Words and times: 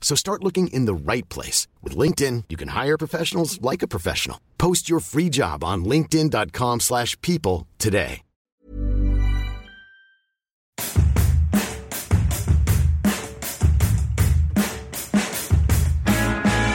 So 0.00 0.16
start 0.16 0.42
looking 0.42 0.68
in 0.68 0.86
the 0.86 0.94
right 0.94 1.28
place. 1.28 1.68
With 1.82 1.96
LinkedIn, 1.96 2.44
you 2.48 2.56
can 2.56 2.68
hire 2.68 2.98
professionals 2.98 3.62
like 3.62 3.82
a 3.82 3.88
professional. 3.88 4.40
Post 4.58 4.90
your 4.90 4.98
free 4.98 5.28
job 5.28 5.62
on 5.62 5.84
linkedin.com 5.84 6.80
slash 6.80 7.20
people 7.20 7.68
today. 7.78 8.22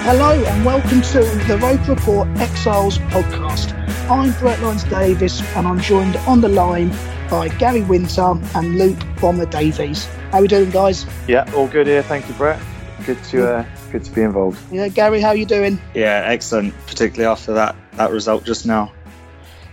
Hello 0.08 0.32
and 0.34 0.64
welcome 0.64 1.02
to 1.02 1.20
the 1.48 1.58
Roker 1.60 1.96
Report 1.96 2.28
Exiles 2.38 3.00
podcast. 3.10 3.74
I'm 4.08 4.32
Brett 4.40 4.62
Lyons 4.62 4.84
Davis 4.84 5.42
and 5.56 5.68
I'm 5.68 5.80
joined 5.80 6.16
on 6.28 6.42
the 6.42 6.48
line 6.48 6.90
by 7.28 7.48
Gary 7.58 7.82
Winter 7.82 8.36
and 8.54 8.78
Luke 8.78 9.00
Bomber 9.20 9.48
Davies. 9.48 10.06
How 10.30 10.38
are 10.38 10.42
we 10.42 10.48
doing, 10.48 10.70
guys? 10.70 11.08
Yeah, 11.28 11.52
all 11.56 11.68
good 11.68 11.88
here. 11.88 12.04
Thank 12.04 12.28
you, 12.28 12.36
Brett. 12.36 12.62
Good 13.06 13.24
to 13.26 13.48
uh, 13.48 13.66
good 13.92 14.04
to 14.04 14.12
be 14.12 14.22
involved. 14.24 14.60
Yeah, 14.74 14.88
Gary, 14.88 15.22
how 15.22 15.28
are 15.28 15.36
you 15.36 15.46
doing? 15.46 15.80
Yeah, 15.94 16.24
excellent. 16.26 16.74
Particularly 16.88 17.32
after 17.32 17.54
that 17.54 17.76
that 17.94 18.12
result 18.12 18.46
just 18.46 18.66
now. 18.66 18.92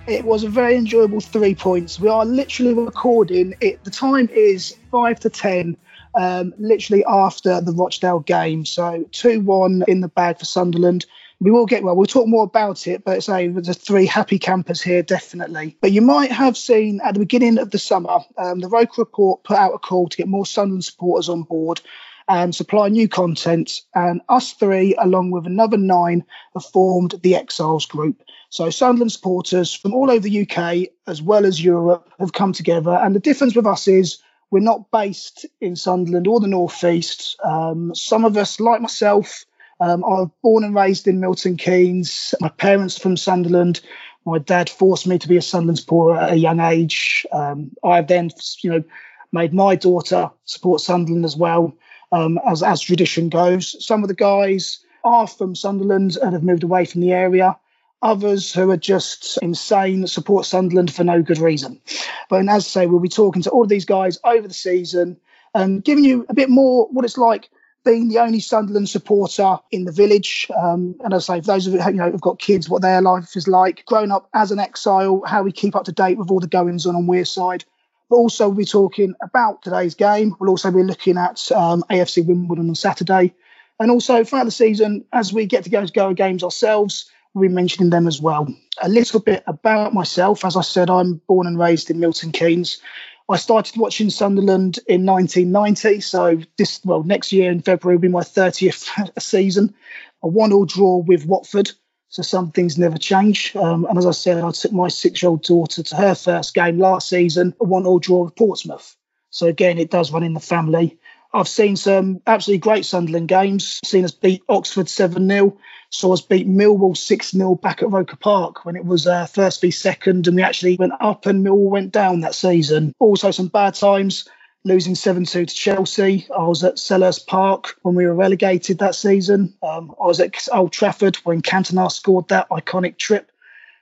It 0.06 0.26
was 0.26 0.44
a 0.44 0.50
very 0.50 0.76
enjoyable 0.76 1.20
three 1.20 1.54
points. 1.54 1.98
We 1.98 2.08
are 2.08 2.26
literally 2.26 2.74
recording 2.74 3.54
it. 3.62 3.82
The 3.84 3.90
time 3.90 4.28
is 4.30 4.76
five 4.90 5.18
to 5.20 5.30
ten, 5.30 5.78
um, 6.14 6.52
literally 6.58 7.06
after 7.06 7.62
the 7.62 7.72
Rochdale 7.72 8.18
game. 8.18 8.66
So 8.66 9.08
two 9.12 9.40
one 9.40 9.82
in 9.88 10.02
the 10.02 10.08
bag 10.08 10.38
for 10.38 10.44
Sunderland. 10.44 11.06
We 11.40 11.50
will 11.50 11.64
get 11.64 11.82
well. 11.82 11.96
We'll 11.96 12.04
talk 12.04 12.28
more 12.28 12.44
about 12.44 12.86
it, 12.86 13.02
but 13.02 13.24
say 13.24 13.48
there's 13.48 13.78
three 13.78 14.04
happy 14.04 14.38
campers 14.38 14.82
here, 14.82 15.02
definitely. 15.02 15.78
But 15.80 15.92
you 15.92 16.02
might 16.02 16.30
have 16.30 16.58
seen 16.58 17.00
at 17.02 17.14
the 17.14 17.20
beginning 17.20 17.56
of 17.56 17.70
the 17.70 17.78
summer, 17.78 18.18
um, 18.36 18.60
the 18.60 18.68
Roker 18.68 19.00
Report 19.00 19.42
put 19.42 19.56
out 19.56 19.72
a 19.72 19.78
call 19.78 20.10
to 20.10 20.16
get 20.18 20.28
more 20.28 20.44
Sunderland 20.44 20.84
supporters 20.84 21.30
on 21.30 21.44
board 21.44 21.80
and 22.28 22.54
supply 22.54 22.88
new 22.88 23.08
content. 23.08 23.82
And 23.94 24.20
us 24.28 24.52
three, 24.52 24.94
along 24.96 25.30
with 25.30 25.46
another 25.46 25.76
nine, 25.76 26.24
have 26.54 26.64
formed 26.64 27.14
the 27.22 27.36
Exiles 27.36 27.86
Group. 27.86 28.22
So 28.48 28.70
Sunderland 28.70 29.12
supporters 29.12 29.72
from 29.72 29.94
all 29.94 30.10
over 30.10 30.28
the 30.28 30.46
UK 30.48 30.90
as 31.06 31.22
well 31.22 31.46
as 31.46 31.62
Europe 31.62 32.08
have 32.18 32.32
come 32.32 32.52
together. 32.52 32.92
And 32.92 33.14
the 33.14 33.20
difference 33.20 33.56
with 33.56 33.66
us 33.66 33.88
is 33.88 34.18
we're 34.50 34.60
not 34.60 34.90
based 34.90 35.46
in 35.60 35.76
Sunderland 35.76 36.26
or 36.26 36.38
the 36.38 36.46
North 36.46 36.84
East. 36.84 37.38
Um, 37.42 37.94
some 37.94 38.24
of 38.26 38.36
us, 38.36 38.60
like 38.60 38.82
myself, 38.82 39.46
um, 39.80 40.04
I 40.04 40.26
born 40.42 40.64
and 40.64 40.74
raised 40.74 41.08
in 41.08 41.20
Milton 41.20 41.56
Keynes. 41.56 42.34
My 42.40 42.50
parents 42.50 42.98
from 42.98 43.16
Sunderland. 43.16 43.80
My 44.24 44.38
dad 44.38 44.70
forced 44.70 45.06
me 45.06 45.18
to 45.18 45.28
be 45.28 45.36
a 45.36 45.42
Sunderland 45.42 45.78
supporter 45.78 46.20
at 46.20 46.32
a 46.32 46.36
young 46.36 46.60
age. 46.60 47.26
Um, 47.32 47.72
I 47.82 48.02
then, 48.02 48.30
you 48.60 48.70
know, 48.70 48.84
made 49.32 49.52
my 49.54 49.74
daughter 49.74 50.30
support 50.44 50.80
Sunderland 50.80 51.24
as 51.24 51.36
well, 51.36 51.74
um, 52.12 52.38
as 52.46 52.62
as 52.62 52.80
tradition 52.80 53.28
goes. 53.28 53.84
Some 53.84 54.02
of 54.02 54.08
the 54.08 54.14
guys 54.14 54.84
are 55.04 55.26
from 55.26 55.54
Sunderland 55.54 56.16
and 56.22 56.32
have 56.32 56.44
moved 56.44 56.62
away 56.62 56.84
from 56.84 57.00
the 57.00 57.12
area. 57.12 57.56
Others 58.02 58.52
who 58.52 58.70
are 58.70 58.76
just 58.76 59.38
insane 59.42 60.06
support 60.06 60.44
Sunderland 60.44 60.92
for 60.92 61.04
no 61.04 61.22
good 61.22 61.38
reason. 61.38 61.80
But 62.28 62.48
as 62.48 62.48
I 62.48 62.58
say, 62.60 62.86
we'll 62.86 63.00
be 63.00 63.08
talking 63.08 63.42
to 63.42 63.50
all 63.50 63.62
of 63.62 63.68
these 63.68 63.84
guys 63.84 64.18
over 64.24 64.46
the 64.46 64.54
season 64.54 65.18
and 65.54 65.84
giving 65.84 66.04
you 66.04 66.26
a 66.28 66.34
bit 66.34 66.50
more 66.50 66.88
what 66.90 67.04
it's 67.04 67.18
like 67.18 67.48
being 67.84 68.08
the 68.08 68.18
only 68.18 68.40
Sunderland 68.40 68.88
supporter 68.88 69.58
in 69.70 69.84
the 69.84 69.92
village. 69.92 70.46
Um, 70.56 70.94
and 71.04 71.12
as 71.12 71.28
I 71.28 71.36
say, 71.36 71.40
for 71.40 71.46
those 71.48 71.66
of 71.66 71.74
you 71.74 71.82
who 71.82 71.92
know, 71.92 72.10
have 72.10 72.20
got 72.20 72.38
kids, 72.38 72.68
what 72.68 72.82
their 72.82 73.02
life 73.02 73.36
is 73.36 73.48
like, 73.48 73.84
growing 73.86 74.12
up 74.12 74.28
as 74.34 74.52
an 74.52 74.58
exile, 74.58 75.22
how 75.26 75.42
we 75.42 75.52
keep 75.52 75.74
up 75.74 75.84
to 75.84 75.92
date 75.92 76.18
with 76.18 76.30
all 76.30 76.40
the 76.40 76.46
goings 76.46 76.86
on 76.86 76.94
on 76.94 77.06
Wearside. 77.06 77.64
But 78.12 78.18
also, 78.18 78.48
we'll 78.48 78.58
be 78.58 78.66
talking 78.66 79.14
about 79.22 79.62
today's 79.62 79.94
game. 79.94 80.36
We'll 80.38 80.50
also 80.50 80.70
be 80.70 80.82
looking 80.82 81.16
at 81.16 81.50
um, 81.50 81.82
AFC 81.90 82.26
Wimbledon 82.26 82.68
on 82.68 82.74
Saturday. 82.74 83.32
And 83.80 83.90
also, 83.90 84.22
throughout 84.22 84.44
the 84.44 84.50
season, 84.50 85.06
as 85.14 85.32
we 85.32 85.46
get 85.46 85.64
to 85.64 85.70
go 85.70 85.86
to 85.86 85.90
go 85.90 86.12
games 86.12 86.44
ourselves, 86.44 87.10
we'll 87.32 87.48
be 87.48 87.54
mentioning 87.54 87.88
them 87.88 88.06
as 88.06 88.20
well. 88.20 88.54
A 88.82 88.88
little 88.90 89.18
bit 89.18 89.42
about 89.46 89.94
myself. 89.94 90.44
As 90.44 90.58
I 90.58 90.60
said, 90.60 90.90
I'm 90.90 91.22
born 91.26 91.46
and 91.46 91.58
raised 91.58 91.88
in 91.88 92.00
Milton 92.00 92.32
Keynes. 92.32 92.82
I 93.30 93.38
started 93.38 93.80
watching 93.80 94.10
Sunderland 94.10 94.78
in 94.86 95.06
1990, 95.06 96.02
so 96.02 96.38
this 96.58 96.84
well 96.84 97.04
next 97.04 97.32
year 97.32 97.50
in 97.50 97.62
February 97.62 97.96
will 97.96 98.02
be 98.02 98.08
my 98.08 98.20
30th 98.20 99.10
season. 99.22 99.74
A 100.22 100.28
one-all 100.28 100.66
draw 100.66 100.98
with 100.98 101.24
Watford, 101.24 101.72
so 102.12 102.20
some 102.22 102.50
things 102.50 102.76
never 102.76 102.98
change. 102.98 103.56
Um, 103.56 103.86
and 103.86 103.96
as 103.96 104.04
I 104.04 104.10
said, 104.10 104.44
I 104.44 104.50
took 104.50 104.70
my 104.70 104.88
six-year-old 104.88 105.42
daughter 105.42 105.82
to 105.82 105.96
her 105.96 106.14
first 106.14 106.52
game 106.52 106.78
last 106.78 107.08
season, 107.08 107.54
a 107.58 107.64
one-all 107.64 108.00
draw 108.00 108.24
with 108.24 108.36
Portsmouth. 108.36 108.94
So 109.30 109.46
again, 109.46 109.78
it 109.78 109.90
does 109.90 110.12
run 110.12 110.22
in 110.22 110.34
the 110.34 110.40
family. 110.40 110.98
I've 111.32 111.48
seen 111.48 111.74
some 111.74 112.20
absolutely 112.26 112.58
great 112.58 112.84
Sunderland 112.84 113.28
games. 113.28 113.80
Seen 113.82 114.04
us 114.04 114.10
beat 114.10 114.42
Oxford 114.46 114.90
7 114.90 115.26
0. 115.26 115.56
Saw 115.88 116.12
us 116.12 116.20
beat 116.20 116.46
Millwall 116.46 116.94
6 116.94 117.30
0 117.30 117.54
back 117.54 117.82
at 117.82 117.90
Roker 117.90 118.16
Park 118.16 118.66
when 118.66 118.76
it 118.76 118.84
was 118.84 119.06
uh, 119.06 119.24
first 119.24 119.62
v 119.62 119.70
second, 119.70 120.26
and 120.26 120.36
we 120.36 120.42
actually 120.42 120.76
went 120.76 120.92
up 121.00 121.24
and 121.24 121.42
Millwall 121.42 121.70
went 121.70 121.92
down 121.92 122.20
that 122.20 122.34
season. 122.34 122.92
Also, 122.98 123.30
some 123.30 123.48
bad 123.48 123.72
times. 123.72 124.28
Losing 124.64 124.94
7 124.94 125.24
2 125.24 125.46
to 125.46 125.54
Chelsea. 125.54 126.26
I 126.30 126.44
was 126.44 126.62
at 126.62 126.76
Selhurst 126.76 127.26
Park 127.26 127.76
when 127.82 127.96
we 127.96 128.06
were 128.06 128.14
relegated 128.14 128.78
that 128.78 128.94
season. 128.94 129.54
Um, 129.60 129.92
I 130.00 130.06
was 130.06 130.20
at 130.20 130.48
Old 130.52 130.72
Trafford 130.72 131.16
when 131.24 131.42
Cantona 131.42 131.90
scored 131.90 132.28
that 132.28 132.48
iconic 132.48 132.96
trip. 132.96 133.32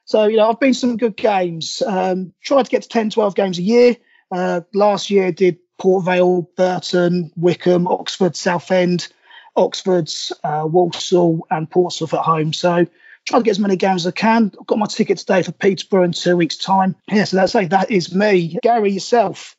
So, 0.07 0.25
you 0.25 0.39
know, 0.39 0.49
I've 0.49 0.59
been 0.59 0.73
some 0.73 0.97
good 0.97 1.17
games. 1.17 1.83
Um, 1.87 2.33
tried 2.43 2.65
to 2.65 2.71
get 2.71 2.83
to 2.83 2.89
10, 2.89 3.11
12 3.11 3.35
games 3.35 3.59
a 3.59 3.63
year. 3.63 3.97
Uh, 4.33 4.63
last 4.73 5.11
year 5.11 5.33
did 5.33 5.59
Port 5.79 6.05
Vale, 6.07 6.49
Burton, 6.57 7.31
Wycombe, 7.37 7.87
Oxford, 7.87 8.35
Southend, 8.35 9.09
Oxford's, 9.57 10.33
uh, 10.43 10.67
Walsall, 10.67 11.47
and 11.51 11.71
Portsmouth 11.71 12.15
at 12.15 12.21
home. 12.21 12.55
So 12.55 12.87
try 13.27 13.39
to 13.39 13.45
get 13.45 13.53
as 13.53 13.59
many 13.59 13.77
games 13.77 14.07
as 14.07 14.13
I 14.13 14.13
can. 14.13 14.53
I've 14.59 14.67
got 14.67 14.79
my 14.79 14.87
ticket 14.87 15.19
today 15.19 15.43
for 15.43 15.53
Peterborough 15.53 16.05
in 16.05 16.13
two 16.13 16.37
weeks' 16.37 16.57
time. 16.57 16.97
Yeah, 17.09 17.25
so 17.25 17.37
that's 17.37 17.55
like 17.55 17.71
that 17.71 17.91
is 17.91 18.15
me. 18.15 18.59
Gary, 18.63 18.93
yourself. 18.93 19.57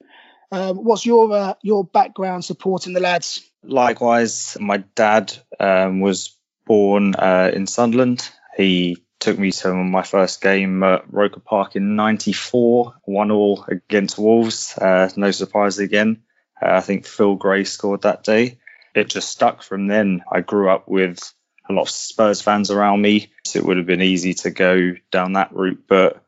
Um, 0.51 0.77
what's 0.77 1.05
your 1.05 1.31
uh, 1.31 1.53
your 1.61 1.83
background 1.83 2.43
supporting 2.43 2.93
the 2.93 2.99
lads? 2.99 3.41
Likewise, 3.63 4.57
my 4.59 4.77
dad 4.95 5.33
um, 5.59 6.01
was 6.01 6.35
born 6.65 7.15
uh, 7.15 7.51
in 7.53 7.67
Sunderland. 7.67 8.29
He 8.57 9.03
took 9.19 9.37
me 9.37 9.51
to 9.51 9.73
my 9.73 10.03
first 10.03 10.41
game 10.41 10.83
at 10.83 11.11
Roker 11.11 11.39
Park 11.39 11.75
in 11.75 11.95
'94, 11.95 12.95
one 13.05 13.31
all 13.31 13.65
against 13.67 14.17
Wolves. 14.17 14.77
Uh, 14.77 15.09
no 15.15 15.31
surprise 15.31 15.79
again. 15.79 16.23
Uh, 16.61 16.71
I 16.71 16.81
think 16.81 17.05
Phil 17.05 17.35
Gray 17.35 17.63
scored 17.63 18.01
that 18.01 18.23
day. 18.23 18.59
It 18.93 19.09
just 19.09 19.29
stuck 19.29 19.63
from 19.63 19.87
then. 19.87 20.23
I 20.29 20.41
grew 20.41 20.69
up 20.69 20.89
with 20.89 21.33
a 21.69 21.73
lot 21.73 21.83
of 21.83 21.89
Spurs 21.89 22.41
fans 22.41 22.71
around 22.71 23.01
me, 23.01 23.31
so 23.45 23.59
it 23.59 23.65
would 23.65 23.77
have 23.77 23.85
been 23.85 24.01
easy 24.01 24.33
to 24.33 24.51
go 24.51 24.95
down 25.11 25.33
that 25.33 25.53
route. 25.53 25.83
But 25.87 26.21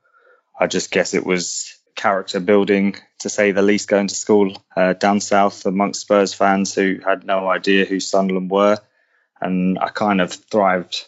I 0.58 0.68
just 0.68 0.92
guess 0.92 1.14
it 1.14 1.26
was 1.26 1.78
character 1.96 2.40
building, 2.40 2.96
to 3.24 3.30
say 3.30 3.52
the 3.52 3.62
least, 3.62 3.90
going 3.90 4.08
to 4.08 4.16
school 4.16 4.56
uh, 4.76 4.94
down 4.94 5.20
south 5.20 5.66
amongst 5.66 6.02
Spurs 6.02 6.34
fans 6.34 6.74
who 6.74 7.00
had 7.04 7.26
no 7.26 7.50
idea 7.50 7.86
who 7.86 8.00
Sunderland 8.00 8.52
were. 8.52 8.78
And 9.42 9.80
I 9.80 9.90
kind 9.90 10.22
of 10.22 10.32
thrived 10.32 11.06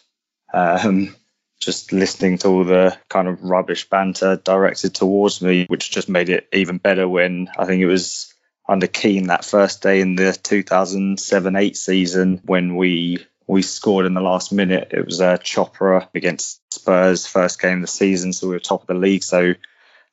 um, 0.52 1.14
just 1.60 1.92
listening 1.92 2.38
to 2.38 2.48
all 2.48 2.64
the 2.64 2.96
kind 3.08 3.28
of 3.28 3.42
rubbish 3.42 3.88
banter 3.88 4.36
directed 4.36 4.94
towards 4.94 5.40
me, 5.40 5.66
which 5.68 5.90
just 5.90 6.08
made 6.08 6.28
it 6.28 6.48
even 6.52 6.78
better 6.78 7.08
when 7.08 7.48
I 7.56 7.64
think 7.64 7.80
it 7.80 7.86
was 7.86 8.34
under 8.68 8.86
Keane 8.86 9.28
that 9.28 9.44
first 9.44 9.82
day 9.82 10.00
in 10.00 10.16
the 10.16 10.24
2007-8 10.24 11.76
season 11.76 12.40
when 12.44 12.76
we 12.76 13.24
we 13.48 13.62
scored 13.62 14.06
in 14.06 14.14
the 14.14 14.20
last 14.20 14.52
minute. 14.52 14.88
It 14.90 15.04
was 15.04 15.20
a 15.20 15.38
Chopra 15.38 16.08
against 16.14 16.60
Spurs, 16.74 17.26
first 17.26 17.60
game 17.60 17.76
of 17.76 17.82
the 17.82 17.86
season, 17.86 18.32
so 18.32 18.48
we 18.48 18.54
were 18.54 18.60
top 18.60 18.80
of 18.80 18.86
the 18.88 18.94
league. 18.94 19.22
So 19.22 19.54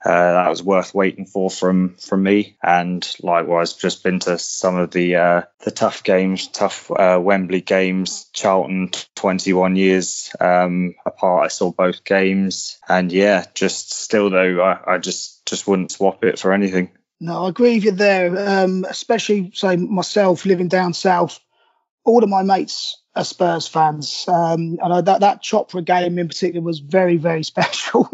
uh, 0.06 0.34
that 0.34 0.50
was 0.50 0.62
worth 0.62 0.94
waiting 0.94 1.26
for 1.26 1.50
from 1.50 1.96
from 1.96 2.24
me. 2.24 2.58
And 2.62 3.08
likewise, 3.22 3.74
just 3.74 4.04
been 4.04 4.20
to 4.22 4.38
some 4.38 4.78
of 4.78 4.92
the 4.92 5.16
uh, 5.16 5.42
the 5.62 5.72
tough 5.72 6.04
games, 6.04 6.48
tough 6.48 6.92
uh, 6.92 7.20
Wembley 7.22 7.62
games. 7.62 8.30
Charlton, 8.34 8.92
21 9.16 9.76
years 9.76 10.36
um, 10.40 10.96
apart. 11.06 11.46
I 11.46 11.48
saw 11.48 11.72
both 11.72 12.04
games, 12.04 12.78
and 12.88 13.12
yeah, 13.12 13.46
just 13.54 13.94
still 13.94 14.30
though, 14.30 14.62
I, 14.62 14.96
I 14.96 14.98
just 14.98 15.46
just 15.46 15.68
wouldn't 15.68 15.92
swap 15.92 16.24
it 16.24 16.40
for 16.40 16.54
anything. 16.54 16.92
No, 17.20 17.46
I 17.46 17.50
agree 17.50 17.76
with 17.76 17.86
you 17.86 17.92
there. 17.92 18.64
Um, 18.64 18.86
especially 18.90 19.52
say 19.54 19.78
myself 19.78 20.46
living 20.46 20.68
down 20.68 20.94
south. 20.94 21.40
All 22.06 22.22
of 22.22 22.30
my 22.30 22.44
mates 22.44 23.03
are 23.16 23.24
Spurs 23.24 23.68
fans. 23.68 24.26
Um, 24.28 24.80
and 24.82 25.08
that 25.08 25.22
that 25.22 25.44
Chopra 25.44 25.84
game 25.84 26.20
in 26.20 26.28
particular 26.28 26.62
was 26.64 26.80
very 26.80 27.18
very 27.18 27.44
special 27.44 28.10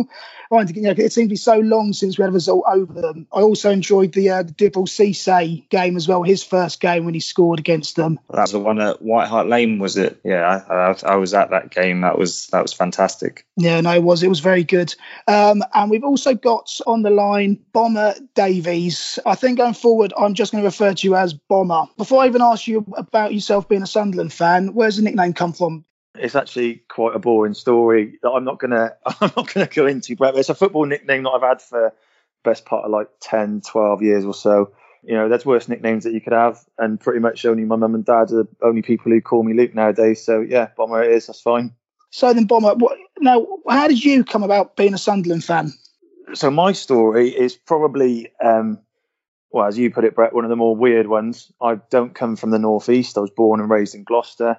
you 0.51 0.81
know, 0.81 0.95
it 0.97 1.13
seemed 1.13 1.29
to 1.29 1.33
be 1.33 1.35
so 1.35 1.59
long 1.59 1.93
since 1.93 2.17
we 2.17 2.23
had 2.23 2.29
a 2.29 2.33
result 2.33 2.63
over 2.67 2.93
them. 2.93 3.27
I 3.31 3.41
also 3.41 3.69
enjoyed 3.69 4.13
the 4.13 4.31
uh, 4.31 4.43
Djibril 4.43 4.87
Cisse 4.87 5.69
game 5.69 5.95
as 5.95 6.07
well, 6.07 6.23
his 6.23 6.43
first 6.43 6.79
game 6.79 7.05
when 7.05 7.13
he 7.13 7.19
scored 7.19 7.59
against 7.59 7.95
them. 7.95 8.19
That 8.31 8.41
was 8.41 8.51
the 8.53 8.59
one 8.59 8.81
at 8.81 9.01
White 9.01 9.27
Hart 9.27 9.47
Lane, 9.47 9.77
was 9.77 9.97
it? 9.97 10.19
Yeah, 10.23 10.63
I, 10.69 10.73
I, 10.73 10.95
I, 11.05 11.15
was 11.17 11.33
at 11.35 11.51
that 11.51 11.69
game. 11.69 12.01
That 12.01 12.17
was 12.17 12.47
that 12.47 12.63
was 12.63 12.73
fantastic. 12.73 13.45
Yeah, 13.57 13.81
no, 13.81 13.93
it 13.93 14.01
was. 14.01 14.23
It 14.23 14.27
was 14.27 14.39
very 14.39 14.63
good. 14.63 14.95
Um, 15.27 15.63
and 15.73 15.91
we've 15.91 16.03
also 16.03 16.33
got 16.33 16.79
on 16.87 17.03
the 17.03 17.11
line 17.11 17.59
Bomber 17.71 18.15
Davies. 18.33 19.19
I 19.25 19.35
think 19.35 19.59
going 19.59 19.75
forward, 19.75 20.13
I'm 20.17 20.33
just 20.33 20.51
going 20.51 20.63
to 20.63 20.67
refer 20.67 20.93
to 20.93 21.07
you 21.07 21.15
as 21.15 21.33
Bomber. 21.33 21.85
Before 21.95 22.23
I 22.23 22.27
even 22.27 22.41
ask 22.41 22.67
you 22.67 22.85
about 22.97 23.33
yourself 23.33 23.69
being 23.69 23.83
a 23.83 23.87
Sunderland 23.87 24.33
fan, 24.33 24.73
where's 24.89 24.97
the 24.97 25.03
nickname 25.03 25.33
come 25.33 25.53
from? 25.53 25.85
it's 26.15 26.35
actually 26.35 26.81
quite 26.89 27.15
a 27.15 27.19
boring 27.19 27.53
story 27.53 28.17
that 28.23 28.29
I'm 28.29 28.43
not 28.43 28.59
gonna 28.59 28.93
I'm 29.05 29.31
not 29.35 29.53
gonna 29.53 29.67
go 29.67 29.85
into. 29.85 30.15
But 30.15 30.35
it's 30.35 30.49
a 30.49 30.55
football 30.55 30.85
nickname 30.85 31.23
that 31.23 31.29
I've 31.29 31.41
had 31.41 31.61
for 31.61 31.93
best 32.43 32.65
part 32.65 32.85
of 32.85 32.91
like 32.91 33.09
10, 33.21 33.61
12 33.61 34.01
years 34.01 34.25
or 34.25 34.33
so. 34.33 34.73
You 35.03 35.13
know, 35.13 35.29
there's 35.29 35.45
worse 35.45 35.67
nicknames 35.69 36.03
that 36.03 36.13
you 36.13 36.21
could 36.21 36.33
have, 36.33 36.59
and 36.77 36.99
pretty 36.99 37.19
much 37.19 37.45
only 37.45 37.63
my 37.63 37.75
mum 37.75 37.95
and 37.95 38.03
dad 38.03 38.31
are 38.31 38.43
the 38.43 38.47
only 38.61 38.81
people 38.81 39.11
who 39.11 39.21
call 39.21 39.43
me 39.43 39.53
Luke 39.53 39.73
nowadays. 39.73 40.23
So 40.23 40.41
yeah, 40.41 40.69
Bomber 40.75 41.03
it 41.03 41.11
is. 41.11 41.27
That's 41.27 41.41
fine. 41.41 41.73
So 42.09 42.33
then, 42.33 42.45
Bomber, 42.45 42.73
what, 42.73 42.97
now 43.19 43.45
how 43.69 43.87
did 43.87 44.03
you 44.03 44.23
come 44.23 44.43
about 44.43 44.75
being 44.75 44.93
a 44.93 44.97
Sunderland 44.97 45.43
fan? 45.43 45.71
So 46.33 46.49
my 46.49 46.73
story 46.73 47.29
is 47.29 47.55
probably, 47.55 48.31
um, 48.43 48.79
well, 49.51 49.67
as 49.67 49.77
you 49.77 49.91
put 49.91 50.05
it, 50.05 50.15
Brett, 50.15 50.33
one 50.33 50.43
of 50.43 50.49
the 50.49 50.55
more 50.55 50.75
weird 50.75 51.07
ones. 51.07 51.51
I 51.61 51.75
don't 51.75 52.13
come 52.15 52.35
from 52.35 52.49
the 52.49 52.59
northeast. 52.59 53.17
I 53.17 53.21
was 53.21 53.31
born 53.31 53.59
and 53.59 53.69
raised 53.69 53.95
in 53.95 54.03
Gloucester. 54.03 54.57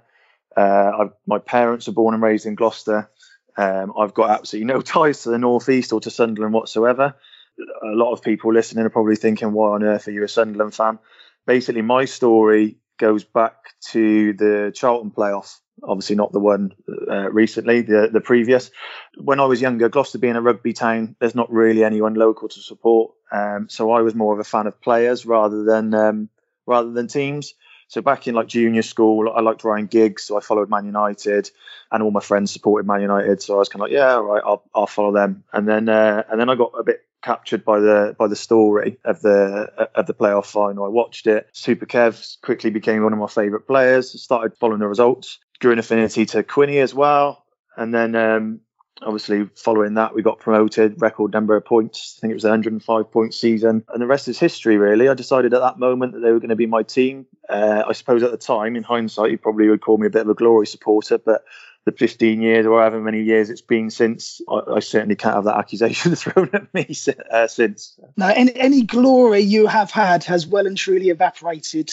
Uh, 0.57 1.09
my 1.27 1.39
parents 1.39 1.89
are 1.89 1.93
born 1.93 2.15
and 2.15 2.23
raised 2.23 2.47
in 2.47 2.55
Gloucester. 2.55 3.11
Um, 3.57 3.93
I've 3.99 4.15
got 4.15 4.31
absolutely 4.31 4.73
no 4.73 4.81
ties 4.81 5.23
to 5.23 5.31
the 5.31 5.39
northeast 5.39 5.93
or 5.93 6.01
to 6.01 6.11
Sunderland 6.11 6.55
whatsoever. 6.55 7.15
A 7.59 7.95
lot 7.95 8.13
of 8.13 8.23
people 8.23 8.53
listening 8.53 8.87
are 8.87 8.91
probably 8.91 9.17
thinking, 9.17 9.53
"Why 9.53 9.71
on 9.71 9.83
earth 9.83 10.09
are 10.09 10.13
you 10.13 10.25
a 10.25 10.29
Sunderland 10.29 10.75
fan?" 10.75 10.99
Basically, 11.47 11.83
my 11.83 12.07
story 12.07 12.79
goes 12.99 13.25
back 13.25 13.55
to 13.91 14.33
the 14.35 14.73
Charlton 14.75 15.11
playoff. 15.11 15.59
Obviously, 15.83 16.17
not 16.17 16.33
the 16.33 16.41
one 16.41 16.73
uh, 17.11 17.31
recently, 17.31 17.83
the 17.83 18.09
the 18.13 18.21
previous. 18.21 18.71
When 19.17 19.41
I 19.41 19.47
was 19.47 19.61
younger, 19.61 19.89
Gloucester 19.89 20.19
being 20.19 20.37
a 20.37 20.43
rugby 20.43 20.73
town, 20.73 21.17
there's 21.19 21.35
not 21.35 21.53
really 21.53 21.85
anyone 21.85 22.15
local 22.15 22.49
to 22.49 22.61
support. 22.61 23.13
Um, 23.33 23.69
so 23.69 23.91
I 23.91 24.01
was 24.03 24.15
more 24.15 24.35
of 24.35 24.41
a 24.41 24.45
fan 24.45 24.67
of 24.67 24.81
players 24.81 25.27
rather 25.27 25.65
than 25.65 25.95
um, 25.95 26.29
rather 26.67 26.93
than 26.93 27.09
teams. 27.09 27.55
So 27.91 28.01
back 28.03 28.29
in 28.29 28.37
like 28.37 28.47
junior 28.47 28.83
school, 28.83 29.33
I 29.35 29.41
liked 29.41 29.65
Ryan 29.65 29.87
Giggs, 29.87 30.23
so 30.23 30.39
I 30.39 30.41
followed 30.41 30.71
Man 30.71 30.87
United, 30.87 31.51
and 31.91 32.05
all 32.05 32.13
my 32.13 32.21
friends 32.21 32.53
supported 32.53 32.87
Man 32.87 33.01
United. 33.01 33.43
So 33.43 33.57
I 33.57 33.59
was 33.59 33.69
kind 33.69 33.83
of 33.83 33.87
like, 33.87 33.93
yeah, 33.93 34.15
all 34.15 34.23
right, 34.23 34.43
I'll 34.47 34.63
I'll 34.73 34.87
follow 34.87 35.13
them. 35.13 35.43
And 35.53 35.67
then 35.67 35.89
uh, 35.89 36.23
and 36.31 36.41
then 36.41 36.49
I 36.49 36.55
got 36.55 36.71
a 36.79 36.85
bit 36.85 37.05
captured 37.21 37.65
by 37.65 37.81
the 37.81 38.15
by 38.17 38.29
the 38.29 38.37
story 38.37 38.99
of 39.05 39.21
the 39.23 39.89
of 39.97 40.07
the 40.07 40.15
playoff 40.15 40.47
final. 40.47 40.85
I 40.85 40.89
watched 40.89 41.27
it. 41.27 41.49
Super 41.51 41.85
Kev 41.85 42.41
quickly 42.43 42.71
became 42.71 43.03
one 43.03 43.13
of 43.13 43.19
my 43.19 43.27
favourite 43.27 43.67
players. 43.67 44.23
Started 44.23 44.57
following 44.57 44.79
the 44.79 44.87
results. 44.87 45.41
Grew 45.59 45.73
an 45.73 45.81
affinity 45.81 46.27
to 46.27 46.45
Quinny 46.45 46.79
as 46.79 46.95
well. 46.95 47.45
And 47.77 47.93
then 47.93 48.15
um, 48.15 48.61
obviously 49.03 49.49
following 49.55 49.95
that 49.95 50.15
we 50.15 50.23
got 50.23 50.39
promoted 50.39 51.01
record 51.01 51.33
number 51.33 51.57
of 51.57 51.65
points. 51.65 52.17
I 52.19 52.21
think 52.21 52.31
it 52.33 52.35
was 52.35 52.45
a 52.45 52.49
105 52.49 53.11
point 53.11 53.35
season. 53.35 53.85
And 53.89 54.03
the 54.03 54.07
rest 54.07 54.29
is 54.29 54.39
history 54.39 54.77
really. 54.77 55.09
I 55.09 55.15
decided 55.15 55.55
at 55.55 55.61
that 55.61 55.79
moment 55.79 56.13
that 56.13 56.21
they 56.21 56.31
were 56.31 56.41
going 56.41 56.51
to 56.51 56.57
be 56.57 56.67
my 56.67 56.83
team. 56.83 57.27
Uh, 57.49 57.83
i 57.89 57.93
suppose 57.93 58.23
at 58.23 58.31
the 58.31 58.37
time 58.37 58.77
in 58.77 58.85
hindsight 58.85 59.33
you 59.33 59.39
probably 59.39 59.69
would 59.69 59.81
call 59.81 59.99
me 59.99 60.07
a 60.07 60.11
bit 60.11 60.23
of 60.23 60.29
a 60.29 60.35
glory 60.35 60.69
supporter 60.69 61.19
but 61.19 61.43
the 61.85 61.91
15 61.91 62.41
years 62.41 62.65
or 62.65 62.79
however 62.79 63.01
many 63.01 63.23
years 63.23 63.51
it's 63.51 63.61
been 63.61 63.91
since 63.91 64.41
i, 64.49 64.61
I 64.77 64.79
certainly 64.79 65.17
can't 65.17 65.35
have 65.35 65.45
that 65.45 65.57
accusation 65.57 66.15
thrown 66.15 66.51
at 66.53 66.73
me 66.73 66.95
uh, 67.29 67.49
since. 67.49 67.99
No 68.17 68.29
any, 68.29 68.55
any 68.55 68.83
glory 68.83 69.41
you 69.41 69.67
have 69.67 69.91
had 69.91 70.23
has 70.25 70.47
well 70.47 70.67
and 70.67 70.77
truly 70.77 71.09
evaporated 71.09 71.91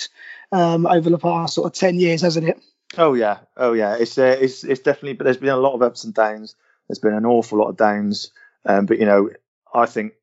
um, 0.51 0.86
over 0.86 1.09
the 1.09 1.18
past 1.18 1.56
sort 1.56 1.65
of 1.65 1.74
10 1.74 2.00
years 2.00 2.21
hasn't 2.21 2.48
it? 2.48 2.62
Oh 2.98 3.13
yeah, 3.13 3.39
oh 3.57 3.74
yeah. 3.74 3.95
It's 3.95 4.18
uh, 4.18 4.38
it's 4.39 4.63
it's 4.63 4.81
definitely, 4.81 5.13
but 5.13 5.25
there's 5.25 5.38
been 5.38 5.50
a 5.50 5.57
lot 5.57 5.74
of 5.74 5.81
ups 5.81 6.04
and 6.04 6.13
downs. 6.13 6.56
There's 6.88 7.00
been 7.00 7.13
an 7.13 7.25
awful 7.25 7.60
lot 7.60 7.69
of 7.69 7.78
downs, 7.78 8.31
um, 8.66 8.86
but 8.86 9.00
you 9.00 9.06
know, 9.06 9.30
I 9.74 9.86
think 9.86 10.13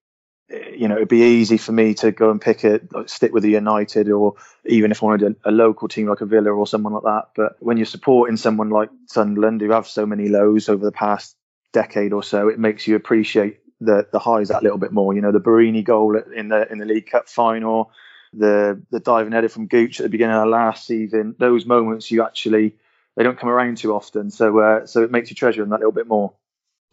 you 0.48 0.88
know 0.88 0.96
it'd 0.96 1.08
be 1.08 1.22
easy 1.22 1.56
for 1.56 1.72
me 1.72 1.94
to 1.94 2.12
go 2.12 2.30
and 2.30 2.40
pick 2.40 2.64
it, 2.64 2.92
like, 2.92 3.08
stick 3.08 3.32
with 3.32 3.42
the 3.42 3.50
United, 3.50 4.10
or 4.10 4.34
even 4.64 4.90
if 4.90 5.02
I 5.02 5.06
wanted 5.06 5.36
a, 5.44 5.50
a, 5.50 5.52
local 5.52 5.88
team 5.88 6.08
like 6.08 6.20
a 6.20 6.26
Villa 6.26 6.50
or 6.50 6.66
someone 6.66 6.92
like 6.92 7.02
that. 7.02 7.30
But 7.34 7.56
when 7.60 7.76
you're 7.76 7.86
supporting 7.86 8.36
someone 8.36 8.70
like 8.70 8.90
Sunderland, 9.06 9.60
who 9.60 9.70
have 9.70 9.86
so 9.86 10.06
many 10.06 10.28
lows 10.28 10.68
over 10.68 10.84
the 10.84 10.92
past 10.92 11.36
decade 11.72 12.12
or 12.12 12.22
so, 12.22 12.48
it 12.48 12.58
makes 12.58 12.86
you 12.86 12.96
appreciate 12.96 13.60
the 13.80 14.06
the 14.10 14.18
highs 14.18 14.48
that 14.48 14.62
little 14.62 14.78
bit 14.78 14.92
more. 14.92 15.14
You 15.14 15.20
know, 15.20 15.32
the 15.32 15.40
Borini 15.40 15.84
goal 15.84 16.16
in 16.16 16.48
the 16.48 16.70
in 16.70 16.78
the 16.78 16.86
League 16.86 17.10
Cup 17.10 17.28
final, 17.28 17.90
the 18.32 18.82
the 18.90 19.00
diving 19.00 19.32
header 19.32 19.48
from 19.48 19.66
Gooch 19.66 20.00
at 20.00 20.04
the 20.04 20.10
beginning 20.10 20.36
of 20.36 20.48
last 20.48 20.86
season. 20.86 21.34
Those 21.38 21.66
moments 21.66 22.10
you 22.10 22.22
actually 22.22 22.74
they 23.16 23.22
don't 23.22 23.38
come 23.38 23.48
around 23.48 23.78
too 23.78 23.94
often, 23.94 24.30
so 24.30 24.58
uh, 24.58 24.86
so 24.86 25.02
it 25.02 25.10
makes 25.10 25.30
you 25.30 25.36
treasure 25.36 25.62
them 25.62 25.70
that 25.70 25.80
little 25.80 25.92
bit 25.92 26.08
more. 26.08 26.34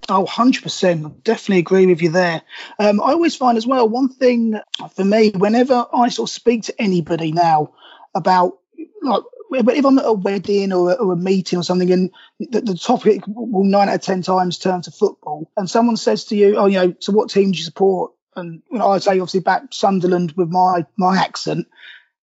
Oh, 0.09 0.25
100%. 0.25 1.23
Definitely 1.23 1.59
agree 1.59 1.85
with 1.85 2.01
you 2.01 2.09
there. 2.09 2.41
Um, 2.79 3.01
I 3.01 3.11
always 3.11 3.35
find 3.35 3.57
as 3.57 3.67
well, 3.67 3.87
one 3.87 4.09
thing 4.09 4.59
for 4.95 5.05
me, 5.05 5.31
whenever 5.31 5.85
I 5.93 6.09
sort 6.09 6.29
of 6.29 6.33
speak 6.33 6.63
to 6.63 6.81
anybody 6.81 7.31
now 7.31 7.73
about, 8.13 8.57
like, 9.01 9.23
if 9.51 9.85
I'm 9.85 9.99
at 9.99 10.05
a 10.05 10.13
wedding 10.13 10.73
or 10.73 10.91
a, 10.91 10.93
or 10.95 11.13
a 11.13 11.17
meeting 11.17 11.59
or 11.59 11.63
something, 11.63 11.91
and 11.91 12.11
the, 12.39 12.61
the, 12.61 12.75
topic 12.75 13.23
will 13.27 13.65
nine 13.65 13.89
out 13.89 13.95
of 13.95 14.01
10 14.01 14.21
times 14.21 14.57
turn 14.57 14.81
to 14.83 14.91
football, 14.91 15.51
and 15.57 15.69
someone 15.69 15.97
says 15.97 16.25
to 16.25 16.35
you, 16.35 16.57
Oh, 16.57 16.67
you 16.67 16.79
know, 16.79 16.95
so 16.99 17.11
what 17.11 17.29
team 17.29 17.51
do 17.51 17.57
you 17.57 17.63
support? 17.63 18.13
And 18.35 18.61
you 18.71 18.77
know, 18.77 18.87
I 18.87 18.99
say 18.99 19.11
obviously 19.11 19.41
back 19.41 19.63
Sunderland 19.71 20.33
with 20.37 20.49
my 20.49 20.85
my 20.97 21.17
accent. 21.17 21.67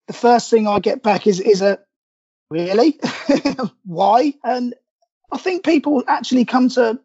The 0.07 0.13
first 0.13 0.49
thing 0.49 0.67
I 0.67 0.79
get 0.79 1.01
back 1.01 1.27
is 1.27 1.39
is 1.39 1.61
a 1.61 1.79
really 2.49 2.99
why? 3.85 4.33
And 4.43 4.75
I 5.31 5.37
think 5.37 5.63
people 5.63 6.03
actually 6.05 6.43
come 6.43 6.67
to 6.69 6.99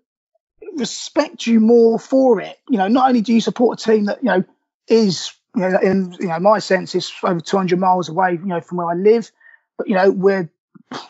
respect 0.79 1.47
you 1.47 1.61
more 1.61 1.99
for 1.99 2.41
it. 2.41 2.59
You 2.69 2.79
know, 2.79 2.89
not 2.89 3.09
only 3.09 3.21
do 3.21 3.33
you 3.33 3.41
support 3.41 3.81
a 3.81 3.85
team 3.85 4.07
that 4.07 4.23
you 4.23 4.29
know 4.29 4.45
is 4.87 5.33
you 5.55 5.63
know 5.63 5.79
in 5.79 6.13
you 6.21 6.29
know 6.29 6.39
my 6.39 6.59
sense 6.59 6.95
is 6.95 7.13
over 7.23 7.41
200 7.41 7.79
miles 7.79 8.09
away, 8.09 8.33
you 8.33 8.47
know, 8.47 8.61
from 8.61 8.79
where 8.79 8.89
I 8.89 8.95
live, 8.95 9.31
but 9.77 9.89
you 9.89 9.95
know 9.95 10.11
we're 10.11 10.49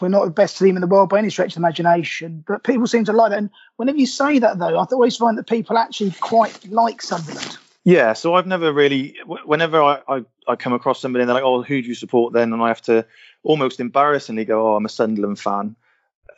we're 0.01 0.09
not 0.09 0.25
the 0.25 0.31
best 0.31 0.59
team 0.59 0.77
in 0.77 0.81
the 0.81 0.87
world 0.87 1.09
by 1.09 1.19
any 1.19 1.31
stretch 1.31 1.53
of 1.53 1.59
imagination. 1.59 2.45
But 2.47 2.65
people 2.65 2.87
seem 2.87 3.05
to 3.05 3.13
like 3.13 3.31
that. 3.31 3.39
And 3.39 3.51
whenever 3.77 3.99
you 3.99 4.07
say 4.07 4.39
that, 4.41 4.59
though, 4.59 4.77
I 4.77 4.85
always 4.91 5.17
find 5.17 5.39
that 5.39 5.49
people 5.49 5.79
actually 5.79 6.11
quite 6.21 6.69
like 6.69 7.01
Sunderland. 7.01 7.59
Yeah, 7.85 8.13
so 8.13 8.35
I've 8.35 8.47
never 8.47 8.73
really, 8.73 9.17
whenever 9.25 9.81
I, 9.81 10.01
I, 10.09 10.25
I, 10.47 10.57
come 10.57 10.75
across 10.75 11.01
somebody 11.01 11.23
and 11.23 11.29
they're 11.29 11.37
like, 11.37 11.45
oh, 11.45 11.63
who 11.63 11.81
do 11.81 11.89
you 11.89 11.95
support 11.95 12.35
then? 12.35 12.53
And 12.53 12.61
I 12.61 12.69
have 12.69 12.83
to 12.83 13.07
almost 13.43 13.81
embarrassingly 13.81 14.45
go, 14.45 14.69
oh, 14.69 14.77
I'm 14.77 14.85
a 14.85 14.91
Sunderland 14.91 15.39
fan. 15.39 15.75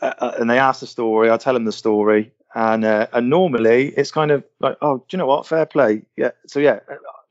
Uh, 0.01 0.13
uh 0.19 0.35
and 0.39 0.49
they 0.49 0.59
ask 0.59 0.81
the 0.81 0.87
story, 0.87 1.31
I 1.31 1.39
tell 1.39 1.55
them 1.55 1.65
the 1.65 1.73
story, 1.73 2.33
and 2.55 2.85
uh, 2.85 3.07
and 3.13 3.31
normally 3.31 3.89
it's 3.89 4.11
kind 4.11 4.31
of 4.31 4.45
like, 4.61 4.77
oh, 4.83 4.99
do 4.99 5.05
you 5.13 5.19
know 5.19 5.27
what? 5.27 5.47
Fair 5.47 5.67
play. 5.67 6.03
Yeah. 6.17 6.31
So 6.47 6.61
yeah, 6.61 6.81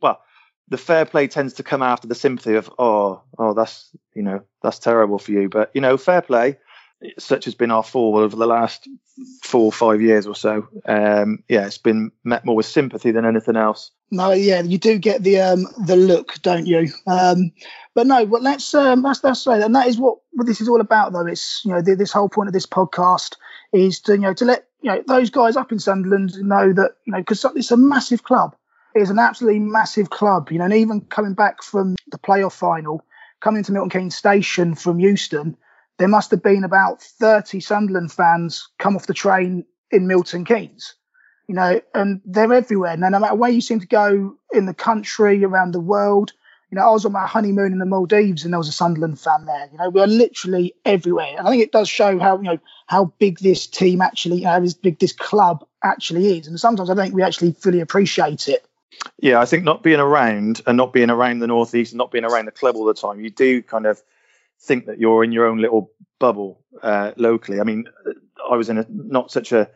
well, 0.01 0.21
the 0.69 0.77
fair 0.77 1.05
play 1.05 1.27
tends 1.27 1.53
to 1.55 1.63
come 1.63 1.81
after 1.81 2.07
the 2.07 2.15
sympathy 2.15 2.55
of, 2.55 2.71
oh, 2.79 3.21
oh, 3.37 3.53
that's 3.53 3.89
you 4.15 4.23
know 4.23 4.41
that's 4.63 4.79
terrible 4.79 5.19
for 5.19 5.31
you. 5.31 5.49
But 5.49 5.71
you 5.73 5.81
know, 5.81 5.97
fair 5.97 6.21
play, 6.21 6.57
such 7.17 7.45
has 7.45 7.55
been 7.55 7.71
our 7.71 7.83
fall 7.83 8.17
over 8.17 8.35
the 8.35 8.47
last 8.47 8.87
four 9.43 9.65
or 9.65 9.71
five 9.71 10.01
years 10.01 10.27
or 10.27 10.35
so. 10.35 10.67
Um, 10.85 11.43
yeah, 11.47 11.65
it's 11.65 11.77
been 11.77 12.11
met 12.23 12.45
more 12.45 12.55
with 12.55 12.65
sympathy 12.65 13.11
than 13.11 13.25
anything 13.25 13.55
else. 13.55 13.91
No, 14.11 14.31
yeah, 14.31 14.61
you 14.61 14.77
do 14.77 14.97
get 14.97 15.23
the 15.23 15.39
um, 15.39 15.67
the 15.85 15.95
look, 15.95 16.41
don't 16.41 16.65
you? 16.65 16.89
Um, 17.07 17.51
but 17.93 18.07
no, 18.07 18.25
but 18.25 18.41
let's 18.41 18.73
um, 18.73 19.03
let's 19.03 19.43
say 19.43 19.61
and 19.61 19.75
that 19.75 19.87
is 19.87 19.97
what, 19.97 20.17
what 20.31 20.47
this 20.47 20.61
is 20.61 20.67
all 20.69 20.81
about, 20.81 21.13
though. 21.13 21.25
It's 21.25 21.61
you 21.63 21.71
know 21.71 21.81
the, 21.81 21.95
this 21.95 22.11
whole 22.11 22.29
point 22.29 22.47
of 22.47 22.53
this 22.53 22.65
podcast 22.65 23.35
is 23.71 23.99
to 24.01 24.13
you 24.13 24.19
know 24.19 24.33
to 24.33 24.45
let 24.45 24.67
you 24.81 24.91
know 24.91 25.03
those 25.07 25.29
guys 25.29 25.55
up 25.55 25.71
in 25.71 25.79
Sunderland 25.79 26.33
know 26.41 26.73
that 26.73 26.91
you 27.05 27.13
know 27.13 27.19
because 27.19 27.45
it's 27.55 27.71
a 27.71 27.77
massive 27.77 28.23
club. 28.23 28.55
It's 28.95 29.11
an 29.11 29.19
absolutely 29.19 29.59
massive 29.59 30.09
club, 30.09 30.51
you 30.51 30.57
know, 30.57 30.65
and 30.65 30.73
even 30.73 31.01
coming 31.01 31.35
back 31.35 31.61
from 31.61 31.95
the 32.11 32.17
playoff 32.17 32.53
final, 32.53 33.05
coming 33.39 33.63
to 33.63 33.71
Milton 33.71 33.89
Keynes 33.91 34.15
Station 34.15 34.73
from 34.73 34.99
Euston, 34.99 35.55
there 35.99 36.07
must 36.07 36.31
have 36.31 36.41
been 36.41 36.63
about 36.63 37.01
30 37.01 37.59
Sunderland 37.59 38.11
fans 38.11 38.69
come 38.79 38.95
off 38.95 39.05
the 39.05 39.13
train 39.13 39.65
in 39.91 40.07
Milton 40.07 40.45
Keynes. 40.45 40.95
you 41.49 41.55
know, 41.55 41.81
and 41.95 42.21
they're 42.25 42.53
everywhere. 42.53 42.95
Now, 42.95 43.09
no 43.09 43.17
matter 43.19 43.33
where 43.33 43.49
you 43.49 43.59
seem 43.59 43.79
to 43.79 43.87
go 43.87 44.35
in 44.53 44.67
the 44.67 44.73
country, 44.73 45.43
around 45.43 45.73
the 45.73 45.79
world, 45.79 46.31
you 46.69 46.75
know, 46.75 46.87
I 46.87 46.91
was 46.91 47.05
on 47.05 47.11
my 47.11 47.25
honeymoon 47.25 47.71
in 47.71 47.79
the 47.79 47.87
Maldives 47.87 48.43
and 48.43 48.53
there 48.53 48.59
was 48.59 48.67
a 48.67 48.71
Sunderland 48.71 49.19
fan 49.19 49.45
there. 49.45 49.67
You 49.71 49.79
know, 49.79 49.89
we 49.89 49.99
are 49.99 50.05
literally 50.05 50.75
everywhere. 50.85 51.33
And 51.35 51.47
I 51.47 51.49
think 51.49 51.63
it 51.63 51.71
does 51.71 51.89
show 51.89 52.19
how, 52.19 52.37
you 52.37 52.43
know, 52.43 52.59
how 52.85 53.05
big 53.17 53.39
this 53.39 53.65
team 53.65 53.99
actually, 53.99 54.37
you 54.37 54.43
know, 54.43 54.51
how 54.51 54.65
big 54.83 54.99
this 54.99 55.11
club 55.11 55.65
actually 55.83 56.37
is. 56.37 56.45
And 56.45 56.59
sometimes 56.59 56.91
I 56.91 56.95
think 56.95 57.15
we 57.15 57.23
actually 57.23 57.53
fully 57.53 57.79
appreciate 57.79 58.47
it. 58.47 58.63
Yeah, 59.17 59.41
I 59.41 59.45
think 59.45 59.63
not 59.63 59.81
being 59.81 59.99
around 59.99 60.61
and 60.67 60.77
not 60.77 60.93
being 60.93 61.09
around 61.09 61.39
the 61.39 61.47
Northeast 61.47 61.93
and 61.93 61.97
not 61.97 62.11
being 62.11 62.25
around 62.25 62.45
the 62.45 62.51
club 62.51 62.75
all 62.75 62.85
the 62.85 62.93
time, 62.93 63.19
you 63.19 63.31
do 63.31 63.63
kind 63.63 63.87
of 63.87 64.03
think 64.61 64.85
that 64.87 64.99
you're 64.99 65.23
in 65.23 65.31
your 65.31 65.47
own 65.47 65.59
little 65.59 65.91
bubble 66.19 66.63
uh, 66.81 67.11
locally. 67.17 67.59
I 67.59 67.63
mean, 67.63 67.85
I 68.49 68.55
was 68.55 68.69
in 68.69 68.77
a, 68.77 68.85
not 68.89 69.31
such 69.31 69.51
a 69.51 69.69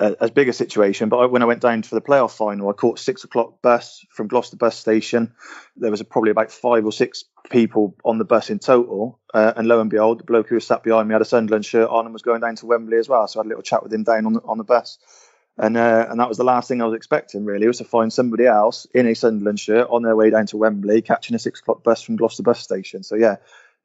as 0.00 0.30
big 0.30 0.48
a 0.48 0.52
situation. 0.52 1.08
But 1.08 1.18
I, 1.18 1.26
when 1.26 1.42
I 1.42 1.46
went 1.46 1.60
down 1.60 1.82
for 1.82 1.94
the 1.94 2.00
playoff 2.00 2.36
final, 2.36 2.68
I 2.68 2.72
caught 2.72 2.98
six 2.98 3.24
o'clock 3.24 3.60
bus 3.62 4.04
from 4.10 4.28
Gloucester 4.28 4.56
bus 4.56 4.76
station. 4.76 5.34
There 5.76 5.90
was 5.90 6.02
probably 6.02 6.30
about 6.30 6.52
five 6.52 6.84
or 6.84 6.92
six 6.92 7.24
people 7.50 7.96
on 8.04 8.18
the 8.18 8.24
bus 8.24 8.50
in 8.50 8.58
total. 8.58 9.18
Uh, 9.32 9.52
and 9.56 9.66
lo 9.66 9.80
and 9.80 9.90
behold, 9.90 10.20
the 10.20 10.24
bloke 10.24 10.48
who 10.48 10.54
was 10.54 10.66
sat 10.66 10.82
behind 10.82 11.08
me 11.08 11.14
had 11.14 11.22
a 11.22 11.26
Sunderland 11.26 11.64
shirt 11.64 11.88
on 11.88 12.04
and 12.04 12.12
was 12.12 12.22
going 12.22 12.40
down 12.40 12.56
to 12.56 12.66
Wembley 12.66 12.98
as 12.98 13.08
well. 13.08 13.26
So 13.26 13.38
I 13.38 13.42
had 13.42 13.46
a 13.46 13.48
little 13.48 13.62
chat 13.62 13.82
with 13.82 13.92
him 13.92 14.04
down 14.04 14.26
on 14.26 14.34
the, 14.34 14.40
on 14.42 14.58
the 14.58 14.64
bus. 14.64 14.98
And 15.60 15.76
uh, 15.76 16.06
and 16.08 16.20
that 16.20 16.28
was 16.28 16.38
the 16.38 16.44
last 16.44 16.68
thing 16.68 16.80
I 16.80 16.84
was 16.84 16.94
expecting 16.94 17.44
really 17.44 17.66
was 17.66 17.78
to 17.78 17.84
find 17.84 18.12
somebody 18.12 18.46
else 18.46 18.86
in 18.94 19.08
a 19.08 19.14
Sunderland 19.14 19.58
shirt 19.58 19.88
on 19.90 20.02
their 20.02 20.14
way 20.14 20.30
down 20.30 20.46
to 20.46 20.56
Wembley 20.56 21.02
catching 21.02 21.34
a 21.34 21.38
six 21.40 21.58
o'clock 21.58 21.82
bus 21.82 22.00
from 22.00 22.14
Gloucester 22.14 22.44
bus 22.44 22.60
station. 22.60 23.02
So 23.02 23.16
yeah, 23.16 23.36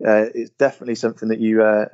uh, 0.05 0.25
it's 0.33 0.51
definitely 0.51 0.95
something 0.95 1.29
that 1.29 1.39
you 1.39 1.63
uh, 1.63 1.85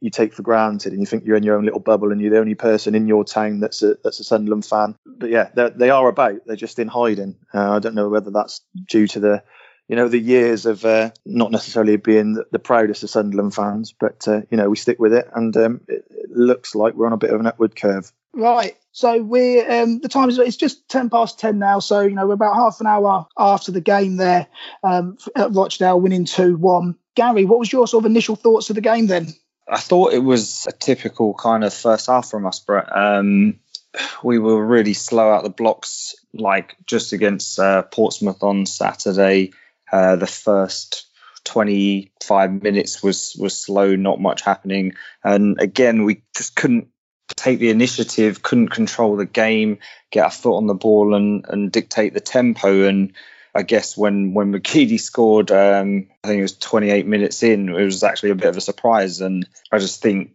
you 0.00 0.10
take 0.10 0.34
for 0.34 0.42
granted, 0.42 0.92
and 0.92 1.00
you 1.00 1.06
think 1.06 1.24
you're 1.24 1.36
in 1.36 1.42
your 1.42 1.56
own 1.56 1.64
little 1.64 1.80
bubble, 1.80 2.12
and 2.12 2.20
you're 2.20 2.30
the 2.30 2.38
only 2.38 2.54
person 2.54 2.94
in 2.94 3.06
your 3.06 3.24
town 3.24 3.60
that's 3.60 3.82
a 3.82 3.96
that's 4.04 4.20
a 4.20 4.24
Sunderland 4.24 4.66
fan. 4.66 4.96
But 5.06 5.30
yeah, 5.30 5.50
they 5.54 5.90
are 5.90 6.08
about. 6.08 6.40
They're 6.46 6.56
just 6.56 6.78
in 6.78 6.88
hiding. 6.88 7.36
Uh, 7.54 7.72
I 7.72 7.78
don't 7.78 7.94
know 7.94 8.08
whether 8.08 8.30
that's 8.30 8.60
due 8.88 9.06
to 9.08 9.20
the 9.20 9.42
you 9.88 9.96
know 9.96 10.08
the 10.08 10.18
years 10.18 10.66
of 10.66 10.84
uh, 10.84 11.10
not 11.24 11.50
necessarily 11.50 11.96
being 11.96 12.42
the, 12.50 12.58
proudest 12.58 13.04
of 13.04 13.10
Sunderland 13.10 13.54
fans, 13.54 13.94
but 13.98 14.26
uh, 14.26 14.42
you 14.50 14.56
know 14.56 14.68
we 14.68 14.76
stick 14.76 14.98
with 14.98 15.14
it, 15.14 15.28
and 15.34 15.56
um, 15.56 15.80
it, 15.88 16.04
it, 16.10 16.30
looks 16.30 16.74
like 16.74 16.94
we're 16.94 17.06
on 17.06 17.12
a 17.12 17.18
bit 17.18 17.30
of 17.30 17.40
an 17.40 17.46
upward 17.46 17.76
curve. 17.76 18.12
Right. 18.32 18.76
So 18.96 19.22
we're 19.22 19.82
um, 19.82 19.98
the 20.00 20.08
time 20.08 20.30
is 20.30 20.38
it's 20.38 20.56
just 20.56 20.88
ten 20.88 21.10
past 21.10 21.38
ten 21.38 21.58
now. 21.58 21.80
So 21.80 22.00
you 22.00 22.14
know 22.14 22.26
we're 22.26 22.32
about 22.32 22.54
half 22.54 22.80
an 22.80 22.86
hour 22.86 23.26
after 23.36 23.70
the 23.70 23.82
game 23.82 24.16
there 24.16 24.46
um, 24.82 25.18
at 25.36 25.52
Rochdale, 25.52 26.00
winning 26.00 26.24
two 26.24 26.56
one. 26.56 26.96
Gary, 27.14 27.44
what 27.44 27.58
was 27.58 27.70
your 27.70 27.86
sort 27.86 28.06
of 28.06 28.10
initial 28.10 28.36
thoughts 28.36 28.70
of 28.70 28.74
the 28.74 28.80
game 28.80 29.06
then? 29.06 29.34
I 29.68 29.80
thought 29.80 30.14
it 30.14 30.24
was 30.24 30.66
a 30.66 30.72
typical 30.72 31.34
kind 31.34 31.62
of 31.62 31.74
first 31.74 32.06
half 32.06 32.30
from 32.30 32.46
us, 32.46 32.60
Brett. 32.60 32.88
Um, 32.90 33.60
we 34.24 34.38
were 34.38 34.64
really 34.64 34.94
slow 34.94 35.30
out 35.30 35.44
the 35.44 35.50
blocks, 35.50 36.14
like 36.32 36.74
just 36.86 37.12
against 37.12 37.58
uh, 37.58 37.82
Portsmouth 37.82 38.42
on 38.42 38.64
Saturday. 38.64 39.52
Uh, 39.92 40.16
the 40.16 40.26
first 40.26 41.04
25 41.44 42.62
minutes 42.62 43.02
was 43.02 43.36
was 43.38 43.54
slow, 43.54 43.94
not 43.94 44.22
much 44.22 44.40
happening, 44.40 44.94
and 45.22 45.60
again 45.60 46.04
we 46.04 46.22
just 46.34 46.56
couldn't 46.56 46.88
take 47.36 47.58
the 47.58 47.70
initiative, 47.70 48.42
couldn't 48.42 48.68
control 48.68 49.16
the 49.16 49.26
game, 49.26 49.78
get 50.10 50.26
a 50.26 50.30
foot 50.30 50.56
on 50.56 50.66
the 50.66 50.74
ball, 50.74 51.14
and 51.14 51.44
and 51.48 51.70
dictate 51.70 52.14
the 52.14 52.20
tempo. 52.20 52.84
And 52.84 53.12
I 53.54 53.62
guess 53.62 53.96
when 53.96 54.34
when 54.34 54.52
McGeady 54.52 54.98
scored, 54.98 55.50
um, 55.50 56.08
I 56.24 56.28
think 56.28 56.38
it 56.38 56.42
was 56.42 56.58
28 56.58 57.06
minutes 57.06 57.42
in, 57.42 57.68
it 57.68 57.84
was 57.84 58.02
actually 58.02 58.30
a 58.30 58.34
bit 58.34 58.48
of 58.48 58.56
a 58.56 58.62
surprise, 58.62 59.20
and 59.20 59.46
I 59.70 59.78
just 59.78 60.02
think 60.02 60.32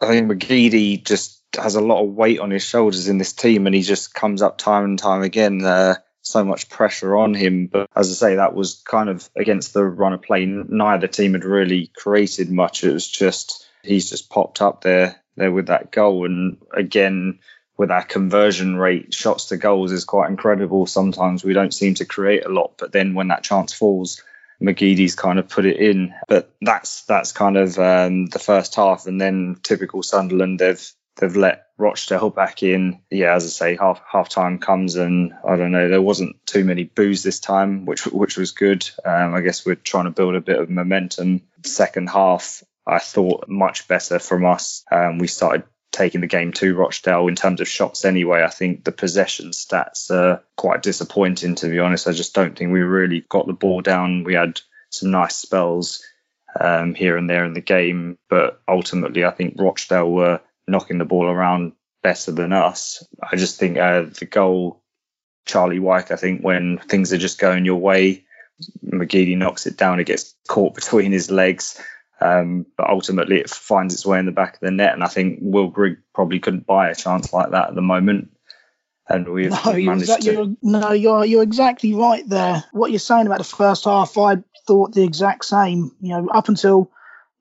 I 0.00 0.06
think 0.06 0.30
McGeady 0.30 1.02
just 1.04 1.40
has 1.56 1.76
a 1.76 1.80
lot 1.80 2.02
of 2.02 2.10
weight 2.10 2.40
on 2.40 2.50
his 2.50 2.64
shoulders 2.64 3.08
in 3.08 3.18
this 3.18 3.32
team, 3.32 3.66
and 3.66 3.74
he 3.74 3.82
just 3.82 4.14
comes 4.14 4.42
up 4.42 4.58
time 4.58 4.84
and 4.84 4.98
time 4.98 5.22
again. 5.22 5.64
Uh, 5.64 5.96
so 6.26 6.42
much 6.42 6.70
pressure 6.70 7.16
on 7.16 7.34
him, 7.34 7.66
but 7.66 7.86
as 7.94 8.10
I 8.10 8.14
say, 8.14 8.36
that 8.36 8.54
was 8.54 8.82
kind 8.86 9.10
of 9.10 9.28
against 9.36 9.74
the 9.74 9.84
run 9.84 10.14
of 10.14 10.22
play. 10.22 10.46
Neither 10.46 11.06
team 11.06 11.34
had 11.34 11.44
really 11.44 11.90
created 11.94 12.50
much. 12.50 12.82
It 12.82 12.94
was 12.94 13.06
just 13.06 13.68
he's 13.82 14.08
just 14.08 14.30
popped 14.30 14.62
up 14.62 14.80
there 14.80 15.22
there 15.36 15.52
with 15.52 15.66
that 15.66 15.90
goal, 15.92 16.24
and 16.24 16.58
again 16.72 17.38
with 17.76 17.90
our 17.90 18.04
conversion 18.04 18.76
rate, 18.76 19.12
shots 19.12 19.46
to 19.46 19.56
goals 19.56 19.92
is 19.92 20.04
quite 20.04 20.30
incredible. 20.30 20.86
Sometimes 20.86 21.42
we 21.42 21.54
don't 21.54 21.74
seem 21.74 21.94
to 21.94 22.04
create 22.04 22.46
a 22.46 22.48
lot, 22.48 22.74
but 22.78 22.92
then 22.92 23.14
when 23.14 23.28
that 23.28 23.42
chance 23.42 23.72
falls, 23.72 24.22
McGeady's 24.62 25.16
kind 25.16 25.38
of 25.38 25.48
put 25.48 25.64
it 25.64 25.78
in. 25.78 26.14
But 26.28 26.54
that's 26.60 27.02
that's 27.02 27.32
kind 27.32 27.56
of 27.56 27.78
um, 27.78 28.26
the 28.26 28.38
first 28.38 28.74
half, 28.76 29.06
and 29.06 29.20
then 29.20 29.56
typical 29.62 30.02
Sunderland, 30.02 30.58
they've 30.58 30.92
they've 31.16 31.36
let 31.36 31.66
Rochdale 31.76 32.30
back 32.30 32.62
in. 32.62 33.00
Yeah, 33.10 33.34
as 33.34 33.44
I 33.44 33.48
say, 33.48 33.76
half 33.76 34.00
half 34.10 34.28
time 34.28 34.58
comes, 34.58 34.94
and 34.94 35.32
I 35.46 35.56
don't 35.56 35.72
know, 35.72 35.88
there 35.88 36.02
wasn't 36.02 36.46
too 36.46 36.64
many 36.64 36.84
boos 36.84 37.22
this 37.22 37.40
time, 37.40 37.86
which 37.86 38.06
which 38.06 38.36
was 38.36 38.52
good. 38.52 38.88
Um, 39.04 39.34
I 39.34 39.40
guess 39.40 39.66
we're 39.66 39.74
trying 39.74 40.04
to 40.04 40.10
build 40.10 40.36
a 40.36 40.40
bit 40.40 40.60
of 40.60 40.70
momentum. 40.70 41.42
Second 41.64 42.08
half, 42.08 42.62
I 42.86 42.98
thought 42.98 43.48
much 43.48 43.88
better 43.88 44.18
from 44.18 44.44
us. 44.44 44.84
Um, 44.90 45.18
we 45.18 45.26
started 45.26 45.64
taking 45.94 46.20
the 46.20 46.26
game 46.26 46.52
to 46.52 46.74
Rochdale 46.74 47.28
in 47.28 47.36
terms 47.36 47.60
of 47.60 47.68
shots 47.68 48.04
anyway. 48.04 48.42
I 48.42 48.50
think 48.50 48.84
the 48.84 48.92
possession 48.92 49.50
stats 49.50 50.10
are 50.10 50.42
quite 50.56 50.82
disappointing, 50.82 51.54
to 51.56 51.68
be 51.68 51.78
honest. 51.78 52.08
I 52.08 52.12
just 52.12 52.34
don't 52.34 52.56
think 52.56 52.72
we 52.72 52.80
really 52.80 53.24
got 53.28 53.46
the 53.46 53.52
ball 53.52 53.80
down. 53.80 54.24
We 54.24 54.34
had 54.34 54.60
some 54.90 55.10
nice 55.10 55.36
spells 55.36 56.02
um, 56.58 56.94
here 56.94 57.16
and 57.16 57.30
there 57.30 57.44
in 57.44 57.54
the 57.54 57.60
game, 57.60 58.18
but 58.28 58.60
ultimately, 58.68 59.24
I 59.24 59.30
think 59.30 59.54
Rochdale 59.56 60.10
were 60.10 60.40
knocking 60.66 60.98
the 60.98 61.04
ball 61.04 61.26
around 61.26 61.72
better 62.02 62.32
than 62.32 62.52
us. 62.52 63.06
I 63.22 63.36
just 63.36 63.58
think 63.58 63.78
uh, 63.78 64.02
the 64.18 64.26
goal, 64.26 64.82
Charlie 65.46 65.78
Wyke, 65.78 66.10
I 66.10 66.16
think 66.16 66.42
when 66.42 66.78
things 66.78 67.12
are 67.12 67.18
just 67.18 67.38
going 67.38 67.64
your 67.64 67.80
way, 67.80 68.24
McGeady 68.84 69.36
knocks 69.36 69.66
it 69.66 69.76
down, 69.76 70.00
it 70.00 70.06
gets 70.06 70.34
caught 70.48 70.74
between 70.74 71.12
his 71.12 71.30
legs. 71.30 71.80
Um, 72.24 72.64
but 72.78 72.88
ultimately, 72.88 73.36
it 73.36 73.50
finds 73.50 73.92
its 73.92 74.06
way 74.06 74.18
in 74.18 74.24
the 74.24 74.32
back 74.32 74.54
of 74.54 74.60
the 74.60 74.70
net, 74.70 74.94
and 74.94 75.04
I 75.04 75.08
think 75.08 75.40
Will 75.42 75.68
Grigg 75.68 75.98
probably 76.14 76.40
couldn't 76.40 76.66
buy 76.66 76.88
a 76.88 76.94
chance 76.94 77.34
like 77.34 77.50
that 77.50 77.68
at 77.68 77.74
the 77.74 77.82
moment. 77.82 78.30
And 79.06 79.28
we've 79.28 79.50
no, 79.50 79.72
managed 79.74 80.08
you're, 80.08 80.18
to. 80.18 80.32
You're, 80.32 80.56
no, 80.62 80.92
you're 80.92 81.26
you're 81.26 81.42
exactly 81.42 81.92
right 81.92 82.26
there. 82.26 82.64
What 82.72 82.90
you're 82.90 82.98
saying 82.98 83.26
about 83.26 83.38
the 83.38 83.44
first 83.44 83.84
half, 83.84 84.16
I 84.16 84.36
thought 84.66 84.94
the 84.94 85.04
exact 85.04 85.44
same. 85.44 85.94
You 86.00 86.16
know, 86.16 86.28
up 86.28 86.48
until 86.48 86.90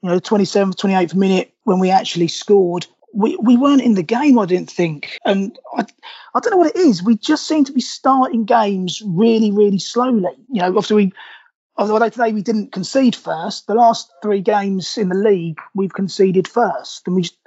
you 0.02 0.10
know 0.10 0.20
27th, 0.20 0.76
28th 0.76 1.16
minute 1.16 1.54
when 1.64 1.80
we 1.80 1.90
actually 1.90 2.28
scored, 2.28 2.86
we, 3.14 3.38
we 3.38 3.56
weren't 3.56 3.82
in 3.82 3.94
the 3.94 4.04
game, 4.04 4.38
I 4.38 4.46
didn't 4.46 4.70
think. 4.70 5.18
And 5.24 5.58
I, 5.78 5.86
I 6.36 6.40
don't 6.42 6.52
know 6.52 6.58
what 6.58 6.76
it 6.76 6.78
is. 6.78 7.02
We 7.02 7.16
just 7.16 7.48
seem 7.48 7.64
to 7.64 7.72
be 7.72 7.80
starting 7.80 8.44
games 8.44 9.02
really, 9.06 9.54
really 9.54 9.80
slowly. 9.80 10.36
You 10.52 10.62
know, 10.62 10.78
after 10.78 10.96
we 10.96 11.14
although 11.78 12.10
today 12.10 12.34
we 12.34 12.42
didn't 12.42 12.72
concede 12.72 13.16
first, 13.16 13.68
the 13.68 13.76
last 13.76 14.12
three 14.22 14.42
games 14.42 14.98
in 14.98 15.10
the 15.10 15.16
league 15.16 15.60
we've 15.74 15.94
conceded 15.94 16.48
first, 16.48 17.08
and 17.08 17.16
we 17.16 17.24
just, 17.24 17.38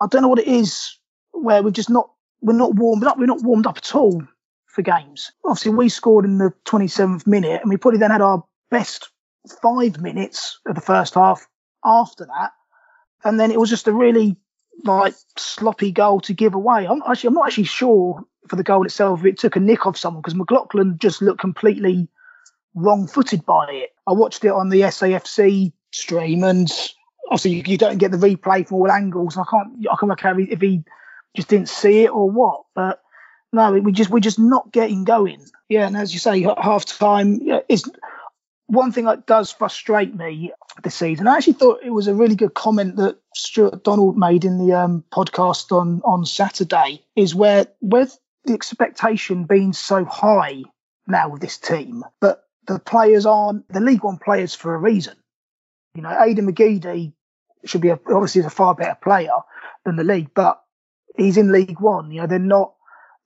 I 0.00 0.06
don't 0.06 0.22
know 0.22 0.28
what 0.28 0.38
it 0.38 0.48
is 0.48 0.98
where 1.32 1.62
we've 1.62 1.72
just 1.72 1.90
not 1.90 2.10
we're 2.40 2.52
not 2.52 2.74
warmed 2.74 3.04
up. 3.04 3.18
We're 3.18 3.26
not 3.26 3.42
warmed 3.42 3.66
up 3.66 3.78
at 3.78 3.94
all 3.94 4.22
for 4.66 4.82
games. 4.82 5.32
Obviously, 5.44 5.72
we 5.72 5.88
scored 5.88 6.26
in 6.26 6.38
the 6.38 6.52
27th 6.66 7.26
minute, 7.26 7.62
and 7.62 7.70
we 7.70 7.76
probably 7.78 7.98
then 7.98 8.10
had 8.10 8.20
our 8.20 8.44
best 8.70 9.08
five 9.62 10.00
minutes 10.00 10.60
of 10.66 10.74
the 10.74 10.80
first 10.80 11.14
half 11.14 11.46
after 11.84 12.26
that, 12.26 12.52
and 13.24 13.38
then 13.38 13.50
it 13.50 13.58
was 13.58 13.70
just 13.70 13.88
a 13.88 13.92
really 13.92 14.36
like 14.84 15.14
sloppy 15.38 15.92
goal 15.92 16.20
to 16.20 16.34
give 16.34 16.54
away. 16.54 16.86
I'm 16.86 17.02
actually 17.08 17.28
I'm 17.28 17.34
not 17.34 17.46
actually 17.46 17.64
sure 17.64 18.24
for 18.48 18.56
the 18.56 18.62
goal 18.62 18.84
itself 18.84 19.24
it 19.24 19.38
took 19.38 19.56
a 19.56 19.60
nick 19.60 19.86
off 19.86 19.96
someone 19.96 20.20
because 20.20 20.34
McLaughlin 20.34 20.98
just 20.98 21.22
looked 21.22 21.40
completely 21.40 22.08
wrong 22.74 23.06
footed 23.06 23.44
by 23.46 23.66
it. 23.70 23.90
I 24.06 24.12
watched 24.12 24.44
it 24.44 24.50
on 24.50 24.68
the 24.68 24.82
SAFC 24.82 25.72
stream, 25.92 26.44
and 26.44 26.68
obviously 27.28 27.52
you, 27.52 27.62
you, 27.66 27.78
don't 27.78 27.98
get 27.98 28.10
the 28.10 28.16
replay 28.16 28.66
from 28.66 28.78
all 28.78 28.90
angles. 28.90 29.36
I 29.36 29.44
can't 29.50 29.86
I 29.90 29.96
can't 29.98 30.10
work 30.10 30.24
out 30.24 30.40
if 30.40 30.60
he 30.60 30.84
just 31.36 31.48
didn't 31.48 31.68
see 31.68 32.04
it 32.04 32.10
or 32.10 32.30
what. 32.30 32.64
But 32.74 33.00
no, 33.52 33.72
we 33.72 33.92
just 33.92 34.10
we're 34.10 34.20
just 34.20 34.38
not 34.38 34.72
getting 34.72 35.04
going. 35.04 35.44
Yeah, 35.68 35.86
and 35.86 35.96
as 35.96 36.12
you 36.12 36.20
say, 36.20 36.42
half 36.42 36.84
time 36.84 37.40
is 37.68 37.90
one 38.66 38.92
thing 38.92 39.04
that 39.04 39.26
does 39.26 39.50
frustrate 39.50 40.14
me 40.14 40.52
this 40.82 40.94
season. 40.94 41.28
I 41.28 41.36
actually 41.36 41.54
thought 41.54 41.82
it 41.84 41.90
was 41.90 42.08
a 42.08 42.14
really 42.14 42.34
good 42.34 42.54
comment 42.54 42.96
that 42.96 43.18
Stuart 43.34 43.84
Donald 43.84 44.16
made 44.16 44.44
in 44.44 44.58
the 44.58 44.74
um, 44.74 45.04
podcast 45.12 45.72
on 45.72 46.02
on 46.04 46.26
Saturday. 46.26 47.04
Is 47.16 47.34
where 47.34 47.66
with 47.80 48.18
the 48.44 48.54
expectation 48.54 49.44
being 49.44 49.72
so 49.72 50.04
high 50.04 50.62
now 51.06 51.30
with 51.30 51.40
this 51.40 51.58
team, 51.58 52.02
but 52.20 52.43
the 52.66 52.78
players 52.78 53.26
aren't 53.26 53.68
the 53.68 53.80
League 53.80 54.04
One 54.04 54.18
players 54.18 54.54
for 54.54 54.74
a 54.74 54.78
reason. 54.78 55.14
You 55.94 56.02
know, 56.02 56.08
Aiden 56.08 56.48
McGeady 56.48 57.12
should 57.64 57.80
be 57.80 57.90
a, 57.90 57.98
obviously 58.08 58.42
a 58.42 58.50
far 58.50 58.74
better 58.74 58.98
player 59.02 59.32
than 59.84 59.96
the 59.96 60.04
league, 60.04 60.30
but 60.34 60.62
he's 61.16 61.36
in 61.36 61.52
League 61.52 61.80
One. 61.80 62.10
You 62.10 62.22
know, 62.22 62.26
they're 62.26 62.38
not. 62.38 62.74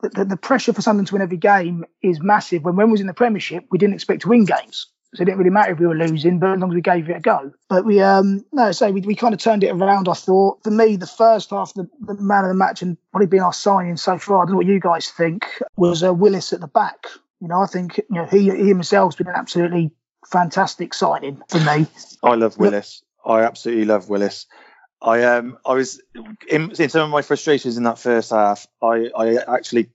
The, 0.00 0.24
the 0.24 0.36
pressure 0.36 0.72
for 0.72 0.80
Sunderland 0.80 1.08
to 1.08 1.14
win 1.14 1.22
every 1.22 1.38
game 1.38 1.84
is 2.02 2.20
massive. 2.22 2.62
When 2.62 2.76
when 2.76 2.86
we 2.86 2.92
was 2.92 3.00
in 3.00 3.08
the 3.08 3.14
Premiership, 3.14 3.64
we 3.70 3.78
didn't 3.78 3.94
expect 3.94 4.22
to 4.22 4.28
win 4.28 4.44
games. 4.44 4.86
So 5.14 5.22
it 5.22 5.24
didn't 5.24 5.38
really 5.38 5.50
matter 5.50 5.72
if 5.72 5.78
we 5.78 5.86
were 5.86 5.96
losing, 5.96 6.38
but 6.38 6.52
as 6.52 6.60
long 6.60 6.70
as 6.70 6.74
we 6.74 6.82
gave 6.82 7.08
it 7.08 7.16
a 7.16 7.20
go. 7.20 7.50
But 7.70 7.86
we, 7.86 8.02
um, 8.02 8.44
no, 8.52 8.72
so 8.72 8.90
we, 8.90 9.00
we 9.00 9.14
kind 9.14 9.32
of 9.32 9.40
turned 9.40 9.64
it 9.64 9.70
around. 9.70 10.06
I 10.06 10.12
thought 10.12 10.62
for 10.62 10.70
me, 10.70 10.96
the 10.96 11.06
first 11.06 11.48
half, 11.48 11.72
the, 11.72 11.88
the 12.00 12.14
man 12.14 12.44
of 12.44 12.48
the 12.48 12.54
match, 12.54 12.82
and 12.82 12.98
probably 13.10 13.26
been 13.26 13.40
our 13.40 13.54
signing 13.54 13.96
so 13.96 14.18
far. 14.18 14.42
I 14.42 14.44
don't 14.44 14.52
know 14.52 14.56
what 14.58 14.66
you 14.66 14.78
guys 14.78 15.08
think. 15.08 15.46
Was 15.76 16.04
uh, 16.04 16.12
Willis 16.12 16.52
at 16.52 16.60
the 16.60 16.68
back? 16.68 17.06
You 17.40 17.48
know, 17.48 17.60
I 17.60 17.66
think 17.66 17.98
you 17.98 18.04
know 18.10 18.26
he, 18.26 18.50
he 18.50 18.68
himself's 18.68 19.16
been 19.16 19.28
an 19.28 19.34
absolutely 19.36 19.92
fantastic 20.26 20.94
signing 20.94 21.40
for 21.48 21.58
me. 21.58 21.86
I 22.22 22.34
love 22.34 22.58
Willis. 22.58 23.02
I 23.24 23.42
absolutely 23.42 23.84
love 23.84 24.08
Willis. 24.08 24.46
I 25.00 25.22
um 25.22 25.58
I 25.64 25.74
was 25.74 26.00
in, 26.48 26.72
in 26.72 26.88
some 26.88 27.02
of 27.02 27.10
my 27.10 27.22
frustrations 27.22 27.76
in 27.76 27.84
that 27.84 27.98
first 27.98 28.30
half. 28.30 28.66
I 28.82 29.10
I 29.16 29.36
actually 29.56 29.90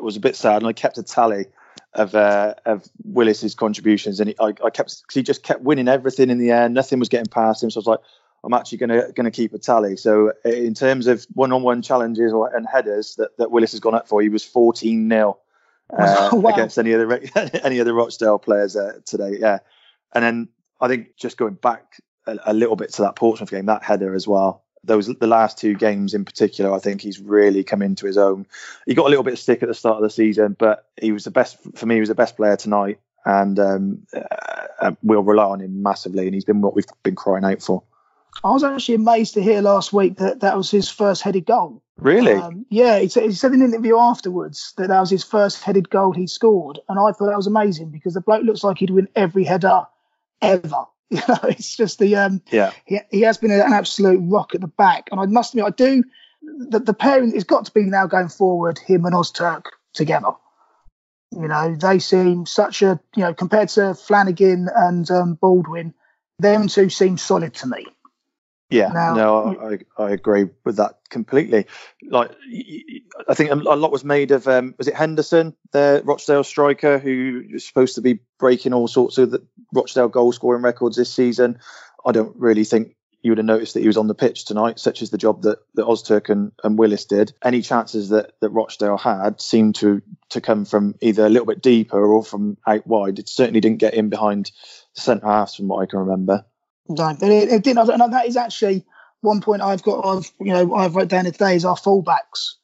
was 0.00 0.16
a 0.16 0.20
bit 0.20 0.36
sad, 0.36 0.58
and 0.58 0.66
I 0.66 0.72
kept 0.72 0.98
a 0.98 1.02
tally 1.02 1.46
of 1.94 2.14
uh, 2.14 2.54
of 2.64 2.88
Willis's 3.04 3.54
contributions, 3.54 4.20
and 4.20 4.30
he, 4.30 4.36
I, 4.38 4.54
I 4.64 4.70
kept 4.70 5.02
he 5.12 5.22
just 5.22 5.42
kept 5.42 5.62
winning 5.62 5.88
everything 5.88 6.30
in 6.30 6.38
the 6.38 6.50
air. 6.50 6.68
Nothing 6.68 6.98
was 6.98 7.08
getting 7.08 7.30
past 7.30 7.62
him, 7.62 7.70
so 7.70 7.78
I 7.78 7.80
was 7.80 7.86
like, 7.86 8.00
I'm 8.44 8.54
actually 8.54 8.78
gonna 8.78 9.12
gonna 9.12 9.30
keep 9.30 9.52
a 9.52 9.58
tally. 9.58 9.96
So 9.96 10.32
in 10.44 10.74
terms 10.74 11.06
of 11.06 11.26
one-on-one 11.34 11.82
challenges 11.82 12.32
or, 12.32 12.54
and 12.54 12.66
headers 12.66 13.16
that, 13.16 13.36
that 13.38 13.50
Willis 13.50 13.72
has 13.72 13.80
gone 13.80 13.94
up 13.94 14.08
for, 14.08 14.22
he 14.22 14.28
was 14.28 14.44
14 14.44 15.08
0 15.08 15.38
uh, 15.98 16.30
wow. 16.32 16.52
against 16.52 16.78
any 16.78 16.92
of 16.92 17.08
the 17.08 17.60
any 17.64 17.78
of 17.78 17.86
the 17.86 17.94
Rochdale 17.94 18.38
players 18.38 18.76
uh, 18.76 19.00
today. 19.04 19.36
Yeah, 19.38 19.58
and 20.14 20.24
then 20.24 20.48
I 20.80 20.88
think 20.88 21.16
just 21.16 21.36
going 21.36 21.54
back 21.54 22.00
a, 22.26 22.38
a 22.46 22.54
little 22.54 22.76
bit 22.76 22.92
to 22.94 23.02
that 23.02 23.16
Portsmouth 23.16 23.50
game, 23.50 23.66
that 23.66 23.82
header 23.82 24.14
as 24.14 24.26
well 24.26 24.64
those 24.84 25.06
the 25.06 25.26
last 25.26 25.58
two 25.58 25.74
games 25.74 26.14
in 26.14 26.24
particular, 26.24 26.72
I 26.72 26.78
think 26.78 27.00
he's 27.00 27.20
really 27.20 27.64
come 27.64 27.82
into 27.82 28.06
his 28.06 28.16
own. 28.16 28.46
He 28.86 28.94
got 28.94 29.06
a 29.06 29.08
little 29.08 29.24
bit 29.24 29.34
of 29.34 29.38
stick 29.38 29.62
at 29.62 29.68
the 29.68 29.74
start 29.74 29.96
of 29.96 30.02
the 30.02 30.10
season, 30.10 30.56
but 30.58 30.86
he 31.00 31.12
was 31.12 31.24
the 31.24 31.30
best 31.30 31.58
for 31.74 31.86
me. 31.86 31.96
He 31.96 32.00
was 32.00 32.08
the 32.08 32.14
best 32.14 32.36
player 32.36 32.56
tonight, 32.56 32.98
and 33.24 33.58
um, 33.58 34.06
uh, 34.80 34.92
we'll 35.02 35.22
rely 35.22 35.44
on 35.44 35.60
him 35.60 35.82
massively. 35.82 36.26
And 36.26 36.34
he's 36.34 36.44
been 36.44 36.62
what 36.62 36.74
we've 36.74 36.86
been 37.02 37.14
crying 37.14 37.44
out 37.44 37.62
for. 37.62 37.82
I 38.42 38.50
was 38.50 38.64
actually 38.64 38.94
amazed 38.94 39.34
to 39.34 39.42
hear 39.42 39.60
last 39.60 39.92
week 39.92 40.16
that 40.16 40.40
that 40.40 40.56
was 40.56 40.70
his 40.70 40.88
first 40.88 41.22
headed 41.22 41.46
goal. 41.46 41.82
Really? 41.98 42.32
Um, 42.32 42.64
yeah, 42.70 42.98
he, 42.98 43.06
he 43.06 43.32
said 43.32 43.52
in 43.52 43.60
an 43.60 43.68
interview 43.68 43.98
afterwards 43.98 44.72
that 44.76 44.88
that 44.88 45.00
was 45.00 45.10
his 45.10 45.24
first 45.24 45.62
headed 45.62 45.90
goal 45.90 46.12
he 46.12 46.26
scored, 46.26 46.78
and 46.88 46.98
I 46.98 47.12
thought 47.12 47.26
that 47.26 47.36
was 47.36 47.46
amazing 47.46 47.90
because 47.90 48.14
the 48.14 48.20
bloke 48.20 48.42
looks 48.44 48.64
like 48.64 48.78
he'd 48.78 48.90
win 48.90 49.08
every 49.14 49.44
header 49.44 49.86
ever. 50.42 50.84
You 51.12 51.20
know, 51.26 51.38
it's 51.42 51.76
just 51.76 51.98
the 51.98 52.14
um, 52.14 52.40
yeah. 52.52 52.70
He, 52.84 53.00
he 53.10 53.22
has 53.22 53.36
been 53.36 53.50
an 53.50 53.72
absolute 53.72 54.20
rock 54.22 54.54
at 54.54 54.60
the 54.60 54.68
back, 54.68 55.08
and 55.10 55.20
I 55.20 55.26
must 55.26 55.54
admit, 55.54 55.66
I 55.66 55.70
do. 55.70 56.04
The, 56.68 56.78
the 56.78 56.94
pairing 56.94 57.32
has 57.32 57.42
got 57.42 57.64
to 57.64 57.72
be 57.72 57.82
now 57.82 58.06
going 58.06 58.28
forward. 58.28 58.78
Him 58.78 59.04
and 59.04 59.12
Ozturk 59.12 59.64
together. 59.92 60.30
You 61.32 61.48
know, 61.48 61.74
they 61.74 61.98
seem 61.98 62.46
such 62.46 62.82
a 62.82 63.00
you 63.16 63.24
know 63.24 63.34
compared 63.34 63.70
to 63.70 63.94
Flanagan 63.94 64.68
and 64.72 65.10
um, 65.10 65.34
Baldwin, 65.34 65.94
them 66.38 66.68
two 66.68 66.88
seem 66.88 67.18
solid 67.18 67.54
to 67.54 67.66
me. 67.66 67.86
Yeah, 68.70 68.88
now, 68.92 69.14
no, 69.14 69.78
I, 69.98 70.02
I 70.02 70.10
agree 70.10 70.46
with 70.64 70.76
that 70.76 71.00
completely. 71.08 71.66
Like, 72.08 72.30
I 73.28 73.34
think 73.34 73.50
a 73.50 73.56
lot 73.56 73.90
was 73.90 74.04
made 74.04 74.30
of 74.30 74.46
um, 74.46 74.74
was 74.78 74.88
it 74.88 74.94
Henderson, 74.94 75.54
the 75.72 76.02
Rochdale 76.04 76.44
striker, 76.44 76.98
who 76.98 77.42
is 77.50 77.66
supposed 77.66 77.96
to 77.96 78.00
be 78.00 78.20
breaking 78.38 78.72
all 78.72 78.88
sorts 78.88 79.18
of 79.18 79.30
the 79.30 79.44
Rochdale 79.72 80.08
goal 80.08 80.32
scoring 80.32 80.62
records 80.62 80.96
this 80.96 81.12
season. 81.12 81.58
I 82.06 82.12
don't 82.12 82.36
really 82.36 82.64
think 82.64 82.94
you 83.22 83.30
would 83.30 83.38
have 83.38 83.46
noticed 83.46 83.74
that 83.74 83.80
he 83.80 83.86
was 83.86 83.96
on 83.96 84.06
the 84.06 84.14
pitch 84.14 84.44
tonight, 84.44 84.78
such 84.78 85.02
as 85.02 85.10
the 85.10 85.18
job 85.18 85.42
that, 85.42 85.58
that 85.74 85.84
Ozturk 85.84 86.30
and, 86.30 86.52
and 86.64 86.78
Willis 86.78 87.04
did. 87.04 87.32
Any 87.44 87.60
chances 87.60 88.08
that, 88.10 88.32
that 88.40 88.50
Rochdale 88.50 88.96
had 88.96 89.40
seemed 89.40 89.74
to 89.76 90.00
to 90.30 90.40
come 90.40 90.64
from 90.64 90.94
either 91.00 91.26
a 91.26 91.28
little 91.28 91.46
bit 91.46 91.60
deeper 91.60 92.02
or 92.02 92.24
from 92.24 92.56
out 92.66 92.86
wide. 92.86 93.18
It 93.18 93.28
certainly 93.28 93.60
didn't 93.60 93.78
get 93.78 93.94
in 93.94 94.08
behind 94.08 94.52
the 94.94 95.00
centre 95.00 95.26
halves, 95.26 95.56
from 95.56 95.68
what 95.68 95.82
I 95.82 95.86
can 95.86 95.98
remember. 95.98 96.44
No, 96.90 97.08
it, 97.10 97.22
it 97.22 97.62
didn't. 97.62 97.88
And 97.88 98.12
that 98.12 98.26
is 98.26 98.36
actually 98.36 98.84
one 99.20 99.40
point 99.40 99.62
I've 99.62 99.82
got. 99.82 100.04
I've 100.04 100.30
you 100.40 100.52
know 100.52 100.74
I've 100.74 100.96
wrote 100.96 101.08
down 101.08 101.24
today 101.24 101.54
is 101.54 101.64
our 101.64 101.76
fullbacks. 101.76 102.54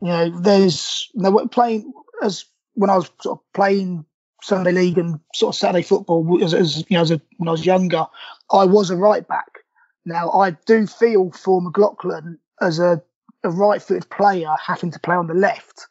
You 0.00 0.08
know, 0.08 0.40
there's 0.40 1.10
you 1.14 1.22
know, 1.22 1.46
playing 1.48 1.92
as 2.22 2.44
when 2.74 2.90
I 2.90 2.96
was 2.96 3.10
sort 3.20 3.38
of 3.38 3.52
playing 3.52 4.04
Sunday 4.42 4.72
league 4.72 4.98
and 4.98 5.20
sort 5.34 5.54
of 5.54 5.58
Saturday 5.58 5.82
football 5.82 6.42
as, 6.42 6.54
as 6.54 6.78
you 6.88 6.96
know 6.96 7.02
as 7.02 7.10
a, 7.10 7.20
when 7.38 7.48
I 7.48 7.52
was 7.52 7.66
younger, 7.66 8.06
I 8.50 8.64
was 8.64 8.90
a 8.90 8.96
right 8.96 9.26
back. 9.26 9.50
Now 10.04 10.30
I 10.30 10.52
do 10.52 10.86
feel 10.86 11.32
for 11.32 11.60
McLaughlin 11.60 12.38
as 12.60 12.78
a, 12.78 13.02
a 13.42 13.50
right-footed 13.50 14.10
player 14.10 14.54
having 14.64 14.92
to 14.92 15.00
play 15.00 15.16
on 15.16 15.26
the 15.26 15.34
left 15.34 15.86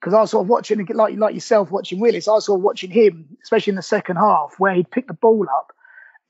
because 0.00 0.14
I 0.14 0.20
was 0.20 0.30
sort 0.30 0.44
of 0.44 0.48
watching 0.48 0.84
like 0.86 1.16
like 1.16 1.34
yourself 1.34 1.70
watching 1.70 2.00
Willis. 2.00 2.28
I 2.28 2.32
was 2.32 2.46
sort 2.46 2.60
of 2.60 2.64
watching 2.64 2.90
him, 2.90 3.36
especially 3.42 3.72
in 3.72 3.76
the 3.76 3.82
second 3.82 4.16
half, 4.16 4.54
where 4.58 4.74
he'd 4.74 4.90
pick 4.90 5.06
the 5.06 5.14
ball 5.14 5.46
up 5.48 5.72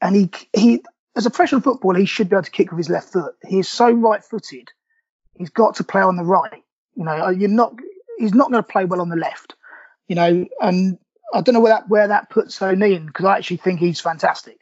and 0.02 0.16
he 0.16 0.30
he 0.52 0.82
as 1.14 1.26
a 1.26 1.30
professional 1.30 1.60
footballer, 1.60 1.98
he 1.98 2.06
should 2.06 2.28
be 2.28 2.36
able 2.36 2.44
to 2.44 2.50
kick 2.50 2.70
with 2.70 2.78
his 2.78 2.90
left 2.90 3.12
foot. 3.12 3.34
He 3.46 3.58
is 3.58 3.68
so 3.68 3.90
right-footed. 3.90 4.70
He's 5.34 5.50
got 5.50 5.76
to 5.76 5.84
play 5.84 6.02
on 6.02 6.16
the 6.16 6.24
right. 6.24 6.62
You 6.94 7.04
know, 7.04 7.28
you're 7.30 7.48
not. 7.48 7.74
He's 8.18 8.34
not 8.34 8.50
going 8.50 8.62
to 8.62 8.68
play 8.68 8.84
well 8.84 9.00
on 9.00 9.08
the 9.08 9.16
left. 9.16 9.54
You 10.08 10.16
know, 10.16 10.46
and 10.60 10.98
I 11.32 11.40
don't 11.40 11.54
know 11.54 11.60
where 11.60 11.74
that 11.74 11.88
where 11.88 12.08
that 12.08 12.30
puts 12.30 12.60
O'Nien 12.60 13.06
because 13.06 13.24
I 13.24 13.36
actually 13.36 13.58
think 13.58 13.80
he's 13.80 14.00
fantastic. 14.00 14.58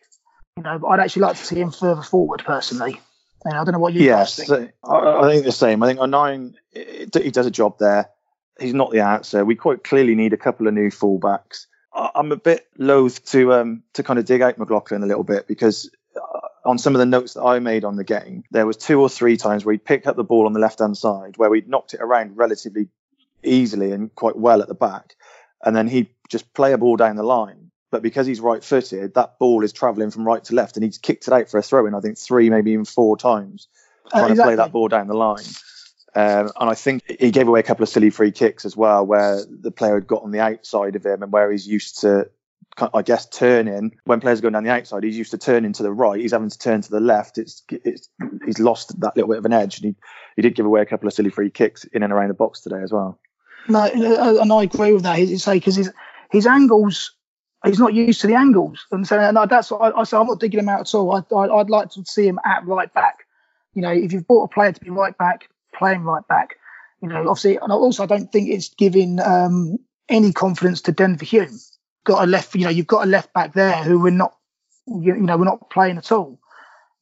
You 0.57 0.63
know, 0.63 0.79
but 0.79 0.89
I'd 0.89 1.01
actually 1.01 1.23
like 1.23 1.37
to 1.37 1.45
see 1.45 1.61
him 1.61 1.73
further 1.73 2.03
forward 2.03 2.43
personally. 2.45 3.01
And 3.45 3.55
I 3.55 3.65
don't 3.65 3.73
know 3.73 3.79
what 3.79 3.95
you 3.95 4.03
yes, 4.03 4.39
guys 4.39 4.49
think. 4.49 4.73
I, 4.85 4.97
I 4.97 5.31
think 5.31 5.45
the 5.45 5.53
same. 5.53 5.83
I 5.83 5.87
think 5.87 6.01
O'Nien 6.01 6.57
he 6.73 7.31
does 7.31 7.47
a 7.47 7.51
job 7.51 7.79
there. 7.79 8.11
He's 8.59 8.75
not 8.75 8.91
the 8.91 9.01
answer. 9.01 9.45
We 9.45 9.57
quite 9.57 9.83
clearly 9.83 10.15
need 10.15 10.33
a 10.33 10.37
couple 10.37 10.69
of 10.69 10.75
new 10.75 10.91
fullbacks. 10.91 11.67
I'm 11.93 12.31
a 12.31 12.37
bit 12.37 12.69
loath 12.79 13.25
to 13.27 13.55
um 13.55 13.83
to 13.95 14.03
kind 14.03 14.19
of 14.19 14.25
dig 14.25 14.43
out 14.43 14.59
McLaughlin 14.59 15.03
a 15.03 15.07
little 15.07 15.25
bit 15.25 15.49
because 15.49 15.91
on 16.71 16.79
some 16.79 16.95
of 16.95 17.01
the 17.01 17.07
notes 17.07 17.35
that 17.35 17.43
I 17.43 17.59
made 17.59 17.85
on 17.85 17.97
the 17.97 18.05
game, 18.05 18.45
there 18.53 18.65
was 18.65 18.77
two 18.77 19.01
or 19.01 19.09
three 19.09 19.37
times 19.37 19.65
where 19.65 19.73
he'd 19.73 19.85
pick 19.85 20.07
up 20.07 20.15
the 20.15 20.25
ball 20.25 20.47
on 20.47 20.53
the 20.53 20.61
left 20.61 20.79
hand 20.79 20.97
side 20.97 21.37
where 21.37 21.51
we'd 21.51 21.69
knocked 21.69 21.95
it 21.95 22.01
around 22.01 22.37
relatively 22.37 22.89
easily 23.43 23.91
and 23.91 24.15
quite 24.15 24.37
well 24.37 24.63
at 24.63 24.69
the 24.69 24.75
back, 24.75 25.17
and 25.65 25.75
then 25.75 25.89
he'd 25.89 26.11
just 26.29 26.55
play 26.55 26.73
a 26.73 26.79
ball 26.79 26.97
down 26.97 27.17
the 27.17 27.25
line. 27.25 27.73
But 27.91 28.03
because 28.03 28.25
he's 28.25 28.39
right 28.39 28.63
footed, 28.63 29.15
that 29.15 29.41
ball 29.41 29.65
is 29.65 29.73
travelling 29.73 30.13
from 30.13 30.25
right 30.25 30.45
to 30.45 30.55
left, 30.55 30.77
and 30.77 30.85
he's 30.85 30.99
kicked 30.99 31.27
it 31.27 31.35
out 31.35 31.49
for 31.49 31.59
a 31.59 31.63
throw 31.63 31.87
in. 31.87 31.95
I 31.95 32.01
think 32.01 32.17
three, 32.17 32.49
maybe 32.49 32.71
even 32.71 32.85
four 32.85 33.17
times, 33.17 33.67
trying 34.09 34.23
uh, 34.23 34.27
exactly. 34.29 34.37
to 34.37 34.57
play 34.57 34.65
that 34.65 34.73
ball 34.73 34.87
down 34.87 35.09
the 35.09 35.15
line. 35.15 35.45
Um, 36.15 36.51
and 36.61 36.71
I 36.71 36.75
think 36.75 37.03
he 37.21 37.33
gave 37.33 37.49
away 37.49 37.61
a 37.61 37.65
couple 37.65 37.83
of 37.83 37.89
silly 37.89 38.11
free 38.11 38.31
kicks 38.31 38.65
as 38.65 38.77
well, 38.77 39.05
where 39.05 39.41
the 39.49 39.73
player 39.73 39.95
had 39.95 40.07
got 40.07 40.23
on 40.23 40.31
the 40.31 40.41
outside 40.41 40.95
of 40.95 41.05
him 41.05 41.25
and 41.25 41.33
where 41.33 41.51
he's 41.51 41.67
used 41.67 42.03
to, 42.03 42.31
I 42.95 43.03
guess, 43.03 43.27
turning. 43.27 43.97
When 44.05 44.21
players 44.21 44.39
are 44.39 44.43
going 44.43 44.55
down 44.55 44.65
the 44.65 44.71
outside, 44.71 45.03
he's 45.03 45.19
used 45.19 45.33
to 45.33 45.39
turning 45.39 45.73
to 45.75 45.83
the 45.83 45.93
right. 45.93 46.21
He's 46.21 46.33
having 46.33 46.49
to 46.49 46.59
turn 46.59 46.81
to 46.81 46.91
the 46.91 47.01
left. 47.01 47.37
It's, 47.37 47.63
it's 47.71 48.09
he's 48.47 48.59
lost 48.59 48.99
that 49.01 49.17
little 49.17 49.29
bit 49.29 49.39
of 49.39 49.45
an 49.45 49.53
edge, 49.53 49.79
and 49.79 49.87
he, 49.87 49.95
he 50.37 50.43
did 50.43 50.55
give 50.55 50.67
away 50.67 50.81
a 50.81 50.87
couple 50.87 51.07
of 51.07 51.13
silly 51.13 51.31
free 51.31 51.51
kicks 51.51 51.85
in 51.85 52.03
and 52.03 52.13
around 52.13 52.29
the 52.29 52.35
box 52.35 52.61
today 52.61 52.81
as 52.83 52.93
well. 52.93 53.19
No, 53.69 53.85
and 53.85 54.53
I 54.53 54.63
agree 54.63 54.93
with 54.93 55.03
that. 55.03 55.19
He's 55.19 55.45
say 55.45 55.55
because 55.55 55.77
his 55.77 55.93
his 56.31 56.47
angles 56.47 57.15
he's 57.65 57.79
not 57.79 57.95
used 57.95 58.21
to 58.23 58.27
the 58.27 58.35
angles, 58.35 58.87
and 58.91 59.07
so 59.07 59.19
and 59.19 59.37
that's 59.51 59.71
what 59.71 59.95
I, 59.95 60.01
I 60.01 60.05
say. 60.05 60.17
I'm 60.17 60.27
not 60.27 60.41
digging 60.41 60.61
him 60.61 60.69
out 60.69 60.81
at 60.81 60.95
all. 60.95 61.13
I, 61.13 61.35
I, 61.35 61.57
would 61.57 61.71
like 61.71 61.91
to 61.91 62.05
see 62.07 62.27
him 62.27 62.39
at 62.45 62.67
right 62.67 62.93
back. 62.93 63.27
You 63.75 63.83
know, 63.83 63.93
if 63.93 64.13
you've 64.13 64.27
bought 64.27 64.45
a 64.45 64.55
player 64.55 64.73
to 64.73 64.81
be 64.81 64.91
right 64.91 65.17
back, 65.19 65.49
playing 65.75 66.03
right 66.03 66.27
back. 66.29 66.57
You 67.03 67.09
know, 67.09 67.29
obviously, 67.29 67.57
and 67.57 67.73
also 67.73 68.03
I 68.03 68.07
don't 68.07 68.31
think 68.31 68.49
it's 68.49 68.69
giving 68.71 69.21
um, 69.21 69.79
any 70.09 70.33
confidence 70.33 70.83
to 70.83 70.93
Denver 70.93 71.25
Hume. 71.25 71.59
Got 72.05 72.25
a 72.25 72.27
left, 72.27 72.55
you 72.55 72.65
know, 72.65 72.71
you've 72.71 72.87
got 72.87 73.07
a 73.07 73.11
left 73.11 73.33
back 73.33 73.53
there 73.53 73.83
who 73.83 74.01
we're 74.01 74.11
not, 74.11 74.35
you 74.87 75.15
know, 75.17 75.37
we're 75.37 75.45
not 75.45 75.71
playing 75.71 75.99
at 75.99 76.13
all. 76.13 76.41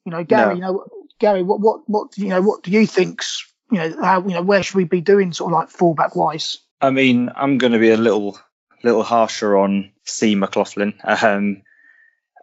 You 0.04 0.12
know, 0.12 0.24
Gary, 0.24 0.54
no. 0.54 0.54
you 0.54 0.61
know, 0.61 0.87
Gary, 1.18 1.42
what, 1.42 1.61
what, 1.61 1.88
what, 1.88 2.18
you 2.18 2.28
know, 2.28 2.42
what 2.42 2.62
do 2.62 2.70
you 2.70 2.87
think's, 2.87 3.46
you 3.70 3.78
know, 3.78 4.02
how, 4.02 4.22
you 4.22 4.34
know, 4.34 4.42
where 4.42 4.62
should 4.62 4.76
we 4.76 4.84
be 4.84 5.00
doing 5.00 5.32
sort 5.32 5.52
of 5.52 5.58
like 5.58 5.70
fullback 5.70 6.16
wise? 6.16 6.58
I 6.80 6.90
mean, 6.90 7.30
I'm 7.34 7.58
going 7.58 7.72
to 7.72 7.78
be 7.78 7.90
a 7.90 7.96
little, 7.96 8.38
little 8.82 9.02
harsher 9.02 9.56
on 9.56 9.92
C 10.04 10.34
McLaughlin. 10.34 10.94
Um, 11.04 11.62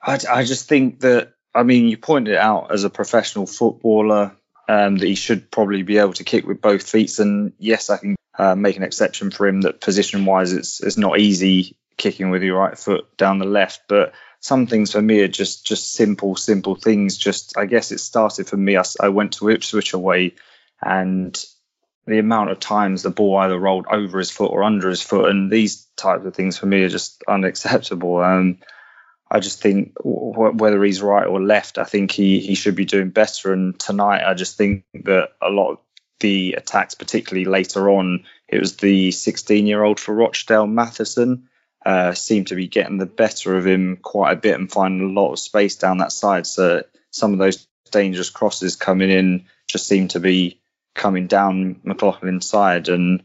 I, 0.03 0.19
I 0.29 0.43
just 0.43 0.69
think 0.69 0.99
that, 0.99 1.33
I 1.53 1.63
mean, 1.63 1.87
you 1.87 1.97
pointed 1.97 2.35
out 2.35 2.71
as 2.71 2.83
a 2.83 2.91
professional 2.91 3.47
footballer, 3.47 4.37
um, 4.67 4.97
that 4.97 5.07
he 5.07 5.15
should 5.15 5.49
probably 5.51 5.83
be 5.83 5.97
able 5.97 6.13
to 6.13 6.23
kick 6.23 6.45
with 6.45 6.61
both 6.61 6.87
feet. 6.87 7.17
And 7.19 7.53
yes, 7.57 7.89
I 7.89 7.97
can 7.97 8.15
uh, 8.37 8.55
make 8.55 8.77
an 8.77 8.83
exception 8.83 9.31
for 9.31 9.47
him 9.47 9.61
that 9.61 9.81
position 9.81 10.25
wise, 10.25 10.53
it's 10.53 10.81
it's 10.81 10.97
not 10.97 11.19
easy 11.19 11.77
kicking 11.97 12.29
with 12.29 12.43
your 12.43 12.59
right 12.59 12.77
foot 12.77 13.15
down 13.17 13.39
the 13.39 13.45
left, 13.45 13.81
but 13.87 14.13
some 14.39 14.67
things 14.67 14.91
for 14.91 15.01
me 15.01 15.21
are 15.21 15.27
just 15.27 15.65
just 15.65 15.93
simple, 15.93 16.35
simple 16.35 16.75
things. 16.75 17.17
Just 17.17 17.57
I 17.57 17.65
guess 17.65 17.91
it 17.91 17.99
started 17.99 18.47
for 18.47 18.57
me. 18.57 18.77
I, 18.77 18.83
I 19.01 19.09
went 19.09 19.33
to 19.33 19.49
Ipswich 19.49 19.93
away, 19.93 20.35
and 20.81 21.35
the 22.05 22.19
amount 22.19 22.51
of 22.51 22.59
times 22.59 23.01
the 23.01 23.09
ball 23.09 23.37
either 23.37 23.57
rolled 23.57 23.87
over 23.89 24.19
his 24.19 24.31
foot 24.31 24.51
or 24.51 24.63
under 24.63 24.89
his 24.89 25.01
foot, 25.01 25.29
and 25.29 25.51
these 25.51 25.85
types 25.95 26.25
of 26.25 26.35
things 26.35 26.57
for 26.57 26.67
me 26.67 26.83
are 26.83 26.89
just 26.89 27.23
unacceptable. 27.27 28.17
Um, 28.19 28.59
I 29.29 29.39
just 29.39 29.61
think 29.61 29.93
whether 30.03 30.83
he's 30.83 31.01
right 31.01 31.25
or 31.25 31.41
left, 31.41 31.79
I 31.79 31.83
think 31.83 32.11
he 32.11 32.39
he 32.39 32.55
should 32.55 32.75
be 32.75 32.85
doing 32.85 33.09
better. 33.09 33.51
And 33.51 33.77
tonight, 33.79 34.23
I 34.23 34.35
just 34.35 34.57
think 34.57 34.83
that 35.05 35.29
a 35.41 35.49
lot 35.49 35.71
of 35.71 35.79
the 36.19 36.53
attacks, 36.53 36.93
particularly 36.93 37.45
later 37.45 37.89
on, 37.89 38.25
it 38.47 38.59
was 38.59 38.77
the 38.77 39.11
16 39.11 39.65
year 39.65 39.83
old 39.83 39.99
for 39.99 40.13
Rochdale 40.13 40.67
Matheson. 40.67 41.49
Uh, 41.85 42.13
seemed 42.13 42.47
to 42.47 42.55
be 42.55 42.67
getting 42.67 42.97
the 42.97 43.05
better 43.05 43.55
of 43.55 43.65
him 43.65 43.97
quite 43.97 44.31
a 44.31 44.35
bit 44.35 44.59
and 44.59 44.71
finding 44.71 45.09
a 45.09 45.19
lot 45.19 45.31
of 45.31 45.39
space 45.39 45.75
down 45.75 45.99
that 45.99 46.11
side. 46.11 46.47
So 46.47 46.83
some 47.11 47.33
of 47.33 47.39
those 47.39 47.67
dangerous 47.91 48.29
crosses 48.29 48.75
coming 48.75 49.11
in 49.11 49.45
just 49.67 49.87
seemed 49.87 50.11
to 50.11 50.19
be 50.19 50.59
coming 50.95 51.27
down 51.27 51.81
McLaughlin's 51.85 52.47
side. 52.47 52.89
And 52.89 53.23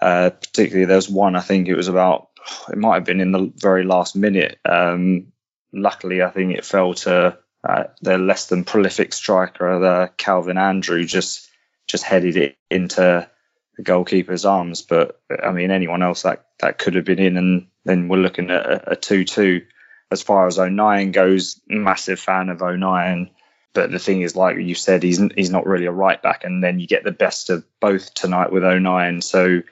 uh, 0.00 0.30
particularly, 0.30 0.84
there's 0.84 1.08
one, 1.08 1.36
I 1.36 1.40
think 1.40 1.68
it 1.68 1.76
was 1.76 1.88
about, 1.88 2.28
it 2.68 2.76
might 2.76 2.94
have 2.94 3.04
been 3.04 3.20
in 3.20 3.32
the 3.32 3.52
very 3.56 3.84
last 3.84 4.14
minute. 4.14 4.58
Um, 4.64 5.32
luckily, 5.72 6.22
I 6.22 6.30
think 6.30 6.54
it 6.54 6.64
fell 6.64 6.94
to 6.94 7.38
uh, 7.64 7.84
the 8.00 8.18
less 8.18 8.46
than 8.46 8.64
prolific 8.64 9.12
striker, 9.12 9.78
the 9.78 10.10
Calvin 10.16 10.58
Andrew, 10.58 11.04
just 11.04 11.48
just 11.86 12.04
headed 12.04 12.36
it 12.36 12.56
into 12.70 13.28
the 13.76 13.82
goalkeeper's 13.82 14.44
arms. 14.44 14.82
But 14.82 15.20
I 15.42 15.52
mean, 15.52 15.70
anyone 15.70 16.02
else 16.02 16.22
that 16.22 16.46
that 16.60 16.78
could 16.78 16.94
have 16.94 17.04
been 17.04 17.18
in, 17.18 17.36
and 17.36 17.66
then 17.84 18.08
we're 18.08 18.18
looking 18.18 18.50
at 18.50 18.92
a 18.92 18.96
two-two. 18.96 19.66
As 20.10 20.22
far 20.22 20.46
as 20.46 20.58
oh 20.58 20.64
O'Nien 20.64 21.10
goes, 21.10 21.60
massive 21.66 22.20
fan 22.20 22.50
of 22.50 22.62
oh 22.62 22.66
O'Nien. 22.66 23.30
But 23.74 23.90
the 23.90 23.98
thing 23.98 24.20
is, 24.20 24.36
like 24.36 24.58
you 24.58 24.74
said, 24.74 25.02
he's 25.02 25.20
he's 25.34 25.50
not 25.50 25.66
really 25.66 25.86
a 25.86 25.92
right 25.92 26.20
back, 26.20 26.44
and 26.44 26.62
then 26.62 26.78
you 26.78 26.86
get 26.86 27.04
the 27.04 27.12
best 27.12 27.48
of 27.48 27.64
both 27.80 28.12
tonight 28.12 28.52
with 28.52 28.64
oh 28.64 28.72
O'Nien. 28.72 29.22
So 29.22 29.62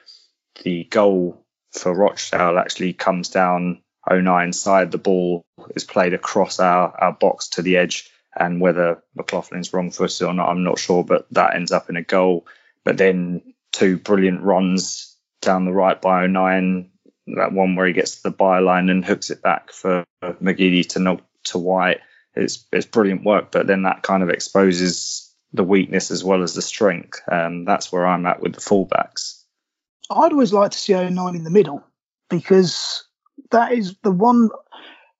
the 0.64 0.84
goal 0.84 1.44
for 1.72 1.94
Rochdale 1.94 2.58
actually 2.58 2.94
comes 2.94 3.28
down 3.28 3.82
O'Nien's 4.10 4.58
side. 4.58 4.90
The 4.90 4.98
ball 4.98 5.44
is 5.76 5.84
played 5.84 6.14
across 6.14 6.58
our, 6.58 6.88
our 6.98 7.12
box 7.12 7.48
to 7.50 7.62
the 7.62 7.76
edge, 7.76 8.10
and 8.34 8.60
whether 8.60 9.02
McLaughlin's 9.18 9.72
wrong 9.72 9.90
footed 9.90 10.26
or 10.26 10.32
not, 10.32 10.48
I'm 10.48 10.64
not 10.64 10.78
sure, 10.78 11.04
but 11.04 11.26
that 11.32 11.54
ends 11.54 11.70
up 11.70 11.90
in 11.90 11.96
a 11.96 12.02
goal. 12.02 12.46
But 12.84 12.96
then 12.96 13.42
two 13.72 13.96
brilliant 13.96 14.42
runs 14.42 15.16
down 15.40 15.64
the 15.64 15.72
right 15.72 16.00
by 16.00 16.24
O'Nien. 16.24 16.90
That 17.36 17.52
one 17.52 17.76
where 17.76 17.86
he 17.86 17.92
gets 17.92 18.16
to 18.16 18.22
the 18.24 18.32
byline 18.32 18.90
and 18.90 19.04
hooks 19.04 19.30
it 19.30 19.42
back 19.42 19.72
for 19.72 20.04
McGeady 20.22 20.88
to 20.90 20.98
knock 20.98 21.22
to 21.44 21.58
Wyke. 21.58 22.00
It's 22.34 22.66
it's 22.72 22.86
brilliant 22.86 23.24
work, 23.24 23.50
but 23.52 23.66
then 23.66 23.82
that 23.82 24.02
kind 24.02 24.22
of 24.22 24.30
exposes 24.30 25.32
the 25.52 25.64
weakness 25.64 26.10
as 26.10 26.22
well 26.24 26.42
as 26.42 26.54
the 26.54 26.62
strength. 26.62 27.20
Um, 27.30 27.64
that's 27.64 27.92
where 27.92 28.06
I'm 28.06 28.26
at 28.26 28.40
with 28.40 28.54
the 28.54 28.60
fullbacks. 28.60 29.42
I'd 30.10 30.32
always 30.32 30.52
like 30.52 30.72
to 30.72 30.78
see 30.78 30.94
O'Nien 30.94 31.36
in 31.36 31.44
the 31.44 31.50
middle 31.50 31.84
because 32.28 33.04
that 33.50 33.72
is 33.72 33.96
the 34.02 34.10
one 34.12 34.50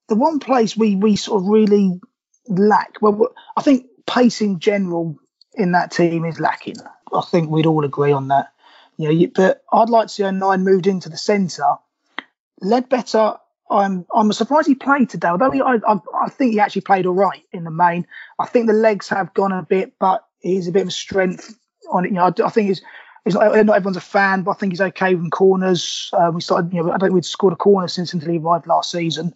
the 0.09 0.17
one 0.17 0.41
place 0.41 0.77
we 0.77 0.97
we 0.97 1.17
sort 1.17 1.43
of 1.43 1.49
really 1.49 2.01
lack. 2.49 3.01
Well, 3.01 3.29
I 3.57 3.63
think 3.63 3.87
pace 4.07 4.41
in 4.41 4.59
general 4.59 5.17
in 5.55 5.73
that 5.73 5.91
team 5.91 6.25
is 6.25 6.41
lacking. 6.41 6.77
I 7.13 7.23
think 7.23 7.51
we'd 7.51 7.67
all 7.67 7.85
agree 7.85 8.13
on 8.13 8.29
that. 8.29 8.53
You 8.97 9.13
know, 9.13 9.31
but 9.35 9.63
I'd 9.73 9.91
like 9.91 10.09
to 10.09 10.13
see 10.13 10.25
O'Nien 10.25 10.63
moved 10.63 10.87
into 10.87 11.09
the 11.09 11.17
centre. 11.17 11.77
Leadbitter, 12.63 13.39
I'm 13.71 14.07
I'm 14.15 14.33
surprised 14.33 14.69
he 14.69 14.75
played 14.75 15.09
today. 15.09 15.29
Although 15.29 15.51
he, 15.51 15.63
I, 15.63 15.77
I, 15.87 15.99
I 16.23 16.29
think 16.29 16.53
he 16.53 16.61
actually 16.61 16.83
played 16.83 17.07
all 17.07 17.15
right 17.15 17.43
in 17.53 17.65
the 17.65 17.71
main. 17.71 18.07
I 18.39 18.47
think 18.47 18.67
the 18.67 18.75
legs 18.75 19.09
have 19.09 19.33
gone 19.33 19.53
a 19.53 19.63
bit, 19.63 19.95
but 19.99 20.27
he's 20.41 20.69
a 20.69 20.73
bit 20.73 20.83
of 20.83 20.89
a 20.89 20.93
strength 20.93 21.59
on 21.91 22.05
it. 22.05 22.09
You 22.09 22.17
know, 22.17 22.25
I, 22.27 22.47
I 22.47 22.51
think 22.51 22.69
he's 22.69 22.83
He's 23.25 23.35
not, 23.35 23.55
not 23.67 23.77
everyone's 23.77 23.99
a 23.99 24.01
fan, 24.01 24.43
but 24.43 24.53
I 24.53 24.55
think 24.55 24.73
he's 24.73 24.81
okay 24.81 25.11
in 25.13 25.31
corners. 25.31 26.09
Uh, 26.13 26.31
we 26.33 26.41
started, 26.41 26.73
you 26.73 26.83
know, 26.83 26.89
I 26.89 26.93
don't 26.93 27.09
think 27.09 27.15
we'd 27.15 27.25
scored 27.25 27.53
a 27.53 27.57
corner 27.57 27.87
since 27.87 28.15
until 28.15 28.31
he 28.31 28.39
arrived 28.39 28.67
last 28.67 28.91
season. 28.91 29.35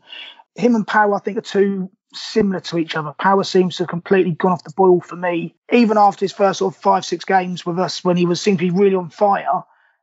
Him 0.54 0.74
and 0.74 0.86
Power, 0.86 1.14
I 1.14 1.18
think, 1.18 1.36
are 1.36 1.42
two 1.42 1.90
similar 2.16 2.60
to 2.60 2.78
each 2.78 2.96
other. 2.96 3.12
Power 3.18 3.44
seems 3.44 3.76
to 3.76 3.82
have 3.82 3.88
completely 3.90 4.32
gone 4.32 4.52
off 4.52 4.64
the 4.64 4.72
boil 4.76 5.00
for 5.00 5.16
me, 5.16 5.54
even 5.72 5.98
after 5.98 6.24
his 6.24 6.32
first 6.32 6.58
sort 6.58 6.74
of 6.74 6.80
five, 6.80 7.04
six 7.04 7.24
games 7.24 7.66
with 7.66 7.78
us 7.78 8.04
when 8.04 8.16
he 8.16 8.26
was 8.26 8.40
seemed 8.40 8.58
to 8.58 8.64
be 8.64 8.70
really 8.70 8.96
on 8.96 9.10
fire. 9.10 9.62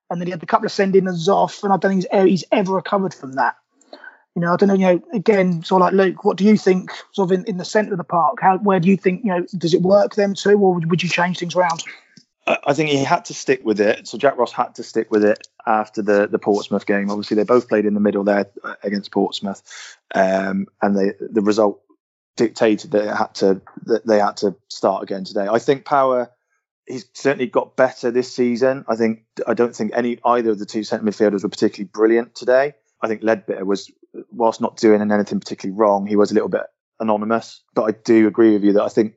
And 0.09 0.19
then 0.19 0.27
he 0.27 0.31
had 0.31 0.43
a 0.43 0.45
couple 0.45 0.65
of 0.65 0.71
send 0.71 0.95
ins 0.95 1.29
off, 1.29 1.63
and 1.63 1.71
I 1.71 1.77
don't 1.77 2.01
think 2.01 2.05
he's, 2.11 2.29
he's 2.29 2.43
ever 2.51 2.73
recovered 2.73 3.13
from 3.13 3.33
that. 3.33 3.55
You 4.35 4.41
know, 4.41 4.53
I 4.53 4.55
don't 4.55 4.69
know, 4.69 4.75
you 4.75 4.85
know, 4.85 5.01
again, 5.13 5.63
sort 5.63 5.81
of 5.81 5.87
like 5.87 5.93
Luke, 5.93 6.23
what 6.23 6.37
do 6.37 6.45
you 6.45 6.57
think 6.57 6.91
sort 7.11 7.31
of 7.31 7.39
in, 7.39 7.45
in 7.45 7.57
the 7.57 7.65
centre 7.65 7.93
of 7.93 7.97
the 7.97 8.03
park? 8.03 8.37
How, 8.41 8.57
where 8.57 8.79
do 8.79 8.87
you 8.87 8.97
think, 8.97 9.23
you 9.23 9.31
know, 9.31 9.45
does 9.57 9.73
it 9.73 9.81
work 9.81 10.15
them 10.15 10.33
too, 10.33 10.57
or 10.57 10.73
would, 10.73 11.03
you 11.03 11.09
change 11.09 11.39
things 11.39 11.55
around? 11.55 11.83
I 12.47 12.73
think 12.73 12.89
he 12.89 13.03
had 13.03 13.25
to 13.25 13.33
stick 13.33 13.63
with 13.63 13.79
it. 13.79 14.07
So 14.07 14.17
Jack 14.17 14.37
Ross 14.37 14.51
had 14.51 14.75
to 14.75 14.83
stick 14.83 15.11
with 15.11 15.23
it 15.23 15.47
after 15.67 16.01
the 16.01 16.27
the 16.27 16.39
Portsmouth 16.39 16.85
game. 16.85 17.11
Obviously, 17.11 17.35
they 17.35 17.43
both 17.43 17.69
played 17.69 17.85
in 17.85 17.93
the 17.93 17.99
middle 17.99 18.23
there 18.23 18.47
against 18.83 19.11
Portsmouth, 19.11 19.61
um, 20.15 20.67
and 20.81 20.97
they, 20.97 21.13
the 21.19 21.41
result 21.41 21.81
dictated 22.37 22.91
that 22.91 23.05
it 23.05 23.15
had 23.15 23.35
to 23.35 23.61
that 23.83 24.05
they 24.05 24.19
had 24.19 24.37
to 24.37 24.55
start 24.69 25.03
again 25.03 25.23
today. 25.23 25.47
I 25.49 25.59
think 25.59 25.85
Power 25.85 26.31
he's 26.87 27.05
certainly 27.13 27.47
got 27.47 27.75
better 27.75 28.11
this 28.11 28.33
season. 28.33 28.85
I 28.87 28.95
think 28.95 29.23
I 29.47 29.53
don't 29.53 29.75
think 29.75 29.91
any 29.93 30.19
either 30.25 30.51
of 30.51 30.59
the 30.59 30.65
two 30.65 30.83
centre 30.83 31.05
midfielders 31.05 31.43
were 31.43 31.49
particularly 31.49 31.89
brilliant 31.91 32.35
today. 32.35 32.73
I 33.01 33.07
think 33.07 33.21
Leadbitter 33.21 33.63
was, 33.65 33.91
whilst 34.31 34.61
not 34.61 34.77
doing 34.77 35.01
anything 35.01 35.39
particularly 35.39 35.77
wrong, 35.77 36.05
he 36.05 36.15
was 36.15 36.31
a 36.31 36.33
little 36.33 36.49
bit 36.49 36.63
anonymous. 36.99 37.61
But 37.73 37.83
I 37.83 37.91
do 37.91 38.27
agree 38.27 38.53
with 38.53 38.63
you 38.63 38.73
that 38.73 38.83
I 38.83 38.89
think 38.89 39.15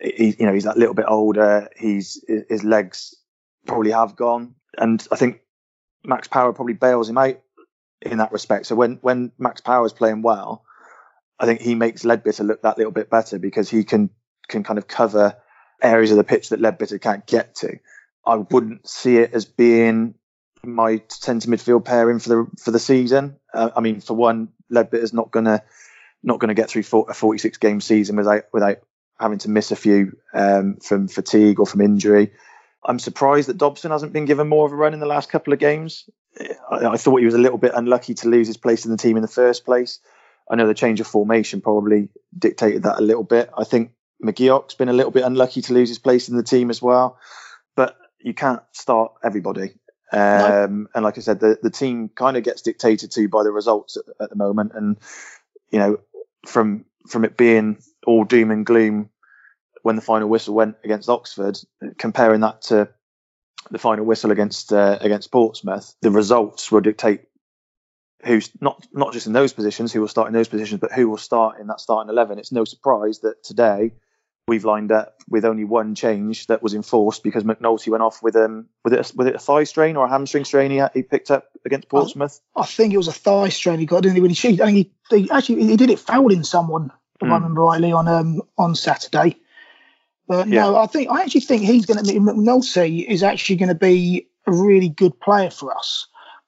he, 0.00 0.34
you 0.38 0.46
know, 0.46 0.54
he's 0.54 0.64
that 0.64 0.78
little 0.78 0.94
bit 0.94 1.06
older. 1.08 1.68
He's 1.76 2.24
his 2.48 2.64
legs 2.64 3.14
probably 3.66 3.90
have 3.90 4.16
gone, 4.16 4.54
and 4.78 5.06
I 5.12 5.16
think 5.16 5.40
Max 6.04 6.28
Power 6.28 6.52
probably 6.52 6.74
bails 6.74 7.10
him 7.10 7.18
out 7.18 7.40
in 8.02 8.18
that 8.18 8.32
respect. 8.32 8.66
So 8.66 8.74
when 8.74 8.98
when 9.02 9.32
Max 9.38 9.60
Power 9.60 9.84
is 9.84 9.92
playing 9.92 10.22
well, 10.22 10.64
I 11.40 11.46
think 11.46 11.62
he 11.62 11.74
makes 11.74 12.04
Leadbitter 12.04 12.46
look 12.46 12.62
that 12.62 12.76
little 12.76 12.92
bit 12.92 13.08
better 13.08 13.38
because 13.38 13.70
he 13.70 13.82
can 13.82 14.10
can 14.48 14.62
kind 14.62 14.78
of 14.78 14.86
cover 14.86 15.36
areas 15.82 16.10
of 16.10 16.18
the 16.18 16.24
pitch 16.24 16.50
that 16.50 16.60
Leadbitter 16.60 17.00
can't 17.00 17.26
get 17.26 17.54
to. 17.56 17.78
I 18.26 18.36
wouldn't 18.36 18.86
see 18.86 19.16
it 19.16 19.32
as 19.32 19.46
being 19.46 20.14
my 20.62 21.02
centre 21.08 21.48
midfield 21.48 21.86
pairing 21.86 22.18
for 22.18 22.28
the 22.28 22.46
for 22.62 22.70
the 22.70 22.78
season. 22.78 23.36
Uh, 23.54 23.70
I 23.74 23.80
mean, 23.80 24.00
for 24.00 24.14
one, 24.14 24.48
Leadbitter's 24.70 25.14
not 25.14 25.30
gonna 25.30 25.62
not 26.22 26.38
gonna 26.38 26.54
get 26.54 26.68
through 26.68 26.84
a 27.08 27.14
46 27.14 27.56
game 27.56 27.80
season 27.80 28.16
without 28.16 28.44
without 28.52 28.78
having 29.18 29.38
to 29.38 29.50
miss 29.50 29.70
a 29.70 29.76
few 29.76 30.16
um, 30.34 30.76
from 30.76 31.08
fatigue 31.08 31.58
or 31.58 31.66
from 31.66 31.80
injury. 31.80 32.32
I'm 32.84 32.98
surprised 32.98 33.48
that 33.48 33.58
Dobson 33.58 33.90
hasn't 33.90 34.12
been 34.12 34.24
given 34.24 34.48
more 34.48 34.66
of 34.66 34.72
a 34.72 34.76
run 34.76 34.94
in 34.94 35.00
the 35.00 35.06
last 35.06 35.30
couple 35.30 35.52
of 35.52 35.58
games. 35.58 36.08
I, 36.70 36.86
I, 36.86 36.96
thought 36.96 37.18
he 37.18 37.26
was 37.26 37.34
a 37.34 37.38
little 37.38 37.58
bit 37.58 37.72
unlucky 37.74 38.14
to 38.14 38.28
lose 38.28 38.46
his 38.46 38.56
place 38.56 38.86
in 38.86 38.90
the 38.90 38.96
team 38.96 39.16
in 39.16 39.22
the 39.22 39.28
first 39.28 39.66
place. 39.66 40.00
I 40.50 40.56
know 40.56 40.66
the 40.66 40.74
change 40.74 41.00
of 41.00 41.06
formation 41.06 41.60
probably 41.60 42.08
dictated 42.36 42.82
that 42.82 42.98
a 42.98 43.02
little 43.02 43.22
bit. 43.22 43.50
I 43.56 43.64
think 43.64 43.92
McGeouch's 44.22 44.74
been 44.74 44.88
a 44.88 44.92
little 44.92 45.12
bit 45.12 45.24
unlucky 45.24 45.62
to 45.62 45.72
lose 45.72 45.88
his 45.88 45.98
place 45.98 46.28
in 46.28 46.36
the 46.36 46.42
team 46.42 46.70
as 46.70 46.82
well. 46.82 47.18
But 47.76 47.96
you 48.18 48.34
can't 48.34 48.62
start 48.72 49.12
everybody. 49.22 49.74
Um, 50.12 50.82
no. 50.82 50.86
And 50.94 51.04
like 51.04 51.18
I 51.18 51.20
said, 51.20 51.38
the, 51.38 51.58
the 51.62 51.70
team 51.70 52.08
kind 52.08 52.36
of 52.36 52.42
gets 52.42 52.62
dictated 52.62 53.12
to 53.12 53.28
by 53.28 53.44
the 53.44 53.52
results 53.52 53.96
at, 53.96 54.04
at 54.20 54.30
the 54.30 54.36
moment. 54.36 54.72
And, 54.74 54.96
you 55.70 55.78
know, 55.78 56.00
from 56.46 56.84
from 57.08 57.24
it 57.24 57.36
being 57.36 57.78
all 58.06 58.24
doom 58.24 58.50
and 58.50 58.66
gloom 58.66 59.10
when 59.82 59.96
the 59.96 60.02
final 60.02 60.28
whistle 60.28 60.54
went 60.54 60.76
against 60.84 61.08
Oxford, 61.08 61.58
comparing 61.96 62.40
that 62.40 62.62
to 62.62 62.88
the 63.70 63.78
final 63.78 64.04
whistle 64.04 64.30
against 64.30 64.72
uh, 64.72 64.98
against 65.00 65.30
Portsmouth, 65.30 65.94
the 66.02 66.10
results 66.10 66.72
will 66.72 66.80
dictate 66.80 67.22
who's 68.24 68.50
not 68.60 68.86
not 68.92 69.12
just 69.12 69.26
in 69.26 69.32
those 69.32 69.52
positions, 69.52 69.92
who 69.92 70.00
will 70.00 70.08
start 70.08 70.28
in 70.28 70.34
those 70.34 70.48
positions, 70.48 70.80
but 70.80 70.92
who 70.92 71.08
will 71.08 71.18
start 71.18 71.60
in 71.60 71.66
that 71.68 71.80
starting 71.80 72.10
eleven. 72.10 72.38
It's 72.38 72.52
no 72.52 72.64
surprise 72.64 73.20
that 73.20 73.42
today 73.42 73.92
we've 74.48 74.64
lined 74.64 74.90
up 74.90 75.16
with 75.28 75.44
only 75.44 75.64
one 75.64 75.94
change 75.94 76.46
that 76.48 76.62
was 76.62 76.74
enforced 76.74 77.22
because 77.22 77.44
McNulty 77.44 77.88
went 77.88 78.02
off 78.02 78.22
with 78.22 78.36
um 78.36 78.66
with 78.84 78.94
it 78.94 79.12
with 79.14 79.28
it 79.28 79.34
a 79.34 79.38
thigh 79.38 79.64
strain 79.64 79.96
or 79.96 80.06
a 80.06 80.08
hamstring 80.08 80.44
strain 80.44 80.70
he, 80.70 80.82
he 80.92 81.02
picked 81.02 81.30
up 81.30 81.48
against 81.64 81.88
Portsmouth. 81.88 82.40
I, 82.56 82.62
I 82.62 82.66
think 82.66 82.92
it 82.92 82.96
was 82.96 83.08
a 83.08 83.12
thigh 83.12 83.48
strain 83.48 83.78
he 83.78 83.86
got, 83.86 84.02
didn't 84.02 84.16
he? 84.16 84.22
When 84.22 84.30
he, 84.30 84.62
I 84.62 84.66
think 84.66 84.90
he, 85.10 85.16
he 85.18 85.30
actually 85.30 85.64
he 85.64 85.76
did 85.76 85.90
it 85.90 85.98
fouling 85.98 86.42
someone 86.42 86.90
if 87.20 87.28
mm. 87.28 87.30
I 87.30 87.34
remember 87.34 87.62
rightly, 87.62 87.92
on 87.92 88.08
um, 88.08 88.42
on 88.58 88.74
Saturday. 88.74 89.36
But 90.26 90.48
yeah. 90.48 90.62
no, 90.62 90.76
I 90.76 90.86
think 90.86 91.10
I 91.10 91.22
actually 91.22 91.42
think 91.42 91.62
he's 91.62 91.86
going 91.86 92.04
to. 92.04 92.12
McNulty 92.12 93.06
is 93.06 93.22
actually 93.22 93.56
going 93.56 93.68
to 93.68 93.74
be 93.74 94.28
a 94.46 94.52
really 94.52 94.88
good 94.88 95.18
player 95.20 95.50
for 95.50 95.76
us 95.76 96.06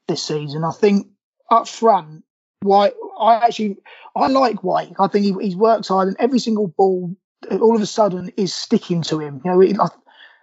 this 0.08 0.22
season. 0.22 0.64
I 0.64 0.72
think 0.72 1.08
up 1.52 1.68
front, 1.68 2.24
Wyke. 2.62 2.94
I 3.20 3.34
actually 3.36 3.78
I 4.16 4.28
like 4.28 4.64
Wyke. 4.64 4.98
I 4.98 5.06
think 5.08 5.24
he, 5.24 5.44
he's 5.44 5.56
worked 5.56 5.88
hard, 5.88 6.08
and 6.08 6.16
every 6.18 6.38
single 6.38 6.68
ball, 6.68 7.14
all 7.50 7.76
of 7.76 7.82
a 7.82 7.86
sudden, 7.86 8.32
is 8.36 8.52
sticking 8.52 9.02
to 9.02 9.20
him. 9.20 9.40
You 9.44 9.50
know, 9.50 9.60
it, 9.60 9.78
I, 9.78 9.84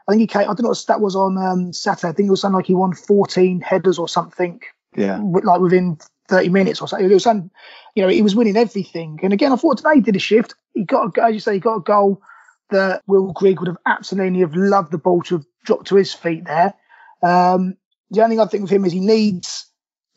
I, 0.08 0.12
think 0.12 0.22
he 0.22 0.28
came. 0.28 0.44
I 0.44 0.46
don't 0.46 0.64
know 0.64 0.70
what 0.70 0.86
that 0.88 1.02
was 1.02 1.16
on 1.16 1.38
um, 1.38 1.74
Saturday. 1.74 2.10
I 2.10 2.14
think 2.14 2.28
it 2.28 2.32
was 2.32 2.42
something 2.42 2.58
like 2.58 2.68
he 2.68 2.76
won 2.76 2.94
14 2.94 3.62
headers 3.62 4.00
or 4.00 4.08
something. 4.08 4.62
Yeah. 4.96 5.20
Like 5.22 5.60
within 5.60 5.98
30 6.30 6.50
minutes 6.50 6.82
or 6.82 6.88
something. 6.88 7.10
It 7.10 7.14
was 7.14 7.24
some, 7.24 7.52
you 7.96 8.04
know, 8.04 8.10
he 8.10 8.22
was 8.22 8.36
winning 8.36 8.58
everything. 8.58 9.20
And 9.22 9.34
again, 9.34 9.52
I 9.52 9.56
thought 9.56 9.78
today 9.78 9.96
he 9.96 10.02
did 10.02 10.16
a 10.16 10.20
shift. 10.20 10.54
He 10.74 10.84
got, 10.84 11.18
a, 11.18 11.24
as 11.26 11.34
you 11.34 11.40
say, 11.40 11.54
he 11.54 11.60
got 11.60 11.78
a 11.78 11.82
goal 11.82 12.22
that 12.70 13.02
Will 13.08 13.34
Grigg 13.34 13.60
would 13.60 13.68
have 13.68 13.78
absolutely 13.86 14.40
have 14.40 14.56
loved 14.56 14.92
the 14.92 14.98
ball 14.98 15.22
to 15.24 15.38
have 15.38 15.46
dropped 15.66 15.88
to 15.88 15.96
his 15.96 16.14
feet 16.14 16.46
there. 16.46 16.74
Um, 17.22 17.76
the 18.12 18.22
only 18.24 18.36
thing 18.36 18.42
I 18.42 18.46
think 18.46 18.64
with 18.64 18.72
him 18.72 18.86
is 18.86 18.94
he 18.94 19.00
needs 19.00 19.69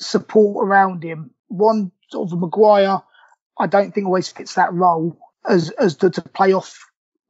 support 0.03 0.67
around 0.67 1.03
him. 1.03 1.31
One 1.49 1.93
sort 2.11 2.33
of 2.33 2.39
Maguire, 2.39 3.01
I 3.59 3.67
don't 3.67 3.95
think 3.95 4.07
always 4.07 4.29
fits 4.29 4.55
that 4.55 4.73
role 4.73 5.19
as 5.49 5.71
as 5.71 5.97
to, 5.97 6.11
to 6.11 6.23
play 6.23 6.53
off 6.53 6.79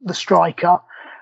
the 0.01 0.13
striker. 0.13 0.79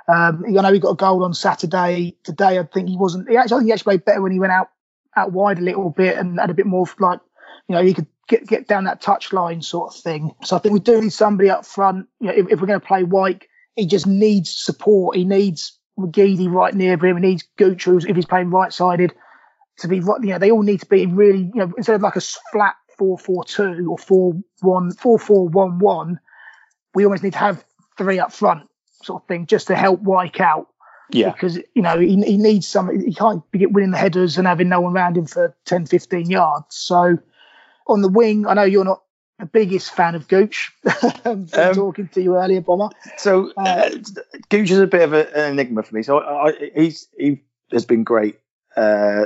Um, 0.07 0.43
I 0.47 0.61
know 0.61 0.73
he 0.73 0.79
got 0.79 0.91
a 0.91 0.95
goal 0.95 1.23
on 1.23 1.33
Saturday. 1.33 2.17
Today, 2.23 2.59
I 2.59 2.63
think 2.63 2.89
he 2.89 2.97
wasn't. 2.97 3.29
He 3.29 3.37
actually, 3.37 3.55
I 3.55 3.59
think 3.59 3.67
he 3.67 3.73
actually 3.73 3.97
played 3.97 4.05
better 4.05 4.21
when 4.21 4.31
he 4.31 4.39
went 4.39 4.51
out 4.51 4.69
out 5.15 5.31
wide 5.31 5.59
a 5.59 5.61
little 5.61 5.89
bit 5.89 6.17
and 6.17 6.39
had 6.39 6.49
a 6.49 6.53
bit 6.53 6.65
more 6.65 6.83
of 6.83 6.95
like 6.99 7.19
you 7.67 7.75
know, 7.75 7.83
he 7.83 7.93
could 7.93 8.07
get 8.27 8.45
get 8.47 8.67
down 8.67 8.85
that 8.85 9.01
touch 9.01 9.31
line 9.33 9.61
sort 9.61 9.93
of 9.93 10.01
thing. 10.01 10.31
So 10.43 10.55
I 10.55 10.59
think 10.59 10.73
we 10.73 10.79
do 10.79 10.99
need 10.99 11.13
somebody 11.13 11.49
up 11.49 11.65
front. 11.65 12.07
You 12.19 12.27
know, 12.27 12.33
if, 12.33 12.47
if 12.49 12.61
we're 12.61 12.67
going 12.67 12.79
to 12.79 12.85
play 12.85 13.03
Wyke, 13.03 13.47
he 13.75 13.85
just 13.85 14.07
needs 14.07 14.55
support. 14.55 15.15
He 15.15 15.23
needs 15.23 15.77
McGeady 15.97 16.51
right 16.51 16.73
near 16.73 16.93
him. 16.93 17.17
He 17.17 17.21
needs 17.21 17.43
Gooch, 17.57 17.87
if 17.87 18.15
he's 18.15 18.25
playing 18.25 18.49
right 18.49 18.73
sided, 18.73 19.13
to 19.81 19.87
be 19.87 19.99
right. 19.99 20.21
You 20.21 20.29
know, 20.29 20.39
they 20.39 20.51
all 20.51 20.63
need 20.63 20.81
to 20.81 20.85
be 20.85 21.05
really, 21.05 21.51
you 21.53 21.55
know, 21.55 21.71
instead 21.77 21.95
of 21.95 22.01
like 22.01 22.15
a 22.15 22.21
flat 22.51 22.75
four 22.97 23.17
four 23.17 23.43
two 23.43 23.87
or 23.89 23.97
four 23.97 24.33
one 24.61 24.91
four 24.91 25.19
four 25.19 25.47
one 25.47 25.79
one, 25.79 26.19
we 26.93 27.05
almost 27.05 27.23
need 27.23 27.33
to 27.33 27.39
have 27.39 27.63
three 27.97 28.19
up 28.19 28.31
front, 28.31 28.67
sort 29.03 29.23
of 29.23 29.27
thing, 29.27 29.45
just 29.45 29.67
to 29.67 29.75
help 29.75 30.01
Wyke 30.01 30.39
out. 30.39 30.67
Yeah. 31.09 31.31
Because, 31.31 31.57
you 31.75 31.81
know, 31.81 31.99
he, 31.99 32.15
he 32.21 32.37
needs 32.37 32.67
some, 32.67 32.97
he 32.97 33.13
can't 33.13 33.43
be 33.51 33.65
winning 33.65 33.91
the 33.91 33.97
headers 33.97 34.37
and 34.37 34.47
having 34.47 34.69
no 34.69 34.79
one 34.79 34.93
around 34.93 35.17
him 35.17 35.25
for 35.25 35.55
10, 35.65 35.85
15 35.87 36.29
yards. 36.29 36.75
So 36.75 37.17
on 37.85 38.01
the 38.01 38.07
wing, 38.07 38.47
I 38.47 38.53
know 38.53 38.63
you're 38.63 38.85
not 38.85 39.03
the 39.41 39.45
biggest 39.45 39.93
fan 39.93 40.15
of 40.15 40.27
Gooch 40.27 40.71
um, 41.25 41.47
talking 41.47 42.07
to 42.09 42.21
you 42.21 42.37
earlier, 42.37 42.61
Bomber. 42.61 42.89
So 43.17 43.51
uh, 43.57 43.61
uh, 43.61 43.89
Gooch 44.49 44.71
is 44.71 44.79
a 44.79 44.87
bit 44.87 45.01
of 45.01 45.13
a, 45.13 45.35
an 45.35 45.53
enigma 45.53 45.83
for 45.83 45.95
me. 45.95 46.03
So 46.03 46.19
I, 46.19 46.49
I, 46.49 46.71
he's 46.75 47.07
he 47.17 47.41
has 47.71 47.85
been 47.85 48.03
great. 48.03 48.39
Uh, 48.75 49.25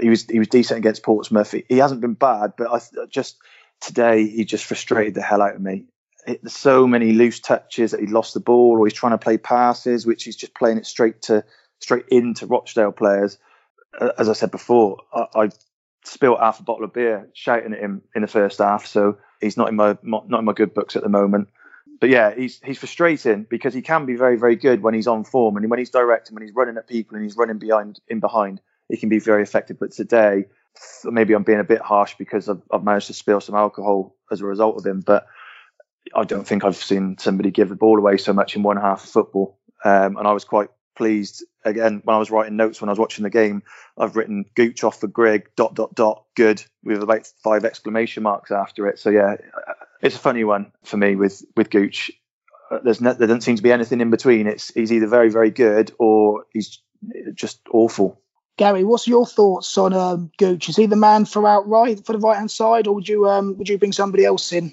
he 0.00 0.08
was 0.08 0.24
he 0.24 0.38
was 0.38 0.48
decent 0.48 0.78
against 0.78 1.02
Portsmouth. 1.02 1.52
He, 1.52 1.64
he 1.68 1.78
hasn't 1.78 2.00
been 2.00 2.14
bad, 2.14 2.54
but 2.56 2.68
I 2.70 2.80
just 3.06 3.36
today 3.80 4.26
he 4.26 4.44
just 4.44 4.64
frustrated 4.64 5.14
the 5.14 5.22
hell 5.22 5.42
out 5.42 5.54
of 5.54 5.60
me 5.60 5.84
There's 6.26 6.54
so 6.54 6.86
many 6.86 7.12
loose 7.12 7.40
touches 7.40 7.90
that 7.92 8.00
he 8.00 8.06
lost 8.06 8.34
the 8.34 8.40
ball, 8.40 8.78
or 8.78 8.86
he's 8.86 8.94
trying 8.94 9.12
to 9.12 9.18
play 9.18 9.38
passes, 9.38 10.06
which 10.06 10.24
he's 10.24 10.36
just 10.36 10.54
playing 10.54 10.78
it 10.78 10.86
straight 10.86 11.22
to 11.22 11.44
straight 11.78 12.06
into 12.10 12.46
Rochdale 12.46 12.92
players. 12.92 13.38
As 14.18 14.28
I 14.28 14.32
said 14.32 14.50
before, 14.50 14.98
I, 15.12 15.26
I 15.34 15.50
spilt 16.04 16.40
half 16.40 16.60
a 16.60 16.62
bottle 16.62 16.84
of 16.84 16.92
beer 16.92 17.28
shouting 17.34 17.72
at 17.72 17.80
him 17.80 18.02
in 18.14 18.22
the 18.22 18.28
first 18.28 18.58
half, 18.58 18.86
so 18.86 19.18
he's 19.40 19.56
not 19.56 19.68
in 19.68 19.76
my 19.76 19.96
not 20.02 20.26
in 20.30 20.44
my 20.44 20.52
good 20.52 20.74
books 20.74 20.96
at 20.96 21.02
the 21.02 21.08
moment. 21.08 21.48
But 22.00 22.10
yeah, 22.10 22.34
he's 22.34 22.60
he's 22.64 22.78
frustrating 22.78 23.46
because 23.48 23.74
he 23.74 23.82
can 23.82 24.06
be 24.06 24.16
very 24.16 24.36
very 24.36 24.56
good 24.56 24.82
when 24.82 24.94
he's 24.94 25.06
on 25.06 25.24
form 25.24 25.56
and 25.56 25.70
when 25.70 25.78
he's 25.78 25.90
directing, 25.90 26.34
when 26.34 26.42
he's 26.42 26.54
running 26.54 26.76
at 26.76 26.88
people 26.88 27.16
and 27.16 27.24
he's 27.24 27.36
running 27.36 27.58
behind 27.58 28.00
in 28.08 28.20
behind, 28.20 28.60
he 28.88 28.96
can 28.96 29.08
be 29.08 29.18
very 29.18 29.42
effective. 29.42 29.78
But 29.78 29.92
today, 29.92 30.46
maybe 31.04 31.34
I'm 31.34 31.42
being 31.42 31.60
a 31.60 31.64
bit 31.64 31.80
harsh 31.80 32.14
because 32.18 32.48
I've, 32.48 32.62
I've 32.70 32.84
managed 32.84 33.08
to 33.08 33.14
spill 33.14 33.40
some 33.40 33.54
alcohol 33.54 34.16
as 34.30 34.40
a 34.40 34.46
result 34.46 34.76
of 34.76 34.86
him, 34.86 35.00
but 35.00 35.26
I 36.14 36.24
don't 36.24 36.46
think 36.46 36.64
I've 36.64 36.76
seen 36.76 37.16
somebody 37.18 37.50
give 37.50 37.68
the 37.68 37.76
ball 37.76 37.98
away 37.98 38.16
so 38.16 38.32
much 38.32 38.56
in 38.56 38.62
one 38.62 38.76
half 38.76 39.04
of 39.04 39.10
football. 39.10 39.58
Um, 39.84 40.16
and 40.16 40.26
I 40.26 40.32
was 40.32 40.44
quite 40.44 40.70
pleased 40.96 41.44
again 41.64 42.00
when 42.04 42.16
I 42.16 42.18
was 42.18 42.30
writing 42.30 42.56
notes 42.56 42.80
when 42.80 42.88
I 42.88 42.92
was 42.92 42.98
watching 42.98 43.24
the 43.24 43.30
game. 43.30 43.62
I've 43.98 44.16
written 44.16 44.46
Gooch 44.54 44.82
off 44.84 45.00
for 45.00 45.08
Grigg 45.08 45.50
dot 45.56 45.74
dot 45.74 45.94
dot 45.94 46.24
good 46.34 46.62
with 46.82 47.02
about 47.02 47.26
five 47.42 47.64
exclamation 47.64 48.22
marks 48.22 48.50
after 48.50 48.86
it. 48.86 48.98
So 48.98 49.10
yeah, 49.10 49.36
it's 50.00 50.16
a 50.16 50.20
funny 50.20 50.44
one 50.44 50.72
for 50.84 50.96
me 50.96 51.16
with 51.16 51.44
with 51.56 51.70
Gooch. 51.70 52.10
Uh, 52.70 52.78
there's 52.82 53.00
no, 53.00 53.12
there 53.12 53.28
doesn't 53.28 53.42
seem 53.42 53.56
to 53.56 53.62
be 53.62 53.72
anything 53.72 54.00
in 54.00 54.10
between. 54.10 54.46
It's 54.46 54.72
he's 54.72 54.92
either 54.92 55.06
very 55.06 55.28
very 55.28 55.50
good 55.50 55.92
or 55.98 56.46
he's 56.52 56.80
just 57.34 57.60
awful. 57.70 58.20
Gary, 58.56 58.84
what's 58.84 59.06
your 59.06 59.26
thoughts 59.26 59.76
on 59.76 59.92
um, 59.92 60.30
Gooch? 60.38 60.68
Is 60.68 60.76
he 60.76 60.86
the 60.86 60.96
man 60.96 61.26
for 61.26 61.46
outright 61.46 62.06
for 62.06 62.12
the 62.12 62.18
right 62.18 62.38
hand 62.38 62.50
side, 62.50 62.86
or 62.86 62.94
would 62.94 63.08
you 63.08 63.28
um, 63.28 63.58
would 63.58 63.68
you 63.68 63.78
bring 63.78 63.92
somebody 63.92 64.24
else 64.24 64.52
in? 64.52 64.72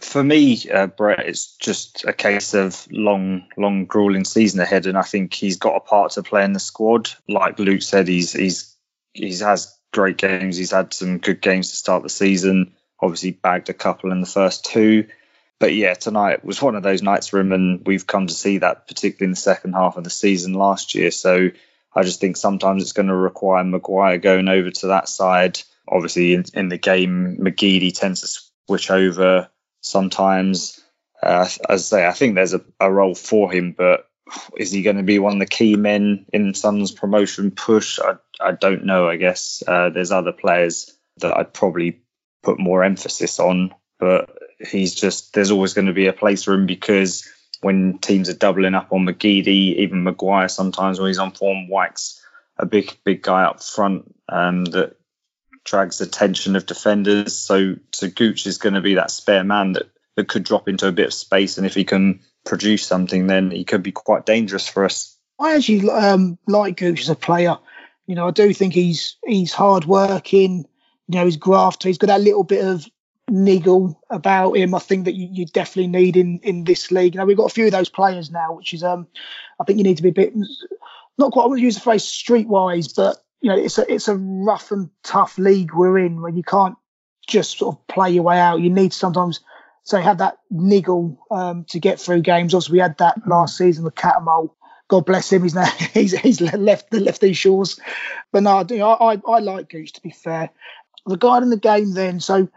for 0.00 0.22
me, 0.22 0.60
uh, 0.70 0.86
Brett, 0.86 1.26
it's 1.26 1.56
just 1.56 2.04
a 2.04 2.12
case 2.12 2.54
of 2.54 2.86
long, 2.90 3.46
long, 3.56 3.84
grueling 3.84 4.24
season 4.24 4.60
ahead, 4.60 4.86
and 4.86 4.98
I 4.98 5.02
think 5.02 5.34
he's 5.34 5.56
got 5.56 5.76
a 5.76 5.80
part 5.80 6.12
to 6.12 6.22
play 6.22 6.44
in 6.44 6.52
the 6.52 6.60
squad. 6.60 7.10
Like 7.28 7.58
Luke 7.58 7.82
said, 7.82 8.08
he's 8.08 8.32
he's 8.32 8.76
he's 9.12 9.40
has 9.40 9.76
great 9.92 10.16
games. 10.16 10.56
He's 10.56 10.72
had 10.72 10.92
some 10.92 11.18
good 11.18 11.40
games 11.40 11.70
to 11.70 11.76
start 11.76 12.02
the 12.02 12.08
season. 12.08 12.74
Obviously, 13.00 13.30
bagged 13.32 13.68
a 13.68 13.74
couple 13.74 14.10
in 14.10 14.20
the 14.20 14.26
first 14.26 14.64
two. 14.64 15.06
But 15.60 15.74
yeah, 15.74 15.94
tonight 15.94 16.44
was 16.44 16.60
one 16.60 16.74
of 16.74 16.82
those 16.82 17.02
nights 17.02 17.28
for 17.28 17.38
him, 17.38 17.52
and 17.52 17.86
we've 17.86 18.06
come 18.06 18.26
to 18.26 18.34
see 18.34 18.58
that 18.58 18.88
particularly 18.88 19.26
in 19.26 19.32
the 19.32 19.36
second 19.36 19.74
half 19.74 19.96
of 19.96 20.04
the 20.04 20.10
season 20.10 20.54
last 20.54 20.94
year. 20.94 21.10
So 21.10 21.50
I 21.94 22.02
just 22.02 22.20
think 22.20 22.36
sometimes 22.36 22.82
it's 22.82 22.92
going 22.92 23.08
to 23.08 23.14
require 23.14 23.64
Maguire 23.64 24.18
going 24.18 24.48
over 24.48 24.70
to 24.70 24.86
that 24.88 25.08
side. 25.08 25.60
Obviously, 25.88 26.34
in, 26.34 26.44
in 26.54 26.68
the 26.68 26.78
game, 26.78 27.38
McGeady 27.40 27.96
tends 27.96 28.20
to 28.22 28.40
switch 28.66 28.90
over 28.90 29.48
sometimes. 29.80 30.82
Uh, 31.22 31.46
as 31.46 31.60
I 31.68 31.76
say, 31.76 32.06
I 32.06 32.12
think 32.12 32.34
there's 32.34 32.54
a, 32.54 32.62
a 32.80 32.90
role 32.90 33.14
for 33.14 33.52
him, 33.52 33.74
but 33.76 34.08
is 34.56 34.72
he 34.72 34.82
going 34.82 34.96
to 34.96 35.02
be 35.02 35.18
one 35.18 35.34
of 35.34 35.38
the 35.38 35.46
key 35.46 35.76
men 35.76 36.26
in 36.32 36.54
Sunderland's 36.54 36.92
promotion 36.92 37.50
push? 37.50 37.98
I, 37.98 38.14
I 38.40 38.52
don't 38.52 38.84
know. 38.84 39.08
I 39.08 39.16
guess 39.16 39.62
uh, 39.66 39.90
there's 39.90 40.10
other 40.10 40.32
players 40.32 40.92
that 41.18 41.36
I'd 41.36 41.52
probably 41.52 42.00
put 42.42 42.58
more 42.58 42.82
emphasis 42.82 43.38
on, 43.38 43.74
but 43.98 44.36
he's 44.58 44.94
just 44.94 45.34
there's 45.34 45.50
always 45.50 45.74
going 45.74 45.86
to 45.86 45.92
be 45.92 46.06
a 46.06 46.12
place 46.12 46.44
for 46.44 46.54
him 46.54 46.66
because 46.66 47.28
when 47.60 47.98
teams 47.98 48.28
are 48.28 48.34
doubling 48.34 48.74
up 48.74 48.92
on 48.92 49.06
McGeady, 49.06 49.76
even 49.76 50.04
Maguire 50.04 50.48
sometimes 50.48 50.98
when 50.98 51.08
he's 51.08 51.18
on 51.18 51.32
form, 51.32 51.68
Wyke's 51.68 52.20
a 52.56 52.66
big 52.66 52.96
big 53.04 53.22
guy 53.22 53.44
up 53.44 53.62
front 53.62 54.14
um, 54.28 54.64
that 54.66 54.96
drags 55.64 55.98
the 55.98 56.04
attention 56.04 56.56
of 56.56 56.66
defenders. 56.66 57.36
So, 57.36 57.76
so 57.92 58.08
Gooch 58.08 58.46
is 58.46 58.58
going 58.58 58.74
to 58.74 58.80
be 58.80 58.94
that 58.94 59.10
spare 59.10 59.44
man 59.44 59.72
that, 59.72 59.90
that 60.14 60.28
could 60.28 60.44
drop 60.44 60.68
into 60.68 60.86
a 60.86 60.92
bit 60.92 61.06
of 61.06 61.14
space. 61.14 61.56
And 61.58 61.66
if 61.66 61.74
he 61.74 61.84
can 61.84 62.20
produce 62.44 62.86
something, 62.86 63.26
then 63.26 63.50
he 63.50 63.64
could 63.64 63.82
be 63.82 63.92
quite 63.92 64.26
dangerous 64.26 64.68
for 64.68 64.84
us. 64.84 65.16
I 65.40 65.56
actually 65.56 65.90
um, 65.90 66.38
like 66.46 66.76
Gooch 66.76 67.00
as 67.00 67.08
a 67.08 67.14
player. 67.16 67.56
You 68.06 68.14
know, 68.14 68.28
I 68.28 68.30
do 68.30 68.52
think 68.52 68.74
he's 68.74 69.16
he's 69.26 69.52
hard 69.52 69.86
working. 69.86 70.66
You 71.08 71.18
know, 71.18 71.24
he's 71.24 71.38
grafter. 71.38 71.88
He's 71.88 71.98
got 71.98 72.08
that 72.08 72.20
little 72.20 72.44
bit 72.44 72.64
of 72.64 72.86
niggle 73.30 74.00
about 74.10 74.56
him. 74.56 74.74
I 74.74 74.78
think 74.78 75.06
that 75.06 75.14
you, 75.14 75.28
you 75.30 75.46
definitely 75.46 75.88
need 75.88 76.16
in 76.16 76.40
in 76.42 76.64
this 76.64 76.90
league. 76.90 77.14
You 77.14 77.20
know, 77.20 77.26
we've 77.26 77.36
got 77.36 77.50
a 77.50 77.54
few 77.54 77.66
of 77.66 77.72
those 77.72 77.88
players 77.88 78.30
now, 78.30 78.54
which 78.54 78.74
is 78.74 78.82
um, 78.82 79.06
I 79.60 79.64
think 79.64 79.78
you 79.78 79.84
need 79.84 79.96
to 79.96 80.02
be 80.02 80.10
a 80.10 80.12
bit 80.12 80.34
not 81.18 81.32
quite. 81.32 81.44
I 81.44 81.46
want 81.46 81.58
to 81.58 81.64
use 81.64 81.76
the 81.76 81.80
phrase 81.80 82.04
streetwise, 82.04 82.94
but 82.94 83.18
you 83.40 83.50
know, 83.50 83.56
it's 83.56 83.78
a 83.78 83.92
it's 83.92 84.08
a 84.08 84.16
rough 84.16 84.70
and 84.72 84.90
tough 85.02 85.38
league 85.38 85.74
we're 85.74 85.98
in 85.98 86.20
where 86.20 86.32
you 86.32 86.42
can't 86.42 86.76
just 87.26 87.58
sort 87.58 87.76
of 87.76 87.86
play 87.86 88.10
your 88.10 88.22
way 88.22 88.38
out. 88.38 88.60
You 88.60 88.70
need 88.70 88.92
to 88.92 88.98
sometimes 88.98 89.40
say 89.84 90.02
have 90.02 90.18
that 90.18 90.38
niggle 90.50 91.18
um, 91.30 91.64
to 91.64 91.78
get 91.78 92.00
through 92.00 92.22
games. 92.22 92.54
Also, 92.54 92.72
we 92.72 92.78
had 92.78 92.98
that 92.98 93.20
mm. 93.20 93.28
last 93.28 93.56
season 93.56 93.84
with 93.84 93.94
Cattermole. 93.94 94.54
God 94.88 95.06
bless 95.06 95.32
him. 95.32 95.42
He's 95.42 95.54
now 95.54 95.64
he's 95.94 96.12
he's 96.18 96.40
left 96.40 96.90
the 96.90 97.00
left 97.00 97.20
these 97.20 97.38
shores. 97.38 97.78
But 98.32 98.42
no, 98.42 98.62
know, 98.62 98.92
I 98.92 99.20
I 99.26 99.38
like 99.38 99.70
Gooch 99.70 99.92
to 99.94 100.02
be 100.02 100.10
fair. 100.10 100.50
Regarding 101.06 101.50
the 101.50 101.58
game, 101.58 101.92
then, 101.92 102.18
so 102.18 102.48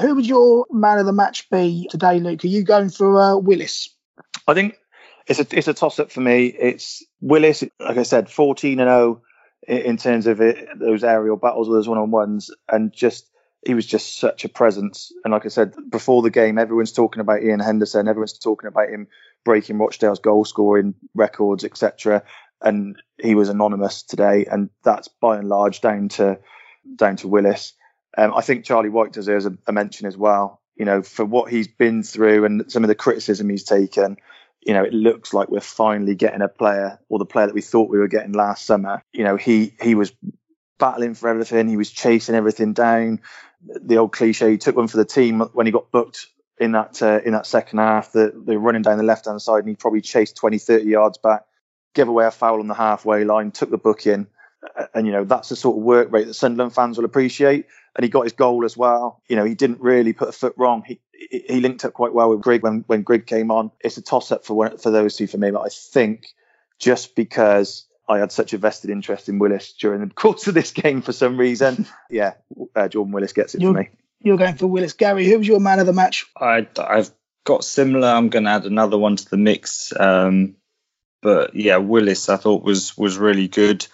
who 0.00 0.14
would 0.14 0.26
your 0.26 0.66
man 0.70 0.98
of 0.98 1.06
the 1.06 1.12
match 1.12 1.48
be 1.50 1.88
today, 1.90 2.20
Luke? 2.20 2.44
Are 2.44 2.48
you 2.48 2.64
going 2.64 2.90
for 2.90 3.20
uh, 3.20 3.36
Willis? 3.36 3.94
I 4.46 4.54
think 4.54 4.78
it's 5.26 5.40
a 5.40 5.46
it's 5.56 5.68
a 5.68 5.74
toss 5.74 5.98
up 5.98 6.10
for 6.10 6.20
me. 6.20 6.46
It's 6.46 7.04
Willis, 7.20 7.64
like 7.80 7.98
I 7.98 8.02
said, 8.02 8.30
fourteen 8.30 8.80
and 8.80 8.88
zero 8.88 9.20
oh 9.20 9.26
in 9.66 9.96
terms 9.96 10.26
of 10.26 10.40
it, 10.40 10.68
those 10.78 11.02
aerial 11.02 11.36
battles 11.36 11.68
those 11.68 11.88
one 11.88 11.98
on 11.98 12.10
ones, 12.10 12.50
and 12.68 12.92
just 12.92 13.28
he 13.66 13.74
was 13.74 13.86
just 13.86 14.18
such 14.18 14.44
a 14.44 14.48
presence. 14.48 15.12
And 15.24 15.32
like 15.32 15.44
I 15.44 15.48
said 15.48 15.74
before 15.90 16.22
the 16.22 16.30
game, 16.30 16.58
everyone's 16.58 16.92
talking 16.92 17.20
about 17.20 17.42
Ian 17.42 17.60
Henderson, 17.60 18.08
everyone's 18.08 18.38
talking 18.38 18.68
about 18.68 18.90
him 18.90 19.08
breaking 19.44 19.78
Rochdale's 19.78 20.20
goal 20.20 20.44
scoring 20.44 20.94
records, 21.14 21.64
etc. 21.64 22.22
And 22.60 22.96
he 23.20 23.34
was 23.34 23.48
anonymous 23.48 24.02
today, 24.02 24.46
and 24.50 24.70
that's 24.84 25.08
by 25.08 25.38
and 25.38 25.48
large 25.48 25.80
down 25.80 26.08
to 26.10 26.38
down 26.94 27.16
to 27.16 27.28
Willis. 27.28 27.72
Um, 28.16 28.34
I 28.34 28.40
think 28.40 28.64
Charlie 28.64 28.88
Wyke 28.88 29.12
deserves 29.12 29.46
a, 29.46 29.56
a 29.66 29.72
mention 29.72 30.06
as 30.06 30.16
well. 30.16 30.60
You 30.74 30.84
know, 30.84 31.02
for 31.02 31.24
what 31.24 31.50
he's 31.50 31.68
been 31.68 32.02
through 32.02 32.44
and 32.44 32.70
some 32.70 32.84
of 32.84 32.88
the 32.88 32.94
criticism 32.94 33.48
he's 33.48 33.64
taken 33.64 34.16
you 34.66 34.74
know, 34.74 34.82
it 34.82 34.92
looks 34.92 35.32
like 35.32 35.48
we're 35.48 35.60
finally 35.60 36.16
getting 36.16 36.42
a 36.42 36.48
player 36.48 36.98
or 37.08 37.20
the 37.20 37.24
player 37.24 37.46
that 37.46 37.54
we 37.54 37.60
thought 37.60 37.88
we 37.88 38.00
were 38.00 38.08
getting 38.08 38.32
last 38.32 38.66
summer. 38.66 39.00
You 39.12 39.22
know, 39.22 39.36
he 39.36 39.72
he 39.80 39.94
was 39.94 40.12
battling 40.78 41.14
for 41.14 41.28
everything. 41.28 41.68
He 41.68 41.76
was 41.76 41.90
chasing 41.90 42.34
everything 42.34 42.72
down. 42.72 43.20
The 43.64 43.98
old 43.98 44.12
cliche, 44.12 44.50
he 44.50 44.58
took 44.58 44.74
one 44.74 44.88
for 44.88 44.96
the 44.96 45.04
team 45.04 45.40
when 45.40 45.66
he 45.66 45.72
got 45.72 45.92
booked 45.92 46.26
in 46.58 46.72
that 46.72 47.00
uh, 47.00 47.20
in 47.24 47.32
that 47.32 47.46
second 47.46 47.78
half. 47.78 48.10
The, 48.10 48.32
they're 48.34 48.58
running 48.58 48.82
down 48.82 48.98
the 48.98 49.04
left 49.04 49.26
hand 49.26 49.40
side 49.40 49.60
and 49.60 49.68
he 49.68 49.76
probably 49.76 50.00
chased 50.00 50.36
20, 50.36 50.58
30 50.58 50.84
yards 50.84 51.18
back, 51.18 51.42
gave 51.94 52.08
away 52.08 52.26
a 52.26 52.32
foul 52.32 52.58
on 52.58 52.66
the 52.66 52.74
halfway 52.74 53.22
line, 53.22 53.52
took 53.52 53.70
the 53.70 53.78
book 53.78 54.04
in. 54.04 54.26
And, 54.94 55.06
you 55.06 55.12
know, 55.12 55.24
that's 55.24 55.48
the 55.48 55.56
sort 55.56 55.76
of 55.76 55.82
work 55.82 56.12
rate 56.12 56.26
that 56.26 56.34
Sunderland 56.34 56.74
fans 56.74 56.98
will 56.98 57.04
appreciate. 57.04 57.66
And 57.94 58.04
he 58.04 58.10
got 58.10 58.24
his 58.24 58.32
goal 58.32 58.64
as 58.64 58.76
well. 58.76 59.22
You 59.28 59.36
know, 59.36 59.44
he 59.44 59.54
didn't 59.54 59.80
really 59.80 60.12
put 60.12 60.28
a 60.28 60.32
foot 60.32 60.54
wrong. 60.56 60.82
He, 60.86 61.00
he 61.30 61.60
linked 61.60 61.84
up 61.84 61.94
quite 61.94 62.12
well 62.12 62.30
with 62.30 62.42
Grigg 62.42 62.62
when 62.62 62.84
when 62.86 63.02
Grigg 63.02 63.26
came 63.26 63.50
on. 63.50 63.70
It's 63.80 63.96
a 63.96 64.02
toss 64.02 64.32
up 64.32 64.44
for 64.44 64.76
for 64.76 64.90
those 64.90 65.16
two 65.16 65.26
for 65.26 65.38
me, 65.38 65.50
but 65.50 65.62
I 65.62 65.68
think 65.68 66.28
just 66.78 67.14
because 67.14 67.86
I 68.08 68.18
had 68.18 68.32
such 68.32 68.52
a 68.52 68.58
vested 68.58 68.90
interest 68.90 69.28
in 69.28 69.38
Willis 69.38 69.72
during 69.72 70.00
the 70.00 70.06
course 70.14 70.46
of 70.46 70.54
this 70.54 70.72
game 70.72 71.02
for 71.02 71.12
some 71.12 71.38
reason, 71.38 71.86
yeah, 72.10 72.34
uh, 72.74 72.88
Jordan 72.88 73.12
Willis 73.12 73.32
gets 73.32 73.54
it 73.54 73.62
you're, 73.62 73.72
for 73.72 73.80
me. 73.80 73.88
You're 74.20 74.36
going 74.36 74.56
for 74.56 74.66
Willis. 74.66 74.92
Gary, 74.92 75.26
who 75.26 75.38
was 75.38 75.48
your 75.48 75.60
man 75.60 75.78
of 75.78 75.86
the 75.86 75.92
match? 75.92 76.26
I, 76.38 76.66
I've 76.78 77.10
got 77.44 77.64
similar. 77.64 78.08
I'm 78.08 78.28
going 78.28 78.44
to 78.44 78.50
add 78.50 78.64
another 78.64 78.98
one 78.98 79.16
to 79.16 79.30
the 79.30 79.36
mix. 79.36 79.92
Um, 79.98 80.56
but 81.22 81.54
yeah, 81.54 81.78
Willis 81.78 82.28
I 82.28 82.36
thought 82.36 82.62
was 82.62 82.96
was 82.96 83.18
really 83.18 83.48
good. 83.48 83.86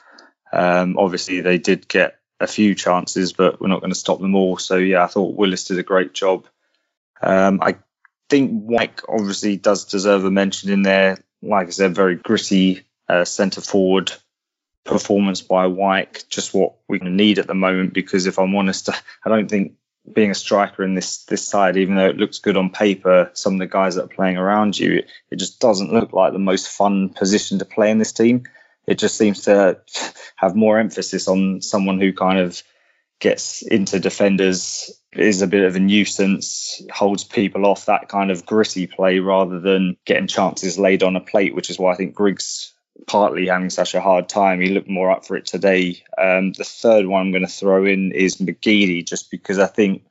Um, 0.52 0.96
obviously, 0.98 1.40
they 1.40 1.58
did 1.58 1.88
get 1.88 2.18
a 2.40 2.46
few 2.46 2.74
chances, 2.74 3.32
but 3.32 3.60
we're 3.60 3.68
not 3.68 3.80
going 3.80 3.92
to 3.92 3.98
stop 3.98 4.20
them 4.20 4.34
all. 4.34 4.58
So 4.58 4.76
yeah, 4.76 5.04
I 5.04 5.06
thought 5.06 5.36
Willis 5.36 5.64
did 5.64 5.78
a 5.78 5.84
great 5.84 6.12
job. 6.12 6.46
Um, 7.22 7.60
I 7.62 7.76
think 8.28 8.50
Wyke 8.52 9.02
obviously 9.08 9.56
does 9.56 9.84
deserve 9.84 10.24
a 10.24 10.30
mention 10.30 10.70
in 10.70 10.82
there. 10.82 11.18
Like 11.40 11.68
I 11.68 11.70
said, 11.70 11.94
very 11.94 12.16
gritty 12.16 12.82
uh, 13.08 13.24
centre 13.24 13.60
forward 13.60 14.12
performance 14.84 15.40
by 15.40 15.66
Wyke, 15.66 16.24
just 16.28 16.52
what 16.52 16.74
we 16.88 16.98
need 16.98 17.38
at 17.38 17.46
the 17.46 17.54
moment. 17.54 17.94
Because 17.94 18.26
if 18.26 18.38
I'm 18.38 18.54
honest, 18.56 18.88
I 19.24 19.28
don't 19.28 19.48
think 19.48 19.74
being 20.12 20.32
a 20.32 20.34
striker 20.34 20.82
in 20.82 20.94
this 20.94 21.24
this 21.24 21.46
side, 21.46 21.76
even 21.76 21.94
though 21.94 22.08
it 22.08 22.16
looks 22.16 22.40
good 22.40 22.56
on 22.56 22.70
paper, 22.70 23.30
some 23.34 23.54
of 23.54 23.58
the 23.60 23.66
guys 23.66 23.94
that 23.94 24.04
are 24.04 24.16
playing 24.16 24.36
around 24.36 24.76
you, 24.78 24.94
it, 24.94 25.10
it 25.30 25.36
just 25.36 25.60
doesn't 25.60 25.92
look 25.92 26.12
like 26.12 26.32
the 26.32 26.40
most 26.40 26.68
fun 26.68 27.10
position 27.10 27.60
to 27.60 27.64
play 27.64 27.90
in 27.90 27.98
this 27.98 28.12
team. 28.12 28.44
It 28.86 28.98
just 28.98 29.16
seems 29.16 29.42
to 29.42 29.80
have 30.42 30.56
more 30.56 30.78
emphasis 30.78 31.28
on 31.28 31.62
someone 31.62 32.00
who 32.00 32.12
kind 32.12 32.40
of 32.40 32.62
gets 33.20 33.62
into 33.62 34.00
defenders, 34.00 34.90
is 35.12 35.40
a 35.40 35.46
bit 35.46 35.64
of 35.64 35.76
a 35.76 35.78
nuisance, 35.78 36.82
holds 36.92 37.22
people 37.22 37.64
off, 37.64 37.86
that 37.86 38.08
kind 38.08 38.32
of 38.32 38.44
gritty 38.44 38.88
play 38.88 39.20
rather 39.20 39.60
than 39.60 39.96
getting 40.04 40.26
chances 40.26 40.78
laid 40.78 41.04
on 41.04 41.14
a 41.14 41.20
plate, 41.20 41.54
which 41.54 41.70
is 41.70 41.78
why 41.78 41.92
I 41.92 41.94
think 41.94 42.16
Grigg's 42.16 42.74
partly 43.06 43.46
having 43.46 43.70
such 43.70 43.94
a 43.94 44.00
hard 44.00 44.28
time. 44.28 44.60
He 44.60 44.70
looked 44.70 44.88
more 44.88 45.12
up 45.12 45.24
for 45.24 45.36
it 45.36 45.46
today. 45.46 46.02
Um, 46.18 46.52
the 46.52 46.64
third 46.64 47.06
one 47.06 47.20
I'm 47.22 47.32
going 47.32 47.46
to 47.46 47.52
throw 47.52 47.84
in 47.84 48.10
is 48.10 48.36
McGeady, 48.38 49.06
just 49.06 49.30
because 49.30 49.60
I 49.60 49.66
think 49.66 50.02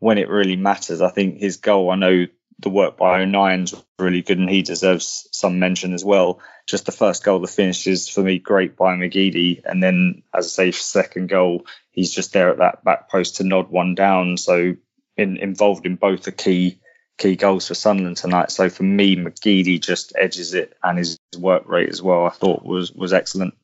when 0.00 0.18
it 0.18 0.28
really 0.28 0.56
matters, 0.56 1.00
I 1.00 1.08
think 1.08 1.38
his 1.38 1.56
goal, 1.56 1.90
I 1.90 1.96
know 1.96 2.26
the 2.60 2.70
work 2.70 2.96
by 2.96 3.22
O'Nien's 3.22 3.74
really 3.98 4.22
good 4.22 4.38
and 4.38 4.50
he 4.50 4.62
deserves 4.62 5.28
some 5.32 5.58
mention 5.58 5.94
as 5.94 6.04
well. 6.04 6.40
Just 6.66 6.86
the 6.86 6.92
first 6.92 7.22
goal, 7.22 7.38
the 7.38 7.46
finish 7.46 7.86
is 7.86 8.08
for 8.08 8.22
me 8.22 8.38
great 8.38 8.76
by 8.76 8.94
McGeady. 8.94 9.62
And 9.64 9.82
then, 9.82 10.22
as 10.34 10.46
I 10.46 10.48
say, 10.48 10.70
second 10.72 11.28
goal, 11.28 11.66
he's 11.92 12.12
just 12.12 12.32
there 12.32 12.50
at 12.50 12.58
that 12.58 12.84
back 12.84 13.10
post 13.10 13.36
to 13.36 13.44
nod 13.44 13.70
one 13.70 13.94
down. 13.94 14.36
So 14.36 14.74
in, 15.16 15.36
involved 15.36 15.86
in 15.86 15.96
both 15.96 16.22
the 16.22 16.32
key 16.32 16.80
key 17.18 17.36
goals 17.36 17.66
for 17.66 17.74
Sunderland 17.74 18.16
tonight. 18.16 18.50
So 18.50 18.70
for 18.70 18.84
me, 18.84 19.16
McGeady 19.16 19.80
just 19.80 20.12
edges 20.16 20.54
it, 20.54 20.74
and 20.82 20.96
his 20.96 21.18
work 21.36 21.64
rate 21.66 21.88
as 21.88 22.00
well. 22.00 22.24
I 22.24 22.30
thought 22.30 22.64
was 22.64 22.92
was 22.92 23.12
excellent. 23.12 23.54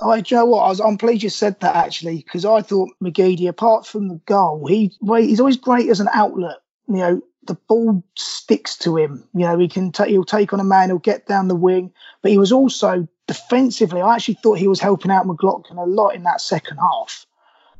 I, 0.00 0.16
you 0.16 0.36
know 0.36 0.46
what? 0.46 0.62
I 0.62 0.68
was, 0.68 0.80
I'm 0.80 0.98
pleased 0.98 1.22
you 1.22 1.28
said 1.28 1.60
that 1.60 1.76
actually, 1.76 2.16
because 2.16 2.44
I 2.44 2.62
thought 2.62 2.90
McGeady, 3.02 3.48
apart 3.48 3.86
from 3.86 4.08
the 4.08 4.20
goal, 4.26 4.66
he 4.66 4.92
he's 5.06 5.40
always 5.40 5.58
great 5.58 5.88
as 5.90 6.00
an 6.00 6.08
outlet. 6.12 6.56
You 6.88 6.96
know, 6.96 7.22
the 7.46 7.54
ball 7.54 8.04
sticks 8.16 8.76
to 8.78 8.96
him. 8.96 9.24
You 9.34 9.46
know, 9.46 9.58
he 9.58 9.68
can 9.68 9.92
t- 9.92 10.10
he'll 10.10 10.24
take 10.24 10.52
on 10.52 10.60
a 10.60 10.64
man, 10.64 10.88
he'll 10.88 10.98
get 10.98 11.26
down 11.26 11.48
the 11.48 11.54
wing, 11.54 11.92
but 12.22 12.30
he 12.30 12.38
was 12.38 12.52
also 12.52 13.08
defensively. 13.26 14.00
I 14.00 14.14
actually 14.14 14.38
thought 14.42 14.58
he 14.58 14.68
was 14.68 14.80
helping 14.80 15.10
out 15.10 15.26
McLaughlin 15.26 15.78
a 15.78 15.84
lot 15.84 16.14
in 16.14 16.22
that 16.24 16.40
second 16.40 16.78
half. 16.78 17.26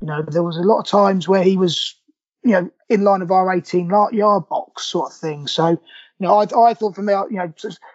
You 0.01 0.09
know, 0.09 0.23
there 0.23 0.43
was 0.43 0.57
a 0.57 0.63
lot 0.63 0.81
of 0.81 0.87
times 0.87 1.29
where 1.29 1.45
he 1.45 1.57
was 1.57 1.95
you 2.45 2.53
know, 2.53 2.71
in 2.89 3.05
line 3.05 3.23
of 3.23 3.31
our 3.31 3.53
18 3.53 3.89
yard 4.13 4.49
box 4.49 4.85
sort 4.85 5.13
of 5.13 5.17
thing. 5.17 5.47
So, 5.47 5.71
you 5.71 5.79
know, 6.19 6.35
I, 6.35 6.43
I 6.43 6.75
thought 6.75 6.95
for 6.95 7.03
me, 7.03 7.13
you 7.31 7.37
know, 7.37 7.53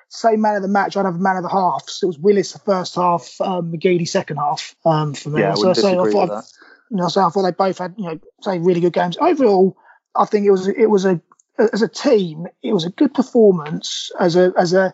same 0.09 0.41
man 0.41 0.55
of 0.55 0.61
the 0.61 0.67
match, 0.67 0.95
I'd 0.95 1.05
have 1.05 1.15
a 1.15 1.19
man 1.19 1.37
of 1.37 1.43
the 1.43 1.49
half. 1.49 1.89
So 1.89 2.05
it 2.05 2.07
was 2.07 2.19
Willis 2.19 2.53
the 2.53 2.59
first 2.59 2.95
half, 2.95 3.39
um, 3.41 3.71
McGeady 3.71 4.07
second 4.07 4.37
half 4.37 4.75
um, 4.85 5.13
for 5.13 5.29
me. 5.29 5.41
Yeah, 5.41 5.51
I 5.51 5.55
so, 5.55 5.73
so 5.73 6.05
I 6.05 6.11
thought, 6.11 6.45
you 6.89 6.97
know, 6.97 7.09
so 7.09 7.25
I 7.25 7.29
thought 7.29 7.43
they 7.43 7.51
both 7.51 7.77
had, 7.77 7.95
you 7.97 8.05
know, 8.05 8.19
say 8.41 8.59
really 8.59 8.79
good 8.79 8.93
games. 8.93 9.17
Overall, 9.19 9.77
I 10.15 10.25
think 10.25 10.45
it 10.45 10.51
was 10.51 10.67
it 10.67 10.87
was 10.87 11.05
a 11.05 11.21
as 11.59 11.81
a 11.81 11.87
team, 11.87 12.47
it 12.61 12.73
was 12.73 12.85
a 12.85 12.91
good 12.91 13.13
performance 13.13 14.11
as 14.19 14.35
a 14.35 14.53
as 14.57 14.73
a 14.73 14.93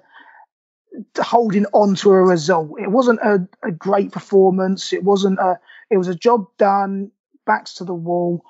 holding 1.20 1.66
on 1.74 1.96
to 1.96 2.12
a 2.12 2.22
result. 2.22 2.80
It 2.80 2.92
wasn't 2.92 3.20
a, 3.20 3.48
a 3.64 3.72
great 3.72 4.12
performance. 4.12 4.94
It 4.94 5.04
wasn't 5.04 5.40
a. 5.40 5.60
It 5.90 5.98
was 5.98 6.08
a 6.08 6.16
job 6.16 6.48
done, 6.58 7.12
backs 7.46 7.76
to 7.76 7.84
the 7.84 7.94
wall 7.94 8.44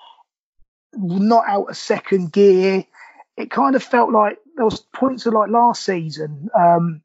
not 0.96 1.46
out 1.48 1.70
of 1.70 1.78
second 1.78 2.32
gear. 2.32 2.86
It 3.38 3.52
kind 3.52 3.76
of 3.76 3.84
felt 3.84 4.12
like 4.12 4.38
there 4.56 4.66
was 4.66 4.80
points 4.80 5.26
of 5.26 5.34
like 5.34 5.50
last 5.50 5.84
season. 5.84 6.50
Um, 6.58 7.02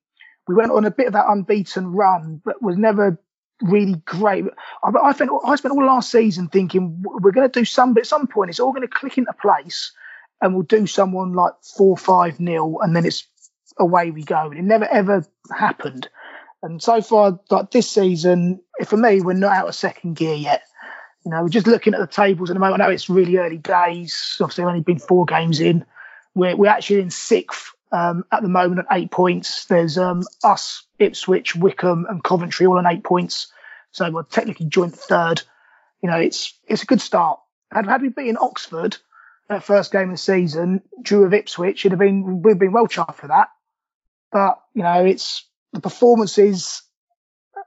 we 0.47 0.55
went 0.55 0.73
on 0.73 0.85
a 0.85 0.91
bit 0.91 1.07
of 1.07 1.13
that 1.15 1.29
unbeaten 1.29 1.93
run, 1.93 2.41
but 2.45 2.63
was 2.63 2.77
never 2.77 3.19
really 3.63 3.97
great. 4.05 4.45
I, 4.83 4.91
I, 4.91 5.09
I 5.09 5.57
spent 5.57 5.73
all 5.73 5.85
last 5.85 6.11
season 6.11 6.49
thinking 6.49 7.03
we're 7.03 7.33
going 7.33 7.51
to 7.51 7.61
do 7.61 7.65
some, 7.65 7.95
but 7.95 8.01
at 8.01 8.07
some 8.07 8.27
point 8.27 8.51
it's 8.51 8.61
all 8.61 8.73
going 8.73 8.87
to 8.87 8.95
click 8.95 9.19
into 9.19 9.33
place 9.33 9.93
and 10.41 10.55
we'll 10.55 10.63
do 10.63 10.87
someone 10.87 11.33
like 11.33 11.55
four, 11.63 11.97
five 11.97 12.41
nil, 12.41 12.79
and 12.81 12.95
then 12.95 13.05
it's 13.05 13.27
away 13.79 14.11
we 14.11 14.23
go. 14.23 14.51
And 14.51 14.59
it 14.59 14.65
never 14.65 14.87
ever 14.87 15.25
happened. 15.57 16.09
And 16.63 16.83
so 16.83 17.01
far, 17.01 17.39
like 17.51 17.71
this 17.71 17.89
season, 17.89 18.61
for 18.85 18.97
me, 18.97 19.21
we're 19.21 19.35
not 19.35 19.57
out 19.57 19.69
of 19.69 19.75
second 19.75 20.17
gear 20.17 20.35
yet. 20.35 20.63
You 21.25 21.31
know, 21.31 21.43
we're 21.43 21.49
just 21.49 21.67
looking 21.67 21.95
at 21.95 22.01
the 22.01 22.07
tables 22.07 22.51
at 22.51 22.55
the 22.55 22.61
moment. 22.61 22.81
I 22.81 22.87
know 22.87 22.93
it's 22.93 23.11
really 23.11 23.37
early 23.37 23.59
days. 23.59 24.37
Obviously, 24.41 24.65
we've 24.65 24.71
only 24.71 24.83
been 24.83 24.99
four 24.99 25.25
games 25.25 25.61
in. 25.61 25.85
We're, 26.35 26.57
we're 26.57 26.71
actually 26.71 27.01
in 27.01 27.11
sixth 27.11 27.73
um, 27.93 28.25
at 28.33 28.43
the 28.43 28.49
moment 28.49 28.81
at 28.81 28.97
eight 28.97 29.11
points. 29.11 29.67
There's 29.67 29.99
um, 29.99 30.23
us, 30.43 30.85
Ipswich, 30.99 31.55
Wycombe, 31.55 32.07
and 32.09 32.23
Coventry 32.23 32.67
all 32.67 32.79
on 32.79 32.87
eight 32.87 33.05
points. 33.05 33.53
So 33.91 34.11
we're 34.11 34.25
technically 34.25 34.67
joint 34.67 34.95
third. 34.95 35.43
You 36.03 36.11
know, 36.11 36.19
it's 36.19 36.55
it's 36.67 36.83
a 36.83 36.87
good 36.87 37.01
start. 37.01 37.41
Had, 37.73 37.87
had 37.87 38.03
we 38.03 38.09
beaten 38.09 38.39
Oxford 38.41 38.97
at 39.51 39.65
first 39.65 39.93
game 39.93 40.11
of 40.11 40.15
the 40.15 40.19
season, 40.19 40.83
drew 41.01 41.25
of 41.25 41.33
Ipswich, 41.33 41.85
it'd 41.85 41.93
have 41.93 41.99
been 41.99 42.43
we've 42.43 42.59
been 42.59 42.73
well 42.73 42.87
charged 42.87 43.15
for 43.15 43.29
that. 43.29 43.49
But 44.31 44.61
you 44.75 44.83
know, 44.83 45.05
it's 45.05 45.47
the 45.73 45.81
performances 45.81 46.83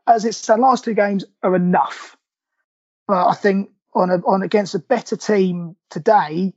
as 0.07 0.25
it's 0.25 0.45
the 0.45 0.57
last 0.57 0.83
two 0.83 0.93
games 0.93 1.25
are 1.43 1.55
enough. 1.55 2.17
But 3.07 3.27
I 3.27 3.33
think 3.33 3.71
on 3.93 4.09
a, 4.09 4.17
on 4.17 4.41
against 4.41 4.75
a 4.75 4.79
better 4.79 5.17
team 5.17 5.75
today, 5.89 6.53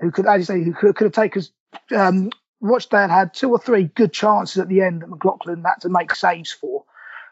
who 0.00 0.10
could, 0.10 0.26
as 0.26 0.38
you 0.38 0.44
say, 0.44 0.62
who 0.62 0.72
could, 0.72 0.96
could 0.96 1.04
have 1.06 1.12
taken 1.12 1.40
us. 1.40 1.50
um, 1.94 2.30
Rochdale 2.60 3.08
had 3.08 3.34
two 3.34 3.50
or 3.50 3.58
three 3.58 3.84
good 3.84 4.12
chances 4.12 4.58
at 4.58 4.68
the 4.68 4.82
end 4.82 5.02
that 5.02 5.08
McLaughlin 5.08 5.64
had 5.64 5.80
to 5.82 5.88
make 5.88 6.14
saves 6.14 6.52
for. 6.52 6.84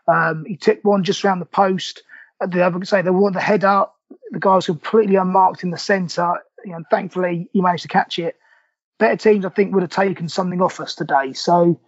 Um, 0.09 0.45
he 0.45 0.57
took 0.57 0.81
one 0.83 1.05
just 1.05 1.25
around 1.25 1.39
the 1.39 1.47
post. 1.47 2.03
The 2.41 2.65
other 2.65 2.85
say 2.85 3.03
they 3.03 3.11
wanted 3.11 3.37
the 3.37 3.41
head 3.41 3.65
up. 3.65 3.97
The 4.31 4.41
guy 4.41 4.57
was 4.57 4.67
completely 4.67 5.17
unmarked 5.17 5.63
in 5.63 5.71
the 5.71 5.79
centre. 5.79 6.35
You 6.65 6.73
know, 6.73 6.85
thankfully, 6.91 7.49
he 7.53 7.61
managed 7.61 7.83
to 7.83 7.89
catch 7.89 8.19
it. 8.19 8.37
Better 8.99 9.17
teams, 9.17 9.45
I 9.45 9.49
think, 9.49 9.73
would 9.75 9.83
have 9.83 9.91
taken 9.91 10.29
something 10.29 10.61
off 10.61 10.81
us 10.81 10.95
today. 10.95 11.33
So 11.33 11.81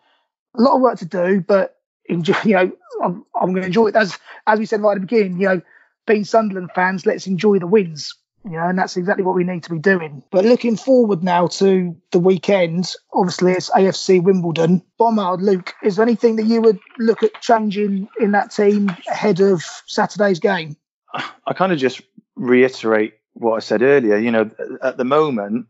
a 0.57 0.63
lot 0.63 0.77
of 0.77 0.81
work 0.81 0.99
to 0.99 1.07
do, 1.07 1.41
but 1.41 1.77
enjoy, 2.07 2.35
you 2.45 2.55
know, 2.55 2.73
I'm, 3.03 3.25
I'm 3.35 3.51
going 3.51 3.63
to 3.63 3.67
enjoy 3.67 3.89
it. 3.89 3.97
As 3.97 4.19
as 4.47 4.59
we 4.59 4.67
said 4.67 4.81
right 4.81 4.93
at 4.93 5.01
the 5.01 5.07
beginning, 5.07 5.41
you 5.41 5.49
know, 5.49 5.61
being 6.07 6.25
Sunderland 6.25 6.71
fans, 6.75 7.07
let's 7.07 7.27
enjoy 7.27 7.59
the 7.59 7.67
wins. 7.67 8.15
You 8.45 8.53
know, 8.53 8.67
and 8.67 8.77
that's 8.77 8.97
exactly 8.97 9.23
what 9.23 9.37
we 9.37 9.45
need 9.45 9.63
to 9.65 9.71
be 9.71 9.79
doing. 9.79 10.25
But 10.33 10.45
looking 10.45 10.77
forward 10.77 11.23
now 11.23 11.47
to 11.47 11.97
the 12.11 12.19
weekend, 12.19 12.93
obviously 13.13 13.53
it's 13.53 13.71
AFC 13.71 14.21
Wimbledon. 14.21 14.83
Bomber, 14.99 15.37
Luke, 15.37 15.75
is 15.85 15.95
there 15.95 16.05
anything 16.05 16.35
that 16.37 16.47
you 16.47 16.61
would 16.61 16.81
look 16.99 17.23
at 17.23 17.41
changing 17.41 18.09
in 18.19 18.33
that 18.33 18.51
team 18.51 18.89
ahead 19.09 19.39
of 19.39 19.63
Saturday's 19.87 20.41
game? 20.41 20.77
I 21.15 21.53
kind 21.55 21.71
of 21.71 21.79
just 21.79 22.03
reiterate 22.35 23.15
what 23.35 23.57
I 23.57 23.61
said 23.61 23.83
earlier. 23.83 24.17
You 24.17 24.31
know, 24.31 24.51
at 24.83 24.97
the 24.97 25.05
moment, 25.05 25.67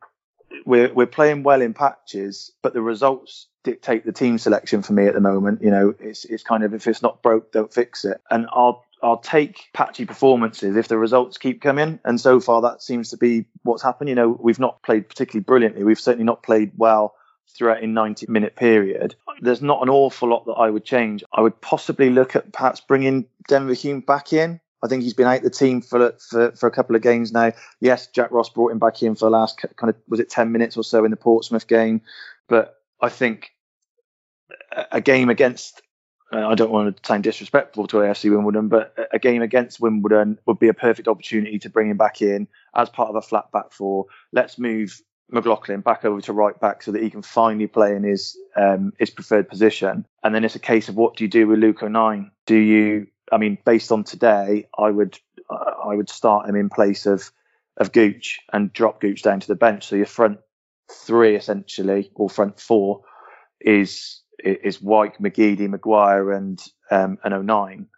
we're 0.65 0.93
we're 0.93 1.07
playing 1.07 1.43
well 1.43 1.63
in 1.63 1.75
patches, 1.75 2.53
but 2.63 2.75
the 2.75 2.83
results 2.83 3.47
dictate 3.65 4.05
the 4.05 4.13
team 4.13 4.39
selection 4.39 4.83
for 4.83 4.93
me 4.93 5.07
at 5.07 5.15
the 5.15 5.21
moment. 5.21 5.63
You 5.63 5.71
know, 5.71 5.95
it's 5.99 6.25
it's 6.25 6.43
kind 6.43 6.65
of 6.65 6.75
if 6.75 6.87
it's 6.87 7.03
not 7.03 7.23
broke, 7.23 7.53
don't 7.53 7.73
fix 7.73 8.05
it. 8.05 8.21
And 8.31 8.47
I'll 8.53 8.85
I'll 9.03 9.19
take 9.19 9.69
patchy 9.73 10.05
performances 10.05 10.77
if 10.77 10.89
the 10.89 10.99
results 10.99 11.39
keep 11.39 11.61
coming. 11.61 11.99
And 12.05 12.21
so 12.21 12.39
far, 12.41 12.63
that 12.63 12.83
seems 12.83 13.11
to 13.11 13.17
be 13.17 13.47
what's 13.63 13.83
happened. 13.83 14.09
You 14.09 14.15
know, 14.15 14.29
we've 14.29 14.61
not 14.61 14.83
played 14.83 15.09
particularly 15.09 15.43
brilliantly. 15.43 15.85
We've 15.85 15.99
certainly 16.01 16.25
not 16.25 16.43
played 16.43 16.73
well 16.77 17.15
throughout 17.57 17.83
a 17.83 17.87
90 17.87 18.27
minute 18.29 18.57
period. 18.57 19.15
There's 19.41 19.61
not 19.61 19.83
an 19.83 19.89
awful 19.89 20.29
lot 20.29 20.47
that 20.47 20.53
I 20.53 20.71
would 20.71 20.85
change. 20.85 21.25
I 21.33 21.41
would 21.41 21.61
possibly 21.61 22.11
look 22.11 22.37
at 22.37 22.53
perhaps 22.53 22.81
bringing 22.81 23.27
Denver 23.49 23.75
Hume 23.75 24.01
back 24.01 24.33
in. 24.33 24.61
I 24.83 24.89
think 24.89 25.03
he's 25.03 25.15
been 25.15 25.27
out 25.27 25.43
the 25.43 25.51
team 25.51 25.81
for, 25.81 26.15
for 26.19 26.53
for 26.53 26.67
a 26.67 26.73
couple 26.73 26.97
of 26.97 27.03
games 27.03 27.33
now. 27.33 27.53
Yes, 27.81 28.09
Jack 28.09 28.31
Ross 28.31 28.49
brought 28.49 28.73
him 28.73 28.79
back 28.79 29.03
in 29.03 29.15
for 29.15 29.27
the 29.27 29.31
last 29.31 29.59
kind 29.77 29.91
of 29.91 29.97
was 30.09 30.21
it 30.21 30.31
10 30.31 30.51
minutes 30.53 30.77
or 30.77 30.85
so 30.85 31.05
in 31.05 31.11
the 31.11 31.17
Portsmouth 31.17 31.67
game, 31.67 32.03
but 32.49 32.77
I 33.01 33.09
think 33.09 33.53
a 34.91 35.01
game 35.01 35.29
against 35.29 35.83
I 36.33 36.55
don't 36.55 36.71
want 36.71 36.97
to 36.97 37.07
sound 37.07 37.25
disrespectful 37.25 37.87
to 37.89 37.99
AFC 37.99 38.31
Wimbledon, 38.31 38.69
but 38.69 38.97
a 39.13 39.19
game 39.19 39.43
against 39.43 39.81
Wimbledon 39.81 40.39
would 40.47 40.59
be 40.59 40.69
a 40.69 40.75
perfect 40.75 41.07
opportunity 41.07 41.59
to 41.59 41.69
bring 41.69 41.91
him 41.91 41.99
back 41.99 42.23
in 42.23 42.49
as 42.75 42.89
part 42.89 43.11
of 43.11 43.17
a 43.17 43.23
flat 43.23 43.53
back 43.53 43.71
four. 43.71 44.07
Let's 44.33 44.59
move 44.59 44.99
McLaughlin 45.31 45.81
back 45.81 46.05
over 46.05 46.21
to 46.23 46.33
right 46.33 46.59
back 46.59 46.83
so 46.83 46.93
that 46.93 47.03
he 47.03 47.11
can 47.11 47.23
finally 47.23 47.67
play 47.67 47.95
in 47.95 48.03
his 48.03 48.37
um, 48.57 48.93
his 48.99 49.11
preferred 49.11 49.49
position. 49.49 50.07
And 50.23 50.35
then 50.35 50.45
it's 50.45 50.55
a 50.55 50.61
case 50.61 50.89
of 50.89 50.97
what 50.97 51.17
do 51.17 51.25
you 51.25 51.29
do 51.29 51.47
with 51.47 51.59
Luke 51.59 51.83
O'Nien? 51.83 52.31
Do 52.47 52.57
you? 52.57 53.09
I 53.33 53.39
mean, 53.39 53.59
based 53.65 53.91
on 53.91 54.05
today, 54.05 54.69
I 54.79 54.91
would 54.91 55.19
uh, 55.51 55.73
I 55.85 55.97
would 55.97 56.11
start 56.11 56.49
him 56.49 56.55
in 56.55 56.69
place 56.69 57.07
of 57.07 57.33
of 57.79 57.91
Gooch 57.93 58.39
and 58.53 58.73
drop 58.73 59.01
Gooch 59.01 59.23
down 59.23 59.41
to 59.41 59.49
the 59.49 59.55
bench. 59.55 59.87
So 59.87 59.97
your 59.97 60.07
front 60.07 60.39
three 60.91 61.35
essentially, 61.35 62.11
or 62.15 62.29
front 62.29 62.61
four, 62.61 63.03
is 63.61 64.21
is 64.39 64.83
Wyke, 64.83 65.19
McGeady, 65.19 65.69
Maguire, 65.69 66.31
and 66.33 66.63
um, 66.91 67.19
and 67.25 67.33
O'Nien. 67.35 67.89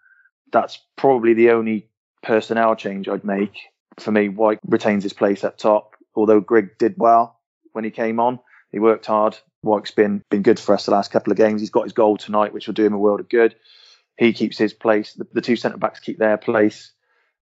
That's 0.52 0.78
probably 0.96 1.34
the 1.34 1.50
only 1.50 1.88
personnel 2.22 2.76
change 2.76 3.08
I'd 3.08 3.24
make. 3.24 3.58
for 3.98 4.12
me, 4.12 4.28
Wyke 4.28 4.60
retains 4.66 5.02
his 5.02 5.12
place 5.12 5.44
up 5.44 5.58
top. 5.58 5.94
Although 6.14 6.40
Grigg 6.40 6.78
did 6.78 6.94
well 6.96 7.40
when 7.72 7.84
he 7.84 7.90
came 7.90 8.20
on, 8.20 8.38
he 8.70 8.78
worked 8.78 9.06
hard. 9.06 9.36
Wyke's 9.62 9.90
been 9.90 10.22
been 10.30 10.42
good 10.42 10.60
for 10.60 10.74
us 10.74 10.86
the 10.86 10.92
last 10.92 11.10
couple 11.10 11.32
of 11.32 11.36
games. 11.36 11.60
He's 11.60 11.70
got 11.70 11.84
his 11.84 11.92
goal 11.92 12.16
tonight, 12.16 12.52
which 12.52 12.66
will 12.66 12.74
do 12.74 12.86
him 12.86 12.94
a 12.94 12.98
world 12.98 13.20
of 13.20 13.28
good. 13.28 13.56
He 14.16 14.32
keeps 14.32 14.58
his 14.58 14.72
place. 14.72 15.14
The, 15.14 15.26
the 15.32 15.40
two 15.40 15.56
centre 15.56 15.78
backs 15.78 16.00
keep 16.00 16.18
their 16.18 16.36
place. 16.36 16.92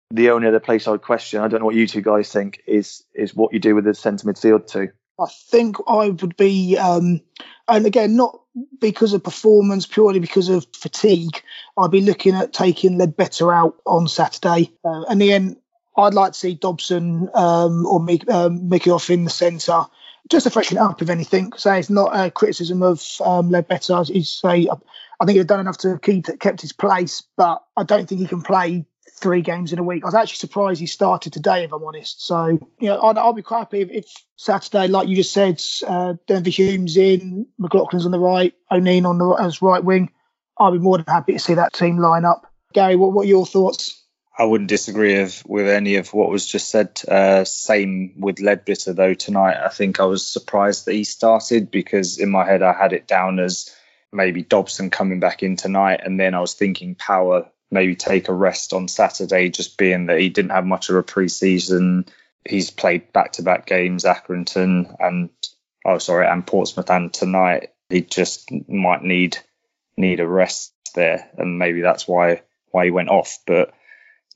The 0.09 0.32
only 0.32 0.47
other 0.47 0.59
place 0.59 0.88
I 0.88 0.91
would 0.91 1.01
question, 1.01 1.41
I 1.41 1.47
don't 1.47 1.59
know 1.59 1.65
what 1.65 1.76
you 1.76 1.88
two 1.88 2.01
guys 2.01 2.32
think, 2.32 2.61
is 2.65 3.03
is 3.13 3.36
what 3.36 3.53
you 3.53 3.59
do 3.59 3.76
with 3.76 3.86
the 3.86 3.93
centre 3.93 4.28
midfield 4.28 4.68
too. 4.68 4.89
I 5.20 5.26
think 5.49 5.78
I 5.88 6.09
would 6.09 6.38
be, 6.38 6.78
um, 6.78 7.22
and 7.68 7.86
again, 7.86 8.15
not 8.15 8.39
because 8.80 9.13
of 9.13 9.24
performance, 9.24 9.86
purely 9.86 10.20
because 10.20 10.49
of 10.49 10.65
fatigue. 10.76 11.41
I'd 11.78 11.91
be 11.91 12.01
looking 12.01 12.36
at 12.36 12.53
taking 12.53 12.97
Leadbitter 12.99 13.53
out 13.53 13.78
on 13.86 14.07
Saturday. 14.07 14.72
Uh, 14.86 15.03
and 15.09 15.20
then 15.20 15.57
I'd 15.97 16.13
like 16.13 16.34
to 16.34 16.39
see 16.39 16.53
Dobson 16.53 17.30
um, 17.34 17.86
or 17.88 17.99
Mickey, 17.99 18.30
um, 18.30 18.70
in 19.09 19.24
the 19.24 19.30
centre 19.30 19.86
just 20.30 20.45
to 20.45 20.49
freshen 20.49 20.78
it 20.78 20.82
up, 20.82 21.01
if 21.01 21.09
anything. 21.09 21.53
Say 21.57 21.80
it's 21.80 21.89
not 21.89 22.11
a 22.13 22.32
criticism 22.32 22.84
of 22.84 22.99
um, 23.23 23.49
Leadbitter. 23.49 24.07
He's 24.11 24.30
say 24.30 24.67
I 25.19 25.25
think 25.25 25.38
he's 25.38 25.45
done 25.45 25.59
enough 25.59 25.78
to 25.80 25.99
keep 25.99 26.28
kept 26.39 26.61
his 26.61 26.73
place, 26.73 27.23
but 27.36 27.63
I 27.75 27.84
don't 27.84 28.07
think 28.07 28.21
he 28.21 28.28
can 28.28 28.41
play 28.41 28.86
three 29.19 29.41
games 29.41 29.73
in 29.73 29.80
a 29.80 29.84
week. 29.84 30.03
I 30.03 30.07
was 30.07 30.15
actually 30.15 30.36
surprised 30.36 30.80
he 30.80 30.86
started 30.86 31.34
today, 31.34 31.63
if 31.63 31.73
I'm 31.73 31.84
honest. 31.84 32.25
So, 32.25 32.59
you 32.80 32.88
know, 32.88 33.01
I'd, 33.01 33.17
I'll 33.17 33.34
be 33.34 33.41
quite 33.41 33.59
happy 33.59 33.82
if, 33.82 33.89
if, 33.89 34.13
Saturday, 34.36 34.88
like 34.88 35.07
you 35.07 35.15
just 35.15 35.34
said, 35.34 35.61
uh, 35.88 36.13
Denver 36.28 36.51
Hume's 36.51 36.95
in, 36.95 37.47
McLaughlin's 37.59 38.05
on 38.05 38.11
the 38.11 38.19
right, 38.19 38.53
O'Nien 38.71 39.07
on 39.07 39.17
the 39.17 39.30
as 39.32 39.61
right 39.61 39.84
wing. 39.84 40.11
I'll 40.59 40.71
be 40.71 40.78
more 40.78 40.97
than 40.97 41.07
happy 41.07 41.34
to 41.34 41.39
see 41.39 41.55
that 41.55 41.73
team 41.73 41.97
line 41.97 42.25
up. 42.25 42.45
Gary, 42.73 42.95
what, 42.95 43.13
what 43.13 43.25
are 43.25 43.30
your 43.30 43.45
thoughts? 43.45 44.03
I 44.39 44.43
wouldn't 44.43 44.69
disagree 44.69 45.19
with, 45.19 45.43
with 45.47 45.67
any 45.67 45.95
of 45.95 46.13
what 46.13 46.29
was 46.29 46.45
just 46.45 46.69
said. 46.69 47.01
Uh, 47.07 47.43
same 47.43 48.13
with 48.19 48.38
Leadbitter, 48.38 48.95
though, 48.95 49.15
tonight. 49.15 49.57
I 49.57 49.69
think 49.69 49.99
I 49.99 50.05
was 50.05 50.25
surprised 50.25 50.85
that 50.85 50.93
he 50.93 51.03
started 51.03 51.71
because 51.71 52.19
in 52.19 52.29
my 52.29 52.45
head 52.45 52.61
I 52.61 52.73
had 52.73 52.93
it 52.93 53.07
down 53.07 53.39
as 53.39 53.75
maybe 54.13 54.43
Dobson 54.43 54.91
coming 54.91 55.19
back 55.19 55.41
in 55.41 55.55
tonight. 55.55 56.01
And 56.03 56.19
then 56.19 56.35
I 56.35 56.39
was 56.39 56.53
thinking 56.53 56.93
Power 56.95 57.49
maybe 57.71 57.95
take 57.95 58.29
a 58.29 58.33
rest 58.33 58.73
on 58.73 58.88
Saturday, 58.88 59.49
just 59.49 59.77
being 59.77 60.05
that 60.05 60.19
he 60.19 60.29
didn't 60.29 60.51
have 60.51 60.65
much 60.65 60.89
of 60.89 60.95
a 60.95 61.03
pre-season. 61.03 62.05
He's 62.47 62.71
played 62.71 63.11
back-to-back 63.11 63.65
games, 63.65 64.03
Accrington 64.03 64.95
and 64.99 65.29
oh 65.85 65.97
sorry, 65.97 66.27
and 66.27 66.45
Portsmouth, 66.45 66.89
and 66.89 67.13
tonight 67.13 67.71
he 67.89 68.01
just 68.01 68.49
might 68.69 69.03
need 69.03 69.38
need 69.97 70.19
a 70.19 70.27
rest 70.27 70.73
there, 70.95 71.29
and 71.38 71.59
maybe 71.59 71.81
that's 71.81 72.07
why 72.07 72.41
why 72.71 72.85
he 72.85 72.91
went 72.91 73.09
off. 73.09 73.39
But 73.45 73.73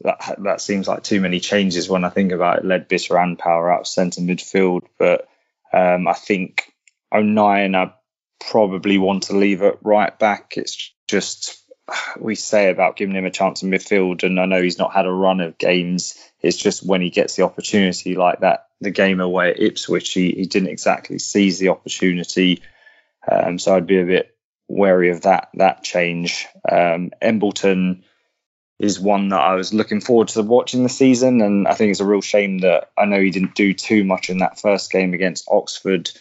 that 0.03 0.35
that 0.39 0.61
seems 0.61 0.87
like 0.87 1.03
too 1.03 1.21
many 1.21 1.39
changes 1.39 1.89
when 1.89 2.03
I 2.03 2.09
think 2.09 2.31
about 2.31 2.59
it. 2.59 2.65
Leadbitter 2.65 3.21
and 3.21 3.37
Power 3.37 3.71
out 3.71 3.87
centre 3.87 4.21
midfield, 4.21 4.83
but 4.97 5.27
um, 5.73 6.07
I 6.07 6.13
think 6.13 6.71
O'Nien 7.13 7.75
I 7.75 7.93
probably 8.39 8.97
want 8.97 9.23
to 9.23 9.37
leave 9.37 9.61
it 9.61 9.79
right 9.81 10.17
back. 10.17 10.53
It's 10.57 10.93
just 11.07 11.61
we 12.19 12.35
say 12.35 12.69
about 12.69 12.95
giving 12.95 13.15
him 13.15 13.25
a 13.25 13.31
chance 13.31 13.63
in 13.63 13.69
midfield, 13.69 14.23
and 14.23 14.39
I 14.39 14.45
know 14.45 14.61
he's 14.61 14.77
not 14.77 14.93
had 14.93 15.05
a 15.05 15.11
run 15.11 15.41
of 15.41 15.57
games. 15.57 16.17
It's 16.41 16.57
just 16.57 16.85
when 16.85 17.01
he 17.01 17.09
gets 17.09 17.35
the 17.35 17.43
opportunity 17.43 18.15
like 18.15 18.39
that, 18.41 18.67
the 18.79 18.91
game 18.91 19.19
away 19.19 19.51
at 19.51 19.61
Ipswich, 19.61 20.11
he, 20.13 20.31
he 20.31 20.45
didn't 20.45 20.69
exactly 20.69 21.19
seize 21.19 21.59
the 21.59 21.69
opportunity. 21.69 22.63
Um, 23.29 23.59
so 23.59 23.75
I'd 23.75 23.87
be 23.87 23.99
a 23.99 24.05
bit 24.05 24.35
wary 24.67 25.11
of 25.11 25.21
that 25.21 25.49
that 25.55 25.83
change. 25.83 26.47
Um, 26.69 27.11
Embleton 27.21 28.03
is 28.81 28.99
one 28.99 29.29
that 29.29 29.41
I 29.41 29.55
was 29.55 29.73
looking 29.73 30.01
forward 30.01 30.29
to 30.29 30.41
watching 30.41 30.83
the 30.83 30.89
season, 30.89 31.41
and 31.41 31.67
I 31.67 31.73
think 31.73 31.91
it's 31.91 31.99
a 31.99 32.05
real 32.05 32.21
shame 32.21 32.59
that 32.59 32.91
I 32.97 33.05
know 33.05 33.21
he 33.21 33.31
didn't 33.31 33.55
do 33.55 33.73
too 33.73 34.03
much 34.03 34.29
in 34.29 34.39
that 34.39 34.59
first 34.59 34.91
game 34.91 35.13
against 35.13 35.47
Oxford 35.49 36.11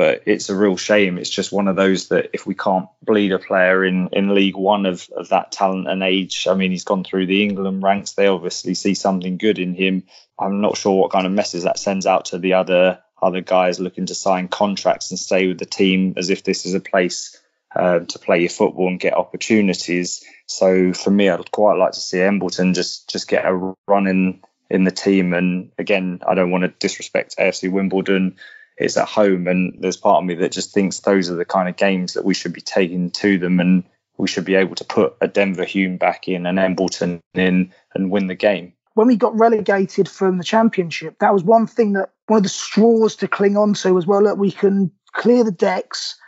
but 0.00 0.22
it's 0.24 0.48
a 0.48 0.56
real 0.56 0.78
shame. 0.78 1.18
It's 1.18 1.28
just 1.28 1.52
one 1.52 1.68
of 1.68 1.76
those 1.76 2.08
that 2.08 2.30
if 2.32 2.46
we 2.46 2.54
can't 2.54 2.88
bleed 3.02 3.32
a 3.32 3.38
player 3.38 3.84
in, 3.84 4.08
in 4.12 4.34
League 4.34 4.56
One 4.56 4.86
of, 4.86 5.06
of 5.14 5.28
that 5.28 5.52
talent 5.52 5.88
and 5.88 6.02
age, 6.02 6.46
I 6.48 6.54
mean, 6.54 6.70
he's 6.70 6.84
gone 6.84 7.04
through 7.04 7.26
the 7.26 7.42
England 7.42 7.82
ranks. 7.82 8.12
They 8.12 8.26
obviously 8.26 8.72
see 8.72 8.94
something 8.94 9.36
good 9.36 9.58
in 9.58 9.74
him. 9.74 10.04
I'm 10.38 10.62
not 10.62 10.78
sure 10.78 10.98
what 10.98 11.12
kind 11.12 11.26
of 11.26 11.32
message 11.32 11.64
that 11.64 11.78
sends 11.78 12.06
out 12.06 12.26
to 12.26 12.38
the 12.38 12.54
other 12.54 13.00
other 13.20 13.42
guys 13.42 13.78
looking 13.78 14.06
to 14.06 14.14
sign 14.14 14.48
contracts 14.48 15.10
and 15.10 15.20
stay 15.20 15.46
with 15.48 15.58
the 15.58 15.66
team 15.66 16.14
as 16.16 16.30
if 16.30 16.42
this 16.42 16.64
is 16.64 16.72
a 16.72 16.80
place 16.80 17.38
uh, 17.74 18.00
to 18.00 18.18
play 18.18 18.40
your 18.40 18.50
football 18.50 18.88
and 18.88 19.00
get 19.00 19.14
opportunities. 19.14 20.24
So 20.46 20.92
for 20.92 21.10
me, 21.10 21.28
I'd 21.28 21.50
quite 21.50 21.78
like 21.78 21.92
to 21.92 22.00
see 22.00 22.20
Embleton 22.20 22.74
just 22.74 23.08
just 23.10 23.28
get 23.28 23.46
a 23.46 23.74
run 23.86 24.06
in 24.06 24.42
in 24.68 24.84
the 24.84 24.90
team. 24.90 25.34
And 25.34 25.72
again, 25.78 26.20
I 26.26 26.34
don't 26.34 26.50
want 26.50 26.62
to 26.62 26.68
disrespect 26.68 27.36
AFC 27.38 27.70
Wimbledon 27.70 28.36
it's 28.80 28.96
at 28.96 29.08
home, 29.08 29.46
and 29.46 29.76
there's 29.78 29.98
part 29.98 30.22
of 30.22 30.24
me 30.24 30.34
that 30.36 30.52
just 30.52 30.72
thinks 30.72 31.00
those 31.00 31.28
are 31.30 31.34
the 31.34 31.44
kind 31.44 31.68
of 31.68 31.76
games 31.76 32.14
that 32.14 32.24
we 32.24 32.32
should 32.32 32.54
be 32.54 32.62
taking 32.62 33.10
to 33.10 33.38
them, 33.38 33.60
and 33.60 33.84
we 34.16 34.26
should 34.26 34.46
be 34.46 34.54
able 34.54 34.74
to 34.76 34.84
put 34.84 35.16
a 35.20 35.28
Denver 35.28 35.64
Hume 35.64 35.98
back 35.98 36.28
in 36.28 36.46
and 36.46 36.58
Embleton 36.58 37.20
in 37.34 37.74
and 37.94 38.10
win 38.10 38.26
the 38.26 38.34
game. 38.34 38.72
When 38.94 39.06
we 39.06 39.16
got 39.16 39.38
relegated 39.38 40.08
from 40.08 40.38
the 40.38 40.44
championship, 40.44 41.18
that 41.20 41.34
was 41.34 41.44
one 41.44 41.66
thing 41.66 41.92
that 41.92 42.10
one 42.26 42.38
of 42.38 42.42
the 42.42 42.48
straws 42.48 43.16
to 43.16 43.28
cling 43.28 43.56
on 43.56 43.74
to 43.74 43.98
as 43.98 44.06
well. 44.06 44.24
That 44.24 44.38
we 44.38 44.50
can 44.50 44.90
clear 45.12 45.44
the 45.44 45.52
decks, 45.52 46.18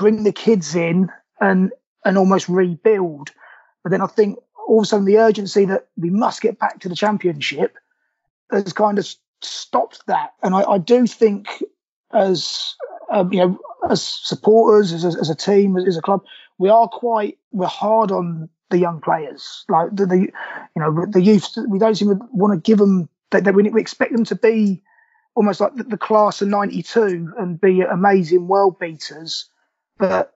bring 0.00 0.24
the 0.24 0.32
kids 0.32 0.74
in, 0.74 1.10
and 1.40 1.72
and 2.04 2.16
almost 2.16 2.48
rebuild. 2.48 3.30
But 3.82 3.90
then 3.90 4.00
I 4.00 4.06
think 4.06 4.38
all 4.66 4.78
of 4.78 4.84
a 4.84 4.86
sudden 4.86 5.04
the 5.04 5.18
urgency 5.18 5.66
that 5.66 5.88
we 5.96 6.10
must 6.10 6.40
get 6.40 6.58
back 6.58 6.80
to 6.80 6.88
the 6.88 6.96
championship 6.96 7.76
has 8.50 8.72
kind 8.72 8.98
of 8.98 9.06
stopped 9.42 10.06
that. 10.06 10.32
And 10.42 10.54
I, 10.54 10.62
I 10.62 10.78
do 10.78 11.06
think 11.06 11.48
as 12.12 12.74
um, 13.10 13.32
you 13.32 13.40
know, 13.40 13.58
as 13.88 14.02
supporters, 14.02 14.92
as 14.92 15.04
a, 15.04 15.18
as 15.18 15.30
a 15.30 15.34
team, 15.34 15.76
as, 15.76 15.86
as, 15.86 15.96
a 15.96 16.02
club, 16.02 16.24
we 16.58 16.68
are 16.68 16.88
quite 16.88 17.38
we're 17.50 17.66
hard 17.66 18.10
on 18.12 18.48
the 18.70 18.78
young 18.78 19.00
players. 19.00 19.64
Like 19.68 19.94
the, 19.94 20.06
the 20.06 20.18
you 20.18 20.32
know 20.76 21.06
the 21.06 21.20
youth, 21.20 21.56
we 21.68 21.78
don't 21.78 21.94
seem 21.94 22.08
to 22.08 22.20
want 22.32 22.54
to 22.54 22.70
give 22.70 22.78
them 22.78 23.08
that, 23.30 23.44
that 23.44 23.54
we, 23.54 23.64
we, 23.64 23.80
expect 23.80 24.12
them 24.12 24.24
to 24.26 24.36
be 24.36 24.82
almost 25.34 25.60
like 25.60 25.74
the, 25.74 25.84
the 25.84 25.98
class 25.98 26.40
of 26.40 26.48
'92 26.48 27.34
and 27.36 27.60
be 27.60 27.80
amazing 27.80 28.48
world 28.48 28.78
beaters, 28.78 29.49
but 30.00 30.34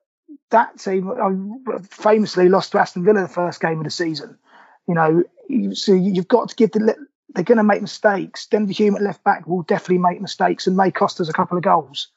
that 0.50 0.78
team 0.78 1.10
uh, 1.10 1.78
famously 1.90 2.48
lost 2.48 2.72
to 2.72 2.78
Aston 2.78 3.04
Villa 3.04 3.22
the 3.22 3.28
first 3.28 3.60
game 3.60 3.78
of 3.78 3.84
the 3.84 3.90
season. 3.90 4.38
You 4.86 4.94
know, 4.94 5.24
so 5.72 5.92
you've 5.94 6.28
got 6.28 6.50
to 6.50 6.54
give 6.54 6.70
the 6.72 6.94
they're 7.30 7.42
going 7.42 7.58
to 7.58 7.64
make 7.64 7.82
mistakes. 7.82 8.46
Denver 8.46 8.72
Hume 8.72 8.94
at 8.94 9.02
left 9.02 9.24
back 9.24 9.46
will 9.48 9.62
definitely 9.62 9.98
make 9.98 10.20
mistakes 10.20 10.66
and 10.66 10.76
may 10.76 10.90
cost 10.90 11.20
us 11.20 11.28
a 11.28 11.32
couple 11.32 11.56
of 11.56 11.64
goals. 11.64 12.08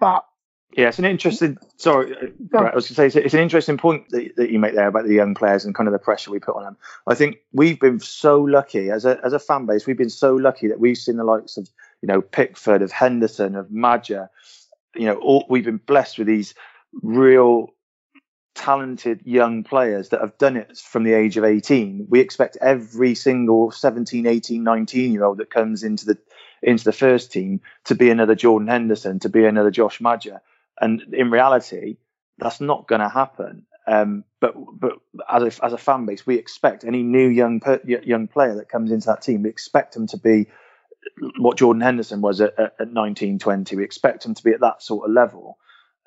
But 0.00 0.24
yeah, 0.76 0.88
it's 0.88 0.98
an 0.98 1.04
interesting. 1.04 1.58
Sorry, 1.76 2.16
uh, 2.16 2.58
I 2.58 2.74
was 2.74 2.88
going 2.88 3.10
to 3.10 3.10
say 3.10 3.20
it's, 3.20 3.34
an 3.34 3.40
interesting 3.40 3.76
point 3.76 4.08
that, 4.08 4.36
that, 4.36 4.50
you 4.50 4.58
make 4.58 4.74
there 4.74 4.88
about 4.88 5.04
the 5.04 5.14
young 5.14 5.34
players 5.34 5.64
and 5.64 5.74
kind 5.74 5.86
of 5.86 5.92
the 5.92 5.98
pressure 5.98 6.30
we 6.30 6.38
put 6.38 6.56
on 6.56 6.64
them. 6.64 6.76
I 7.06 7.14
think 7.14 7.40
we've 7.52 7.78
been 7.78 8.00
so 8.00 8.40
lucky 8.40 8.90
as 8.90 9.04
a 9.04 9.20
as 9.22 9.34
a 9.34 9.38
fan 9.38 9.66
base. 9.66 9.86
We've 9.86 9.98
been 9.98 10.10
so 10.10 10.34
lucky 10.34 10.68
that 10.68 10.80
we've 10.80 10.96
seen 10.96 11.18
the 11.18 11.24
likes 11.24 11.58
of 11.58 11.68
you 12.00 12.08
know 12.08 12.22
Pickford, 12.22 12.80
of 12.80 12.90
Henderson, 12.90 13.54
of 13.54 13.70
Maja. 13.70 14.30
You 14.94 15.06
know, 15.06 15.14
all, 15.14 15.46
we've 15.48 15.64
been 15.64 15.78
blessed 15.78 16.18
with 16.18 16.26
these 16.26 16.54
real 17.02 17.68
talented 18.54 19.22
young 19.24 19.64
players 19.64 20.10
that 20.10 20.20
have 20.20 20.36
done 20.36 20.56
it 20.56 20.76
from 20.76 21.04
the 21.04 21.14
age 21.14 21.38
of 21.38 21.44
18 21.44 22.06
we 22.10 22.20
expect 22.20 22.58
every 22.60 23.14
single 23.14 23.70
17 23.70 24.26
18 24.26 24.62
19 24.62 25.10
year 25.10 25.24
old 25.24 25.38
that 25.38 25.48
comes 25.48 25.82
into 25.82 26.04
the 26.04 26.18
into 26.62 26.84
the 26.84 26.92
first 26.92 27.32
team 27.32 27.62
to 27.84 27.94
be 27.94 28.10
another 28.10 28.34
jordan 28.34 28.68
henderson 28.68 29.18
to 29.18 29.30
be 29.30 29.46
another 29.46 29.70
josh 29.70 30.02
maja 30.02 30.42
and 30.78 31.00
in 31.14 31.30
reality 31.30 31.96
that's 32.38 32.60
not 32.60 32.88
going 32.88 33.00
to 33.00 33.08
happen. 33.08 33.66
Um, 33.86 34.24
but 34.40 34.54
but 34.78 34.92
as 35.28 35.58
a, 35.58 35.64
as 35.64 35.72
a 35.72 35.78
fan 35.78 36.06
base 36.06 36.24
we 36.24 36.36
expect 36.36 36.84
any 36.84 37.02
new 37.02 37.28
young 37.28 37.60
young 37.84 38.28
player 38.28 38.54
that 38.54 38.68
comes 38.68 38.92
into 38.92 39.06
that 39.06 39.22
team 39.22 39.42
we 39.42 39.48
expect 39.48 39.94
them 39.94 40.06
to 40.08 40.18
be 40.18 40.46
what 41.38 41.56
jordan 41.56 41.80
henderson 41.80 42.20
was 42.20 42.40
at, 42.40 42.58
at, 42.58 42.74
at 42.80 42.92
19 42.92 43.38
20 43.38 43.76
we 43.76 43.84
expect 43.84 44.22
them 44.22 44.34
to 44.34 44.42
be 44.42 44.52
at 44.52 44.60
that 44.60 44.82
sort 44.82 45.08
of 45.08 45.14
level 45.14 45.58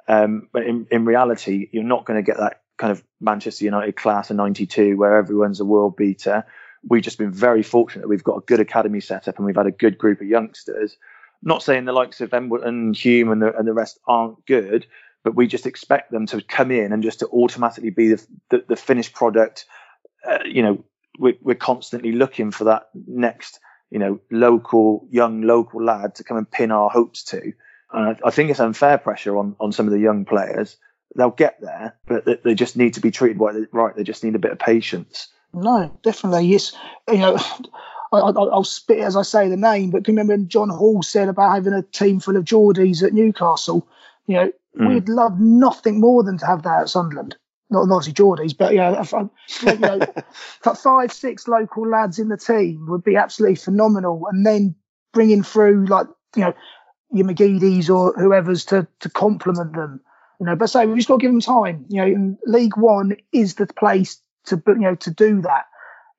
um, 0.08 0.50
but 0.52 0.64
in, 0.64 0.88
in 0.92 1.06
reality, 1.06 1.70
you're 1.72 1.84
not 1.84 2.06
going 2.06 2.18
to 2.18 2.26
get 2.26 2.38
that 2.38 2.62
kind 2.78 2.92
of 2.92 3.04
Manchester 3.20 3.66
United 3.66 3.96
class 3.96 4.30
of 4.30 4.38
92 4.38 4.98
where 4.98 5.18
everyone's 5.18 5.60
a 5.60 5.66
world 5.66 5.96
beater. 5.96 6.46
We've 6.88 7.04
just 7.04 7.18
been 7.18 7.32
very 7.32 7.64
fortunate 7.64 8.02
that 8.02 8.10
we've 8.10 8.24
got 8.24 8.38
a 8.38 8.46
good 8.46 8.60
academy 8.60 9.00
set 9.00 9.28
up 9.28 9.38
and 9.38 9.46
we've 9.46 9.56
had 9.56 9.66
a 9.66 9.72
good 9.72 9.98
group 9.98 10.22
of 10.22 10.28
youngsters. 10.28 10.98
not 11.42 11.64
saying 11.64 11.86
the 11.86 11.94
likes 11.94 12.22
of 12.22 12.34
Embleton, 12.34 12.94
Hume 12.94 13.32
and 13.32 13.42
the, 13.42 13.56
and 13.58 13.68
the 13.68 13.74
rest 13.74 14.00
aren't 14.08 14.46
good, 14.46 14.86
but 15.24 15.36
we 15.36 15.48
just 15.48 15.66
expect 15.66 16.12
them 16.12 16.28
to 16.28 16.42
come 16.42 16.70
in 16.70 16.94
and 16.94 17.02
just 17.02 17.20
to 17.20 17.28
automatically 17.28 17.90
be 17.90 18.10
the, 18.10 18.28
the, 18.52 18.66
the 18.70 18.76
finished 18.76 19.14
product. 19.14 19.66
Uh, 20.28 20.40
you 20.46 20.62
know, 20.62 20.84
we're, 21.18 21.38
we're 21.42 21.56
constantly 21.56 22.12
looking 22.12 22.52
for 22.52 22.66
that 22.66 22.90
next, 23.08 23.60
you 23.96 24.00
know, 24.00 24.20
local, 24.30 25.08
young 25.10 25.44
local 25.44 25.82
lad 25.82 26.16
to 26.16 26.24
come 26.26 26.36
and 26.36 26.52
pin 26.52 26.70
our 26.70 26.90
hopes 26.90 27.24
to. 27.24 27.54
And 27.94 28.10
I, 28.10 28.28
I 28.28 28.30
think 28.30 28.50
it's 28.50 28.60
unfair 28.60 28.98
pressure 28.98 29.38
on, 29.38 29.56
on 29.58 29.72
some 29.72 29.88
of 29.88 29.94
the 29.94 30.00
young 30.02 30.26
players. 30.26 30.76
They'll 31.16 31.30
get 31.30 31.62
there, 31.62 31.96
but 32.06 32.26
they, 32.26 32.38
they 32.44 32.56
just 32.56 32.76
need 32.76 32.96
to 32.96 33.00
be 33.00 33.10
treated 33.10 33.40
right. 33.72 33.96
They 33.96 34.04
just 34.04 34.22
need 34.22 34.36
a 34.36 34.40
bit 34.40 34.52
of 34.52 34.60
patience. 34.60 35.30
No, 35.54 35.98
definitely. 36.04 36.48
Yes. 36.48 36.74
You 37.10 37.20
know, 37.20 37.40
I, 38.12 38.32
will 38.32 38.66
spit 38.66 39.00
as 39.00 39.16
I 39.16 39.22
say 39.22 39.48
the 39.48 39.56
name, 39.56 39.92
but 39.92 40.04
can 40.04 40.16
remember 40.16 40.34
when 40.34 40.50
John 40.50 40.68
Hall 40.68 41.02
said 41.02 41.30
about 41.30 41.54
having 41.54 41.72
a 41.72 41.82
team 41.82 42.20
full 42.20 42.36
of 42.36 42.44
Geordies 42.44 43.02
at 43.02 43.14
Newcastle? 43.14 43.88
You 44.28 44.36
know, 44.36 44.52
mm. 44.78 44.90
we'd 44.90 45.08
love 45.08 45.40
nothing 45.40 46.02
more 46.02 46.22
than 46.22 46.38
to 46.40 46.46
have 46.46 46.64
that 46.64 46.82
at 46.82 46.90
Sunderland. 46.90 47.38
Not, 47.76 47.92
obviously 47.92 48.14
Geordies, 48.14 48.58
but 48.58 48.72
you 48.72 48.80
know, 48.80 49.30
you 49.62 49.78
know, 49.78 50.00
five, 50.76 51.12
six 51.12 51.48
local 51.48 51.88
lads 51.88 52.20
in 52.20 52.30
the 52.30 52.38
team 52.38 52.88
would 52.90 53.04
be 53.04 53.16
absolutely 53.16 53.56
phenomenal. 53.56 54.28
And 54.32 54.46
then 54.46 54.76
bringing 55.14 55.44
through 55.44 55.86
like 55.86 56.08
you 56.36 56.44
know 56.44 56.54
your 57.12 57.28
McGeady's 57.28 57.90
or 57.90 58.14
whoever's 58.14 58.66
to 58.66 58.88
to 59.02 59.10
complement 59.10 59.74
them. 59.74 60.02
You 60.40 60.48
know, 60.48 60.56
but 60.56 60.68
say 60.68 60.86
we've 60.86 60.98
just 60.98 61.08
got 61.08 61.20
to 61.20 61.22
give 61.22 61.32
them 61.32 61.42
time. 61.42 61.86
You 61.90 62.06
know, 62.06 62.38
League 62.46 62.78
One 62.78 63.16
is 63.32 63.56
the 63.56 63.68
place 63.68 64.20
to 64.46 64.62
you 64.68 64.76
know 64.76 64.96
to 64.96 65.12
do 65.12 65.42
that 65.42 65.66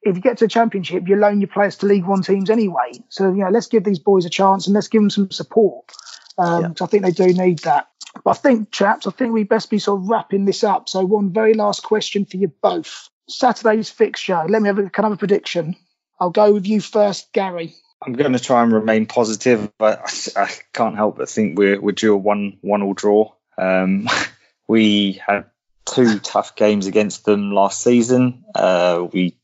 if 0.07 0.15
you 0.15 0.23
get 0.23 0.39
to 0.39 0.45
a 0.45 0.49
championship, 0.49 1.09
you 1.09 1.17
loan 1.17 1.41
your 1.41 1.49
players 1.49 1.77
to 1.79 1.87
League 1.87 2.07
One 2.07 2.23
teams 2.23 2.49
anyway. 2.49 2.93
So 3.09 3.29
you 3.33 3.45
know, 3.45 3.51
let's 3.51 3.67
give 3.67 3.85
these 3.85 3.99
boys 3.99 4.25
a 4.25 4.31
chance 4.31 4.67
and 4.67 4.75
let's 4.75 4.89
give 4.89 5.03
them 5.03 5.11
some 5.11 5.31
support. 5.31 5.93
Um, 6.39 6.63
yeah. 6.63 6.69
I 6.81 6.87
think 6.87 7.03
they 7.05 7.11
do 7.13 7.27
need 7.27 7.61
that. 7.61 7.89
But 8.25 8.31
I 8.31 8.35
think, 8.35 8.71
chaps, 8.71 9.07
I 9.07 9.11
think 9.11 9.33
we 9.33 9.45
best 9.45 9.71
be 9.71 9.79
sort 9.79 10.01
of 10.01 10.09
wrapping 10.09 10.45
this 10.45 10.65
up. 10.65 10.89
So 10.89 11.05
one 11.05 11.33
very 11.33 11.55
last 11.55 11.83
question 11.83 12.25
for 12.25 12.37
you 12.37 12.49
both: 12.49 13.09
Saturday's 13.29 13.91
fixture. 13.91 14.45
Let 14.49 14.63
me 14.63 14.69
have 14.69 14.79
a, 14.79 14.91
can 14.91 15.05
I 15.05 15.09
have 15.09 15.17
a 15.17 15.19
prediction? 15.19 15.77
I'll 16.19 16.31
go 16.31 16.53
with 16.53 16.67
you 16.67 16.81
first, 16.81 17.33
Gary. 17.33 17.75
I'm 18.03 18.15
going 18.15 18.33
to 18.33 18.39
try 18.39 18.63
and 18.63 18.73
remain 18.73 19.07
positive, 19.07 19.71
but 19.79 20.01
I, 20.37 20.45
I 20.45 20.51
can't 20.73 20.97
help 20.97 21.19
but 21.19 21.29
think 21.29 21.59
we're 21.59 21.81
we're 21.81 21.93
due 21.93 22.15
a 22.15 22.17
one 22.17 22.59
one 22.61 22.83
all 22.83 22.95
draw. 22.95 23.33
Um, 23.59 24.09
we 24.69 25.21
had 25.27 25.47
two 25.85 26.19
tough 26.19 26.57
games 26.57 26.87
against 26.87 27.25
them 27.25 27.53
last 27.53 27.83
season. 27.83 28.45
Uh, 28.55 29.07
we 29.13 29.39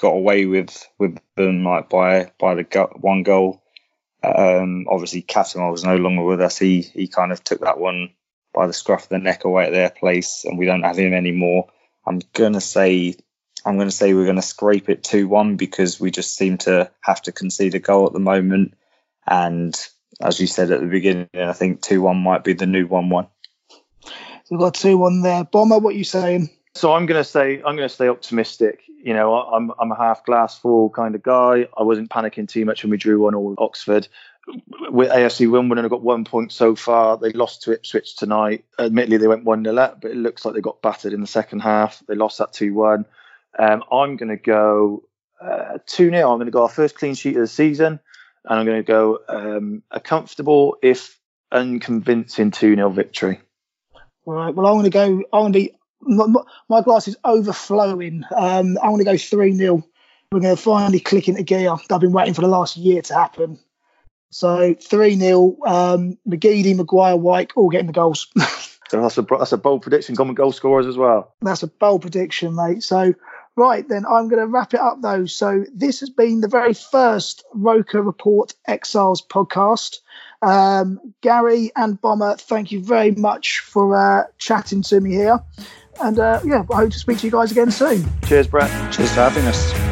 got 0.00 0.10
away 0.10 0.46
with 0.46 0.86
with 0.98 1.18
them 1.36 1.64
like 1.64 1.88
by 1.88 2.32
by 2.38 2.54
the 2.54 2.64
go- 2.64 2.96
one 3.00 3.22
goal. 3.22 3.61
Um, 4.22 4.86
obviously, 4.88 5.22
Katamov 5.22 5.72
was 5.72 5.84
no 5.84 5.96
longer 5.96 6.22
with 6.22 6.40
us. 6.40 6.58
He 6.58 6.82
he 6.82 7.08
kind 7.08 7.32
of 7.32 7.42
took 7.42 7.60
that 7.60 7.78
one 7.78 8.10
by 8.54 8.66
the 8.66 8.72
scruff 8.72 9.04
of 9.04 9.08
the 9.08 9.18
neck 9.18 9.44
away 9.44 9.66
at 9.66 9.72
their 9.72 9.90
place, 9.90 10.44
and 10.44 10.58
we 10.58 10.66
don't 10.66 10.82
have 10.82 10.98
him 10.98 11.14
anymore. 11.14 11.68
I'm 12.06 12.20
gonna 12.32 12.60
say 12.60 13.16
I'm 13.64 13.78
gonna 13.78 13.90
say 13.90 14.14
we're 14.14 14.26
gonna 14.26 14.42
scrape 14.42 14.88
it 14.88 15.02
two 15.02 15.28
one 15.28 15.56
because 15.56 16.00
we 16.00 16.10
just 16.10 16.36
seem 16.36 16.58
to 16.58 16.90
have 17.00 17.22
to 17.22 17.32
concede 17.32 17.74
a 17.74 17.80
goal 17.80 18.06
at 18.06 18.12
the 18.12 18.20
moment. 18.20 18.74
And 19.26 19.76
as 20.20 20.40
you 20.40 20.46
said 20.46 20.70
at 20.70 20.80
the 20.80 20.86
beginning, 20.86 21.28
I 21.34 21.52
think 21.52 21.80
two 21.80 22.02
one 22.02 22.18
might 22.18 22.44
be 22.44 22.52
the 22.52 22.66
new 22.66 22.86
one 22.86 23.08
one. 23.08 23.26
So 24.02 24.10
we've 24.50 24.60
got 24.60 24.74
two 24.74 24.98
one 24.98 25.22
there. 25.22 25.44
Bomber, 25.44 25.78
what 25.78 25.94
are 25.94 25.98
you 25.98 26.04
saying? 26.04 26.50
So 26.74 26.92
I'm 26.92 27.06
going 27.06 27.22
to 27.22 27.28
say 27.28 27.56
I'm 27.56 27.76
going 27.76 27.88
to 27.88 27.94
stay 27.94 28.08
optimistic. 28.08 28.82
You 29.02 29.14
know, 29.14 29.34
I'm 29.34 29.72
I'm 29.78 29.90
a 29.90 29.96
half 29.96 30.24
glass 30.24 30.58
full 30.58 30.88
kind 30.90 31.14
of 31.14 31.22
guy. 31.22 31.66
I 31.76 31.82
wasn't 31.82 32.08
panicking 32.08 32.48
too 32.48 32.64
much 32.64 32.84
when 32.84 32.90
we 32.90 32.96
drew 32.96 33.20
one 33.20 33.34
all 33.34 33.54
Oxford. 33.58 34.06
With 34.90 35.10
AFC 35.10 35.50
Wimbledon, 35.50 35.84
have 35.84 35.90
got 35.90 36.02
one 36.02 36.24
point 36.24 36.52
so 36.52 36.74
far. 36.74 37.16
They 37.16 37.30
lost 37.32 37.62
to 37.62 37.72
Ipswich 37.72 38.16
tonight. 38.16 38.64
Admittedly, 38.78 39.16
they 39.16 39.28
went 39.28 39.44
one 39.44 39.64
0 39.64 39.76
up, 39.76 40.00
but 40.00 40.10
it 40.10 40.16
looks 40.16 40.44
like 40.44 40.54
they 40.54 40.60
got 40.60 40.82
battered 40.82 41.12
in 41.12 41.20
the 41.20 41.26
second 41.26 41.60
half. 41.60 42.02
They 42.06 42.14
lost 42.14 42.38
that 42.38 42.52
two 42.52 42.74
one. 42.74 43.04
Um, 43.58 43.82
I'm 43.90 44.16
going 44.16 44.30
to 44.30 44.36
go 44.36 45.02
uh, 45.40 45.78
two 45.86 46.10
0 46.10 46.30
I'm 46.30 46.38
going 46.38 46.46
to 46.46 46.52
go 46.52 46.62
our 46.62 46.68
first 46.68 46.96
clean 46.96 47.14
sheet 47.14 47.36
of 47.36 47.42
the 47.42 47.48
season, 47.48 47.98
and 48.44 48.58
I'm 48.58 48.66
going 48.66 48.82
to 48.82 48.86
go 48.86 49.18
um, 49.28 49.82
a 49.90 50.00
comfortable, 50.00 50.76
if 50.80 51.18
unconvincing, 51.50 52.52
two 52.52 52.76
0 52.76 52.90
victory. 52.90 53.40
All 54.24 54.34
right. 54.34 54.54
Well, 54.54 54.66
I'm 54.66 54.74
going 54.74 54.84
to 54.84 54.90
go. 54.90 55.04
I'm 55.32 55.42
going 55.42 55.52
to 55.52 55.58
be 55.58 55.74
my, 56.02 56.26
my 56.68 56.82
glass 56.82 57.08
is 57.08 57.16
overflowing. 57.24 58.24
Um, 58.34 58.78
I 58.82 58.88
want 58.88 59.00
to 59.00 59.04
go 59.04 59.16
3 59.16 59.52
0. 59.52 59.84
We're 60.30 60.40
going 60.40 60.56
to 60.56 60.62
finally 60.62 61.00
click 61.00 61.28
into 61.28 61.42
gear. 61.42 61.70
I've 61.70 62.00
been 62.00 62.12
waiting 62.12 62.34
for 62.34 62.40
the 62.40 62.48
last 62.48 62.76
year 62.76 63.02
to 63.02 63.14
happen. 63.14 63.58
So 64.30 64.74
3 64.74 65.16
0. 65.16 65.56
Um, 65.66 66.18
McGeady, 66.26 66.76
Maguire, 66.76 67.16
Wyke 67.16 67.52
all 67.56 67.70
getting 67.70 67.86
the 67.86 67.92
goals. 67.92 68.28
that's 68.90 69.18
a, 69.18 69.22
that's 69.22 69.52
a 69.52 69.58
bold 69.58 69.82
prediction. 69.82 70.16
Common 70.16 70.34
goal 70.34 70.52
scorers 70.52 70.86
as 70.86 70.96
well. 70.96 71.34
That's 71.42 71.62
a 71.62 71.68
bold 71.68 72.02
prediction, 72.02 72.54
mate. 72.54 72.82
So, 72.82 73.14
right 73.56 73.86
then, 73.86 74.04
I'm 74.06 74.28
going 74.28 74.40
to 74.40 74.46
wrap 74.46 74.74
it 74.74 74.80
up 74.80 75.02
though. 75.02 75.26
So, 75.26 75.64
this 75.74 76.00
has 76.00 76.10
been 76.10 76.40
the 76.40 76.48
very 76.48 76.74
first 76.74 77.44
Roker 77.52 78.02
Report 78.02 78.54
Exiles 78.66 79.22
podcast. 79.22 79.98
Um, 80.42 81.14
Gary 81.20 81.70
and 81.76 82.00
Bomber, 82.00 82.36
thank 82.36 82.72
you 82.72 82.82
very 82.82 83.12
much 83.12 83.60
for 83.60 83.96
uh, 83.96 84.24
chatting 84.38 84.82
to 84.82 85.00
me 85.00 85.12
here. 85.12 85.40
And 86.00 86.18
uh, 86.18 86.40
yeah, 86.44 86.64
I 86.72 86.76
hope 86.76 86.90
to 86.90 86.98
speak 86.98 87.18
to 87.18 87.26
you 87.26 87.32
guys 87.32 87.50
again 87.50 87.70
soon. 87.70 88.04
Cheers, 88.26 88.48
Brett. 88.48 88.70
Cheers 88.92 89.10
for 89.10 89.20
having 89.20 89.44
us. 89.46 89.91